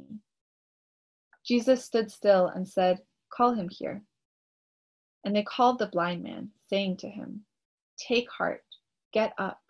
Jesus 1.44 1.84
stood 1.84 2.10
still 2.10 2.46
and 2.46 2.66
said, 2.66 3.02
Call 3.30 3.52
him 3.52 3.68
here. 3.68 4.02
And 5.24 5.36
they 5.36 5.42
called 5.42 5.78
the 5.78 5.88
blind 5.88 6.22
man, 6.22 6.50
saying 6.70 6.96
to 6.98 7.08
him, 7.08 7.44
Take 7.98 8.28
heart, 8.30 8.64
get 9.12 9.32
up, 9.38 9.60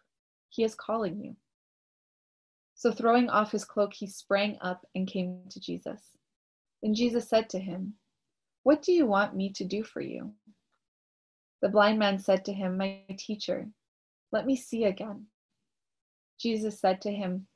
he 0.48 0.64
is 0.64 0.74
calling 0.74 1.20
you. 1.20 1.36
So 2.74 2.92
throwing 2.92 3.30
off 3.30 3.52
his 3.52 3.64
cloak, 3.64 3.92
he 3.94 4.06
sprang 4.06 4.58
up 4.60 4.86
and 4.94 5.06
came 5.06 5.40
to 5.50 5.60
Jesus. 5.60 6.00
Then 6.82 6.94
Jesus 6.94 7.28
said 7.28 7.48
to 7.50 7.58
him, 7.58 7.94
What 8.62 8.82
do 8.82 8.92
you 8.92 9.06
want 9.06 9.34
me 9.34 9.50
to 9.52 9.64
do 9.64 9.82
for 9.82 10.00
you? 10.00 10.32
The 11.62 11.68
blind 11.68 11.98
man 11.98 12.18
said 12.18 12.44
to 12.44 12.52
him, 12.52 12.76
My 12.76 13.00
teacher, 13.16 13.68
let 14.32 14.46
me 14.46 14.56
see 14.56 14.84
again. 14.84 15.26
Jesus 16.38 16.78
said 16.78 17.00
to 17.02 17.12
him, 17.12 17.46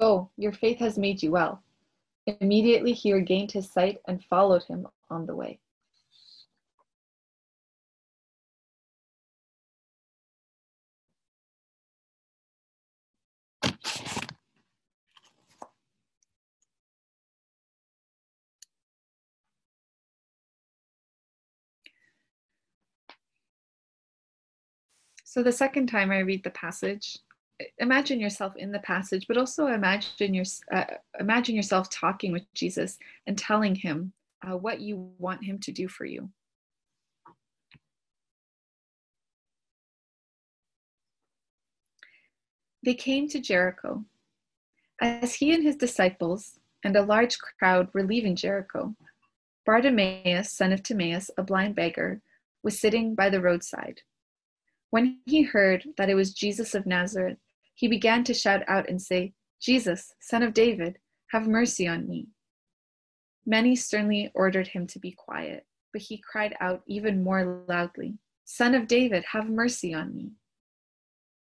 Go, 0.00 0.30
your 0.36 0.52
faith 0.52 0.78
has 0.78 0.98
made 0.98 1.22
you 1.22 1.30
well. 1.30 1.62
Immediately 2.26 2.94
he 2.94 3.12
regained 3.12 3.52
his 3.52 3.70
sight 3.70 3.98
and 4.08 4.24
followed 4.24 4.64
him 4.64 4.86
on 5.10 5.26
the 5.26 5.36
way. 5.36 5.60
So 25.34 25.42
the 25.42 25.50
second 25.50 25.88
time 25.88 26.12
I 26.12 26.20
read 26.20 26.44
the 26.44 26.50
passage, 26.50 27.18
imagine 27.78 28.20
yourself 28.20 28.54
in 28.54 28.70
the 28.70 28.78
passage, 28.78 29.26
but 29.26 29.36
also 29.36 29.66
imagine 29.66 30.32
your 30.32 30.44
uh, 30.72 30.84
imagine 31.18 31.56
yourself 31.56 31.90
talking 31.90 32.30
with 32.30 32.44
Jesus 32.54 32.98
and 33.26 33.36
telling 33.36 33.74
him 33.74 34.12
uh, 34.46 34.56
what 34.56 34.80
you 34.80 35.10
want 35.18 35.42
him 35.42 35.58
to 35.58 35.72
do 35.72 35.88
for 35.88 36.04
you. 36.04 36.30
They 42.84 42.94
came 42.94 43.26
to 43.30 43.40
Jericho. 43.40 44.04
As 45.00 45.34
he 45.34 45.52
and 45.52 45.64
his 45.64 45.74
disciples 45.74 46.60
and 46.84 46.94
a 46.94 47.02
large 47.02 47.38
crowd 47.40 47.88
were 47.92 48.04
leaving 48.04 48.36
Jericho, 48.36 48.94
Bartimaeus, 49.66 50.52
son 50.52 50.72
of 50.72 50.84
Timaeus, 50.84 51.28
a 51.36 51.42
blind 51.42 51.74
beggar, 51.74 52.20
was 52.62 52.78
sitting 52.78 53.16
by 53.16 53.30
the 53.30 53.40
roadside. 53.40 54.02
When 54.94 55.18
he 55.26 55.42
heard 55.42 55.88
that 55.96 56.08
it 56.08 56.14
was 56.14 56.32
Jesus 56.32 56.72
of 56.72 56.86
Nazareth, 56.86 57.38
he 57.74 57.88
began 57.88 58.22
to 58.22 58.32
shout 58.32 58.62
out 58.68 58.88
and 58.88 59.02
say, 59.02 59.34
Jesus, 59.60 60.14
son 60.20 60.44
of 60.44 60.54
David, 60.54 61.00
have 61.32 61.48
mercy 61.48 61.88
on 61.88 62.06
me. 62.06 62.28
Many 63.44 63.74
sternly 63.74 64.30
ordered 64.36 64.68
him 64.68 64.86
to 64.86 65.00
be 65.00 65.10
quiet, 65.10 65.66
but 65.92 66.02
he 66.02 66.18
cried 66.18 66.54
out 66.60 66.84
even 66.86 67.24
more 67.24 67.64
loudly, 67.68 68.18
Son 68.44 68.72
of 68.72 68.86
David, 68.86 69.24
have 69.32 69.50
mercy 69.50 69.92
on 69.92 70.14
me. 70.14 70.30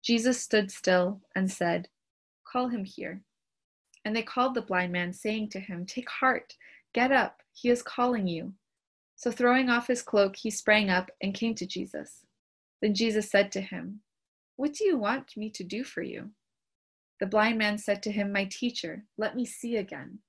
Jesus 0.02 0.40
stood 0.40 0.70
still 0.70 1.20
and 1.36 1.52
said, 1.52 1.88
Call 2.50 2.68
him 2.68 2.86
here. 2.86 3.20
And 4.02 4.16
they 4.16 4.22
called 4.22 4.54
the 4.54 4.62
blind 4.62 4.92
man, 4.94 5.12
saying 5.12 5.50
to 5.50 5.60
him, 5.60 5.84
Take 5.84 6.08
heart, 6.08 6.56
get 6.94 7.12
up, 7.12 7.42
he 7.52 7.68
is 7.68 7.82
calling 7.82 8.26
you. 8.26 8.54
So 9.16 9.30
throwing 9.30 9.68
off 9.68 9.88
his 9.88 10.00
cloak, 10.00 10.36
he 10.36 10.50
sprang 10.50 10.88
up 10.88 11.10
and 11.20 11.34
came 11.34 11.54
to 11.56 11.66
Jesus. 11.66 12.24
Then 12.82 12.94
Jesus 12.94 13.30
said 13.30 13.52
to 13.52 13.62
him, 13.62 14.02
What 14.56 14.74
do 14.74 14.84
you 14.84 14.98
want 14.98 15.36
me 15.36 15.50
to 15.50 15.64
do 15.64 15.84
for 15.84 16.02
you? 16.02 16.32
The 17.20 17.26
blind 17.26 17.58
man 17.58 17.78
said 17.78 18.02
to 18.04 18.12
him, 18.12 18.32
My 18.32 18.46
teacher, 18.46 19.04
let 19.16 19.36
me 19.36 19.46
see 19.46 19.76
again. 19.76 20.20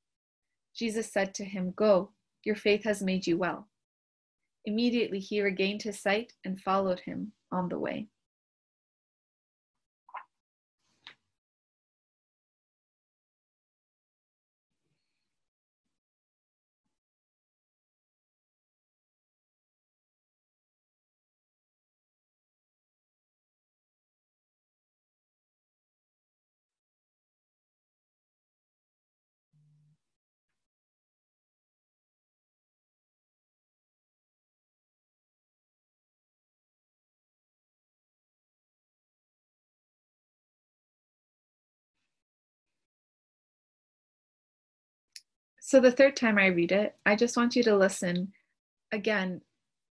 Jesus 0.75 1.11
said 1.11 1.33
to 1.35 1.45
him, 1.45 1.73
Go, 1.75 2.11
your 2.45 2.55
faith 2.55 2.83
has 2.85 3.01
made 3.01 3.27
you 3.27 3.37
well. 3.37 3.69
Immediately 4.65 5.19
he 5.19 5.41
regained 5.41 5.83
his 5.83 5.99
sight 5.99 6.33
and 6.45 6.61
followed 6.61 7.01
him 7.01 7.33
on 7.51 7.69
the 7.69 7.79
way. 7.79 8.07
So 45.73 45.79
the 45.79 45.91
third 45.91 46.15
time 46.15 46.37
I 46.37 46.45
read 46.45 46.71
it, 46.71 46.95
I 47.03 47.15
just 47.15 47.35
want 47.35 47.55
you 47.55 47.63
to 47.63 47.75
listen. 47.75 48.31
Again, 48.91 49.41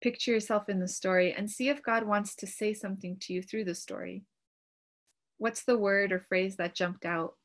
picture 0.04 0.30
yourself 0.30 0.70
in 0.70 0.80
the 0.80 0.88
story 0.88 1.34
and 1.34 1.50
see 1.50 1.68
if 1.68 1.82
God 1.82 2.06
wants 2.06 2.36
to 2.36 2.46
say 2.46 2.76
something 2.76 3.18
to 3.22 3.34
you 3.34 3.42
through 3.42 3.64
the 3.64 3.74
story. 3.74 4.22
What's 5.40 5.64
the 5.64 5.76
word 5.76 6.12
or 6.12 6.20
phrase 6.20 6.58
that 6.58 6.76
jumped 6.76 7.06
out? 7.06 7.38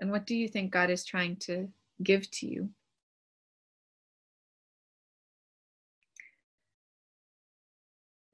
And 0.00 0.10
what 0.10 0.26
do 0.26 0.34
you 0.34 0.48
think 0.48 0.72
God 0.72 0.90
is 0.90 1.04
trying 1.04 1.36
to 1.42 1.68
give 2.02 2.28
to 2.32 2.48
you? 2.48 2.70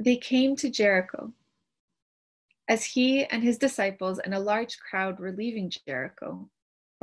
They 0.00 0.16
came 0.16 0.56
to 0.56 0.70
Jericho. 0.70 1.34
As 2.68 2.86
he 2.86 3.26
and 3.26 3.42
his 3.42 3.58
disciples 3.58 4.18
and 4.18 4.32
a 4.32 4.40
large 4.40 4.78
crowd 4.78 5.20
were 5.20 5.30
leaving 5.30 5.70
Jericho, 5.86 6.48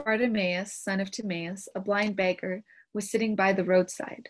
Bartimaeus, 0.04 0.74
son 0.74 1.00
of 1.00 1.12
Timaeus, 1.12 1.68
a 1.76 1.80
blind 1.80 2.16
beggar, 2.16 2.64
was 2.94 3.10
sitting 3.10 3.36
by 3.36 3.54
the 3.54 3.64
roadside. 3.64 4.30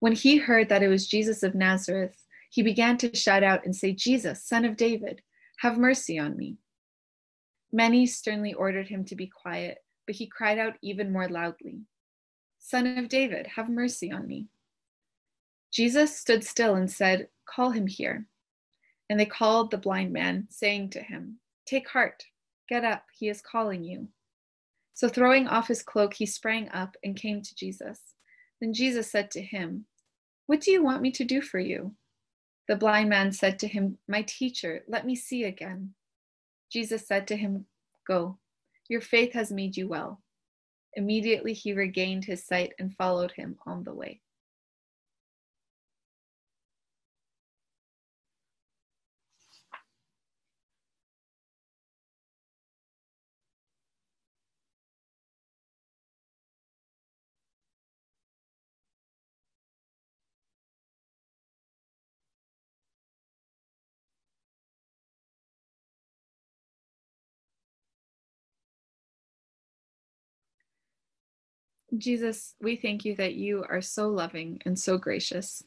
When 0.00 0.12
he 0.12 0.38
heard 0.38 0.68
that 0.68 0.82
it 0.82 0.88
was 0.88 1.06
Jesus 1.06 1.42
of 1.42 1.54
Nazareth, 1.54 2.16
he 2.50 2.62
began 2.62 2.96
to 2.98 3.14
shout 3.14 3.42
out 3.42 3.64
and 3.64 3.74
say, 3.74 3.92
Jesus, 3.92 4.44
son 4.44 4.64
of 4.64 4.76
David, 4.76 5.22
have 5.58 5.78
mercy 5.78 6.18
on 6.18 6.36
me. 6.36 6.56
Many 7.72 8.06
sternly 8.06 8.52
ordered 8.52 8.88
him 8.88 9.04
to 9.06 9.14
be 9.14 9.28
quiet, 9.28 9.78
but 10.06 10.16
he 10.16 10.26
cried 10.26 10.58
out 10.58 10.74
even 10.82 11.12
more 11.12 11.28
loudly, 11.28 11.82
Son 12.58 12.98
of 12.98 13.08
David, 13.08 13.46
have 13.46 13.68
mercy 13.68 14.12
on 14.12 14.26
me. 14.26 14.48
Jesus 15.72 16.18
stood 16.18 16.44
still 16.44 16.74
and 16.74 16.90
said, 16.90 17.28
Call 17.46 17.70
him 17.70 17.86
here. 17.86 18.26
And 19.08 19.18
they 19.18 19.26
called 19.26 19.70
the 19.70 19.78
blind 19.78 20.12
man, 20.12 20.46
saying 20.50 20.90
to 20.90 21.00
him, 21.00 21.40
Take 21.66 21.88
heart, 21.88 22.24
get 22.68 22.84
up, 22.84 23.04
he 23.16 23.28
is 23.28 23.40
calling 23.40 23.82
you. 23.82 24.08
So 24.94 25.08
throwing 25.08 25.46
off 25.46 25.68
his 25.68 25.82
cloak, 25.82 26.14
he 26.14 26.26
sprang 26.26 26.68
up 26.70 26.96
and 27.02 27.16
came 27.16 27.42
to 27.42 27.54
Jesus. 27.54 28.00
Then 28.60 28.74
Jesus 28.74 29.10
said 29.10 29.30
to 29.32 29.42
him, 29.42 29.86
What 30.46 30.60
do 30.60 30.70
you 30.70 30.82
want 30.82 31.02
me 31.02 31.10
to 31.12 31.24
do 31.24 31.40
for 31.40 31.58
you? 31.58 31.94
The 32.68 32.76
blind 32.76 33.08
man 33.08 33.32
said 33.32 33.58
to 33.60 33.68
him, 33.68 33.98
My 34.06 34.22
teacher, 34.22 34.82
let 34.88 35.06
me 35.06 35.16
see 35.16 35.44
again. 35.44 35.94
Jesus 36.70 37.06
said 37.06 37.26
to 37.28 37.36
him, 37.36 37.66
Go, 38.06 38.38
your 38.88 39.00
faith 39.00 39.32
has 39.32 39.50
made 39.50 39.76
you 39.76 39.88
well. 39.88 40.22
Immediately 40.94 41.54
he 41.54 41.72
regained 41.72 42.24
his 42.24 42.44
sight 42.44 42.72
and 42.78 42.94
followed 42.96 43.32
him 43.32 43.56
on 43.66 43.84
the 43.84 43.94
way. 43.94 44.20
Jesus, 71.98 72.54
we 72.60 72.76
thank 72.76 73.04
you 73.04 73.16
that 73.16 73.34
you 73.34 73.64
are 73.68 73.82
so 73.82 74.08
loving 74.08 74.60
and 74.64 74.78
so 74.78 74.96
gracious. 74.96 75.64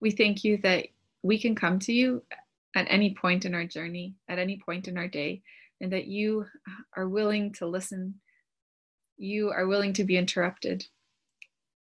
We 0.00 0.10
thank 0.10 0.44
you 0.44 0.58
that 0.58 0.88
we 1.22 1.38
can 1.38 1.54
come 1.54 1.78
to 1.80 1.92
you 1.92 2.22
at 2.76 2.86
any 2.90 3.14
point 3.14 3.44
in 3.44 3.54
our 3.54 3.64
journey, 3.64 4.14
at 4.28 4.38
any 4.38 4.58
point 4.58 4.86
in 4.86 4.98
our 4.98 5.08
day, 5.08 5.42
and 5.80 5.92
that 5.92 6.06
you 6.06 6.46
are 6.96 7.08
willing 7.08 7.52
to 7.54 7.66
listen. 7.66 8.20
You 9.16 9.50
are 9.50 9.66
willing 9.66 9.94
to 9.94 10.04
be 10.04 10.16
interrupted. 10.16 10.86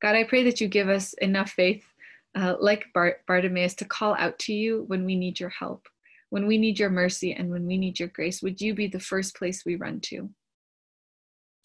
God, 0.01 0.15
I 0.15 0.25
pray 0.25 0.43
that 0.43 0.59
you 0.59 0.67
give 0.67 0.89
us 0.89 1.13
enough 1.13 1.51
faith, 1.51 1.85
uh, 2.35 2.55
like 2.59 2.87
Bart- 2.93 3.25
Bartimaeus, 3.27 3.75
to 3.75 3.85
call 3.85 4.15
out 4.19 4.37
to 4.39 4.53
you 4.53 4.83
when 4.87 5.05
we 5.05 5.15
need 5.15 5.39
your 5.39 5.49
help, 5.49 5.87
when 6.29 6.45
we 6.47 6.57
need 6.57 6.77
your 6.77 6.89
mercy, 6.89 7.33
and 7.33 7.49
when 7.49 7.65
we 7.65 7.77
need 7.77 7.97
your 7.97 8.09
grace. 8.09 8.41
Would 8.43 8.59
you 8.59 8.75
be 8.75 8.87
the 8.87 8.99
first 8.99 9.35
place 9.35 9.65
we 9.65 9.77
run 9.77 10.01
to? 10.01 10.29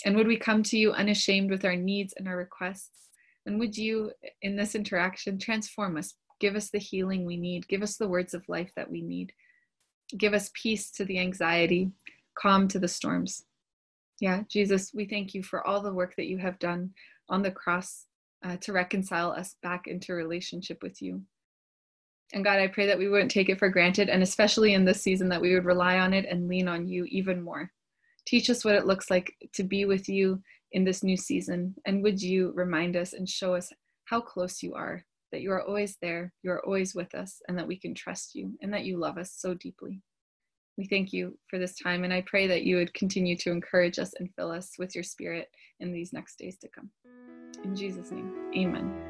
And 0.04 0.16
would 0.16 0.26
we 0.26 0.36
come 0.36 0.62
to 0.64 0.78
you 0.78 0.92
unashamed 0.92 1.50
with 1.50 1.64
our 1.64 1.76
needs 1.76 2.14
and 2.16 2.26
our 2.26 2.36
requests? 2.36 3.08
And 3.46 3.58
would 3.58 3.76
you, 3.76 4.12
in 4.42 4.56
this 4.56 4.74
interaction, 4.74 5.38
transform 5.38 5.96
us, 5.96 6.14
give 6.40 6.56
us 6.56 6.70
the 6.70 6.78
healing 6.78 7.24
we 7.24 7.36
need, 7.36 7.68
give 7.68 7.82
us 7.82 7.96
the 7.96 8.08
words 8.08 8.34
of 8.34 8.48
life 8.48 8.70
that 8.76 8.90
we 8.90 9.02
need, 9.02 9.32
give 10.16 10.34
us 10.34 10.50
peace 10.54 10.90
to 10.92 11.04
the 11.04 11.18
anxiety, 11.18 11.90
calm 12.38 12.68
to 12.68 12.78
the 12.78 12.88
storms. 12.88 13.44
Yeah, 14.20 14.42
Jesus, 14.48 14.92
we 14.94 15.06
thank 15.06 15.34
you 15.34 15.42
for 15.42 15.66
all 15.66 15.80
the 15.80 15.92
work 15.92 16.14
that 16.16 16.26
you 16.26 16.38
have 16.38 16.58
done 16.58 16.90
on 17.28 17.42
the 17.42 17.50
cross 17.50 18.06
uh, 18.44 18.56
to 18.58 18.72
reconcile 18.72 19.32
us 19.32 19.56
back 19.62 19.86
into 19.86 20.12
relationship 20.12 20.82
with 20.82 21.00
you. 21.00 21.22
And 22.32 22.44
God, 22.44 22.58
I 22.58 22.68
pray 22.68 22.86
that 22.86 22.98
we 22.98 23.08
wouldn't 23.08 23.30
take 23.30 23.48
it 23.48 23.58
for 23.58 23.68
granted, 23.68 24.08
and 24.08 24.22
especially 24.22 24.74
in 24.74 24.84
this 24.84 25.02
season, 25.02 25.28
that 25.30 25.40
we 25.40 25.54
would 25.54 25.64
rely 25.64 25.98
on 25.98 26.12
it 26.14 26.26
and 26.26 26.48
lean 26.48 26.68
on 26.68 26.86
you 26.86 27.04
even 27.06 27.42
more. 27.42 27.70
Teach 28.26 28.50
us 28.50 28.64
what 28.64 28.74
it 28.74 28.86
looks 28.86 29.10
like 29.10 29.34
to 29.54 29.62
be 29.62 29.84
with 29.84 30.08
you 30.08 30.42
in 30.72 30.84
this 30.84 31.02
new 31.02 31.16
season. 31.16 31.74
And 31.86 32.02
would 32.02 32.22
you 32.22 32.52
remind 32.54 32.96
us 32.96 33.12
and 33.12 33.28
show 33.28 33.54
us 33.54 33.72
how 34.04 34.20
close 34.20 34.62
you 34.62 34.74
are, 34.74 35.04
that 35.32 35.40
you 35.40 35.50
are 35.52 35.62
always 35.62 35.96
there, 36.02 36.32
you 36.42 36.50
are 36.50 36.64
always 36.64 36.94
with 36.94 37.14
us, 37.14 37.40
and 37.48 37.58
that 37.58 37.66
we 37.66 37.78
can 37.78 37.94
trust 37.94 38.34
you 38.34 38.52
and 38.62 38.72
that 38.72 38.84
you 38.84 38.98
love 38.98 39.18
us 39.18 39.32
so 39.36 39.54
deeply. 39.54 40.00
We 40.76 40.86
thank 40.86 41.12
you 41.12 41.36
for 41.48 41.58
this 41.58 41.74
time, 41.76 42.04
and 42.04 42.12
I 42.12 42.22
pray 42.26 42.46
that 42.46 42.62
you 42.62 42.76
would 42.76 42.94
continue 42.94 43.36
to 43.38 43.50
encourage 43.50 43.98
us 43.98 44.14
and 44.18 44.30
fill 44.34 44.50
us 44.50 44.72
with 44.78 44.94
your 44.94 45.04
spirit 45.04 45.48
in 45.78 45.92
these 45.92 46.12
next 46.12 46.38
days 46.38 46.56
to 46.58 46.68
come. 46.68 46.90
In 47.64 47.76
Jesus' 47.76 48.10
name, 48.10 48.32
amen. 48.56 49.09